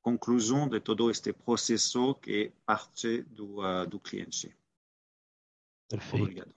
conclusão 0.00 0.68
de 0.68 0.80
todo 0.80 1.10
este 1.10 1.32
processo 1.32 2.14
que 2.16 2.52
parte 2.64 3.22
do, 3.22 3.86
do 3.86 3.98
cliente. 3.98 4.54
Perfeito. 5.88 6.22
Obrigado. 6.22 6.54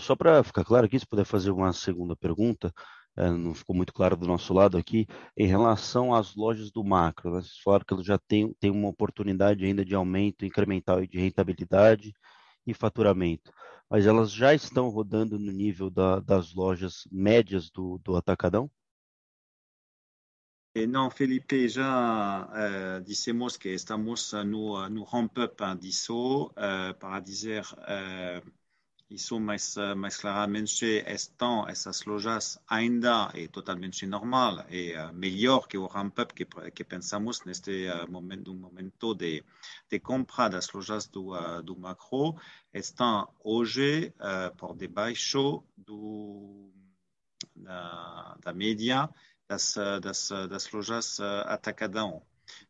Só 0.00 0.14
para 0.14 0.42
ficar 0.44 0.64
claro 0.64 0.86
aqui, 0.86 0.98
se 0.98 1.06
puder 1.06 1.24
fazer 1.24 1.50
uma 1.50 1.72
segunda 1.72 2.14
pergunta, 2.14 2.72
não 3.18 3.54
ficou 3.54 3.74
muito 3.74 3.92
claro 3.92 4.16
do 4.16 4.26
nosso 4.26 4.52
lado 4.54 4.76
aqui, 4.76 5.06
em 5.36 5.46
relação 5.46 6.14
às 6.14 6.34
lojas 6.34 6.70
do 6.70 6.84
macro. 6.84 7.30
Né? 7.30 7.40
Vocês 7.40 7.58
falaram 7.58 7.84
que 7.84 7.94
elas 7.94 8.06
já 8.06 8.18
têm, 8.18 8.54
uma 8.64 8.88
oportunidade 8.88 9.64
ainda 9.64 9.84
de 9.84 9.94
aumento 9.94 10.44
incremental 10.44 11.04
de 11.04 11.18
rentabilidade 11.18 12.12
e 12.66 12.74
faturamento, 12.74 13.52
mas 13.88 14.06
elas 14.06 14.30
já 14.30 14.54
estão 14.54 14.88
rodando 14.88 15.38
no 15.38 15.50
nível 15.50 15.90
da, 15.90 16.20
das 16.20 16.54
lojas 16.54 17.08
médias 17.10 17.70
do, 17.70 17.98
do 18.04 18.14
Atacadão? 18.16 18.70
Não, 20.86 21.10
Felipe, 21.10 21.68
já 21.68 22.46
uh, 22.46 23.02
dissemos 23.02 23.56
que 23.56 23.70
estamos 23.70 24.32
no, 24.46 24.88
no 24.88 25.02
ramp-up 25.02 25.56
disso 25.76 26.52
para 27.00 27.18
dizer 27.18 27.64
isso 29.10 29.40
mais, 29.40 29.74
mais 29.96 30.16
claramente 30.18 31.02
estão 31.06 31.66
essas 31.66 32.04
lojas 32.04 32.58
ainda 32.68 33.30
é 33.34 33.48
totalmente 33.48 34.06
normal 34.06 34.66
e 34.68 34.94
uh, 34.94 35.12
melhor 35.14 35.66
que 35.66 35.78
o 35.78 35.86
ramp-up 35.86 36.34
que, 36.34 36.44
que 36.70 36.84
pensamos 36.84 37.42
neste 37.44 37.88
uh, 37.88 38.10
momento, 38.10 38.54
momento 38.54 39.14
de, 39.14 39.42
de 39.90 39.98
compra 39.98 40.50
das 40.50 40.70
lojas 40.70 41.06
do, 41.06 41.32
uh, 41.32 41.62
do 41.62 41.74
macro 41.76 42.36
estão 42.72 43.28
hoje 43.42 44.12
por 44.58 44.76
debaixo 44.76 45.64
do, 45.74 46.70
da, 47.56 48.36
da 48.42 48.52
média 48.52 49.08
das, 49.48 49.74
das, 50.02 50.28
das 50.50 50.70
lojas 50.70 51.18
atacadão. 51.46 52.22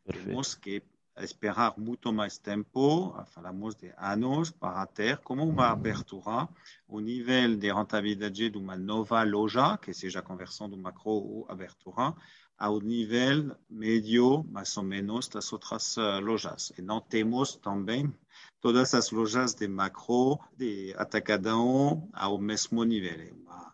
Temos 0.05 0.55
que 0.55 0.81
esperar 1.23 1.77
muito 1.77 2.11
mais 2.11 2.37
tempo, 2.37 3.13
falamos 3.27 3.75
de 3.75 3.93
anos, 3.97 4.51
para 4.51 4.85
ter 4.87 5.17
como 5.17 5.43
uma 5.43 5.69
abertura 5.69 6.47
o 6.87 6.99
nível 6.99 7.55
de 7.57 7.71
rentabilidade 7.71 8.49
de 8.49 8.57
uma 8.57 8.75
nova 8.75 9.23
loja, 9.23 9.77
que 9.77 9.93
seja 9.93 10.21
conversão 10.21 10.69
do 10.69 10.77
macro 10.77 11.11
ou 11.11 11.45
abertura, 11.49 12.15
ao 12.57 12.81
nível 12.81 13.55
médio, 13.69 14.43
mais 14.51 14.75
ou 14.75 14.83
menos, 14.83 15.29
das 15.29 15.51
outras 15.53 15.95
lojas? 16.21 16.73
E 16.77 16.81
não 16.81 16.99
temos 16.99 17.55
também 17.55 18.13
todas 18.59 18.93
as 18.93 19.11
lojas 19.11 19.53
de 19.53 19.67
macro, 19.67 20.37
de 20.57 20.93
atacadão, 20.97 22.09
ao 22.11 22.37
mesmo 22.37 22.83
nível. 22.83 23.33
Uma, 23.35 23.73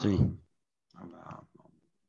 Sim. 0.00 0.38
Uma, 0.94 1.45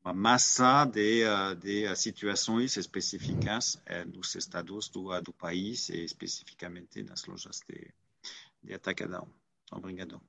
uma 0.08 0.14
massa 0.14 0.86
de, 0.86 1.24
de 1.60 1.94
situações 1.98 2.78
específicas 2.78 3.78
nos 4.16 4.36
estados 4.36 4.88
do, 4.88 5.20
do 5.22 5.34
país 5.34 5.90
e 5.90 6.02
especificamente 6.02 7.04
nas 7.04 7.26
lojas 7.26 7.60
de, 7.68 7.94
de 8.64 8.74
atacadão. 8.74 9.28
Obrigado. 9.70 10.22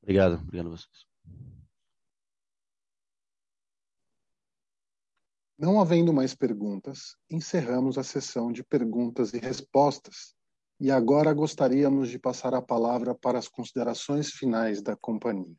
Obrigado, 0.00 0.34
obrigado 0.34 0.66
a 0.68 0.70
vocês. 0.70 1.06
Não 5.58 5.80
havendo 5.80 6.12
mais 6.12 6.32
perguntas, 6.32 7.16
encerramos 7.28 7.98
a 7.98 8.04
sessão 8.04 8.52
de 8.52 8.62
perguntas 8.62 9.34
e 9.34 9.38
respostas. 9.38 10.36
E 10.78 10.92
agora 10.92 11.34
gostaríamos 11.34 12.08
de 12.08 12.20
passar 12.20 12.54
a 12.54 12.62
palavra 12.62 13.16
para 13.16 13.38
as 13.38 13.48
considerações 13.48 14.30
finais 14.30 14.80
da 14.80 14.94
companhia. 14.94 15.56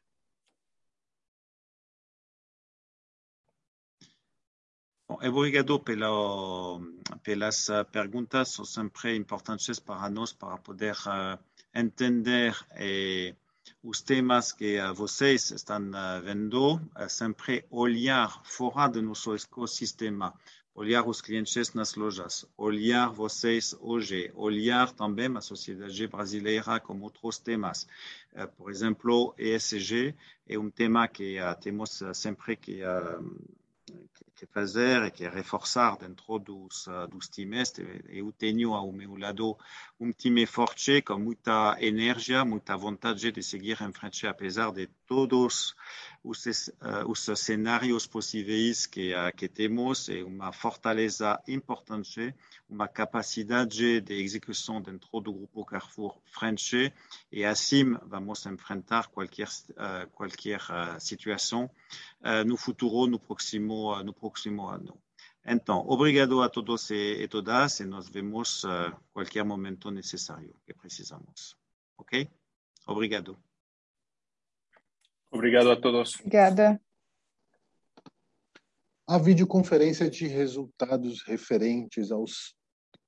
Obrigado 5.22 5.80
pela, 5.80 6.80
pelas 7.24 7.68
perguntas, 7.91 8.49
são 8.49 8.65
sempre 8.65 9.15
importantes 9.15 9.80
para 9.80 10.09
nós 10.09 10.34
para 10.34 10.57
poder 10.57 10.95
uh, 11.07 11.38
entender 11.74 12.55
os 13.84 14.01
temas 14.01 14.51
que 14.51 14.80
uh, 14.80 14.93
vocês 14.93 15.51
estão 15.51 15.82
uh, 15.89 16.22
vendo, 16.24 16.76
uh, 16.76 17.09
sempre 17.09 17.65
olhar 17.70 18.41
fora 18.43 18.88
do 18.89 19.01
nosso 19.01 19.36
ecossistema, 19.36 20.34
olhar 20.74 21.07
os 21.07 21.22
clientes 21.22 21.74
nas 21.74 21.95
lojas, 21.95 22.45
olhar 22.57 23.09
vocês 23.09 23.76
hoje, 23.80 24.32
olhar 24.36 24.91
também 24.91 25.36
a 25.36 25.41
sociedade 25.41 26.07
brasileira 26.07 26.80
com 26.80 26.99
outros 27.01 27.39
temas. 27.39 27.88
por 28.57 28.70
exemplo, 28.70 29.34
ESG 29.39 30.13
é 30.47 30.59
um 30.59 30.70
tema 30.70 31.07
que 31.07 31.38
temos 31.61 32.03
sempre 32.13 32.55
que 32.55 32.84
que 34.35 34.45
fazer 34.45 35.03
e 35.03 35.11
que 35.11 35.27
reforçar 35.27 35.97
dentro 35.97 36.37
dos, 36.39 36.87
dos 37.09 37.27
times. 37.27 37.73
Eu 38.07 38.31
tenho 38.31 38.73
ao 38.73 38.91
meu 38.91 39.15
lado 39.17 39.57
um 39.99 40.11
time 40.11 40.45
forte 40.45 41.01
com 41.01 41.17
muita 41.17 41.75
energia, 41.79 42.45
muita 42.45 42.77
vontade 42.77 43.31
de 43.31 43.41
seguir 43.41 43.81
em 43.81 43.91
frente, 43.91 44.27
apesar 44.27 44.71
de 44.71 44.87
todos 45.07 45.75
os, 46.28 46.45
os 47.07 47.39
cenários 47.39 48.05
possíveis 48.07 48.86
que, 48.86 49.13
uh, 49.13 49.36
que 49.36 49.47
temos, 49.47 50.09
e 50.09 50.23
uma 50.23 50.51
fortaleza 50.51 51.41
importante, 51.47 52.34
uma 52.69 52.88
capacidade 52.88 54.01
de 54.01 54.13
execução 54.13 54.82
dentro 54.82 55.19
do 55.21 55.34
grupo 55.34 55.65
Carrefour 55.65 56.19
frente, 56.25 56.93
e 57.32 57.43
assim 57.45 57.93
vamos 58.05 58.45
enfrentar 58.45 59.07
qualquer, 59.07 59.47
uh, 59.47 60.09
qualquer 60.11 60.61
situação 60.99 61.69
no 62.45 62.57
futuro, 62.57 63.09
no 63.09 63.19
próximo, 63.19 64.03
no 64.03 64.13
próximo 64.13 64.67
ano. 64.67 64.97
Então, 65.49 65.86
obrigado 65.88 66.41
a 66.41 66.49
todos 66.49 66.89
e, 66.89 67.23
e 67.23 67.28
todas, 67.28 67.80
e 67.80 67.86
nos 67.86 68.09
vemos 68.09 68.65
uh, 68.65 68.93
qualquer 69.13 69.45
momento 69.45 69.89
necessário 69.89 70.53
que 70.65 70.73
precisamos. 70.73 71.55
Ok? 71.97 72.30
Obrigado. 72.86 73.46
Obrigado 75.32 75.71
a 75.71 75.80
todos. 75.80 76.15
Obrigada. 76.15 76.82
A 79.07 79.17
videoconferência 79.17 80.09
de 80.09 80.28
resultados 80.28 81.23
referentes 81.23 82.11
aos 82.11 82.55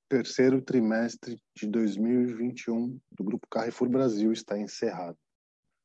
terceiro 0.08 0.60
trimestre 0.60 1.40
de 1.54 1.68
2021 1.68 2.98
do 3.12 3.24
Grupo 3.24 3.46
Carrefour 3.48 3.88
Brasil 3.88 4.32
está 4.32 4.58
encerrado. 4.58 5.16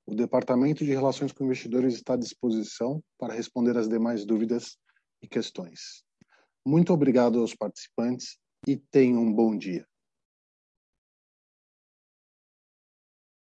O 0.06 0.16
Departamento 0.16 0.84
de 0.84 0.92
Relações 0.92 1.32
com 1.32 1.46
Investidores 1.46 1.94
está 1.94 2.16
à 2.16 2.18
disposição 2.18 3.04
para 3.20 3.34
responder 3.34 3.78
as 3.78 3.88
demais 3.88 4.26
dúvidas 4.26 4.78
e 5.22 5.28
questões. 5.28 6.04
Muito 6.66 6.92
obrigado 6.92 7.40
aos 7.40 7.54
participantes 7.54 8.38
e 8.68 8.78
tenham 8.78 9.22
um 9.22 9.32
bom 9.32 9.56
dia. 9.56 9.86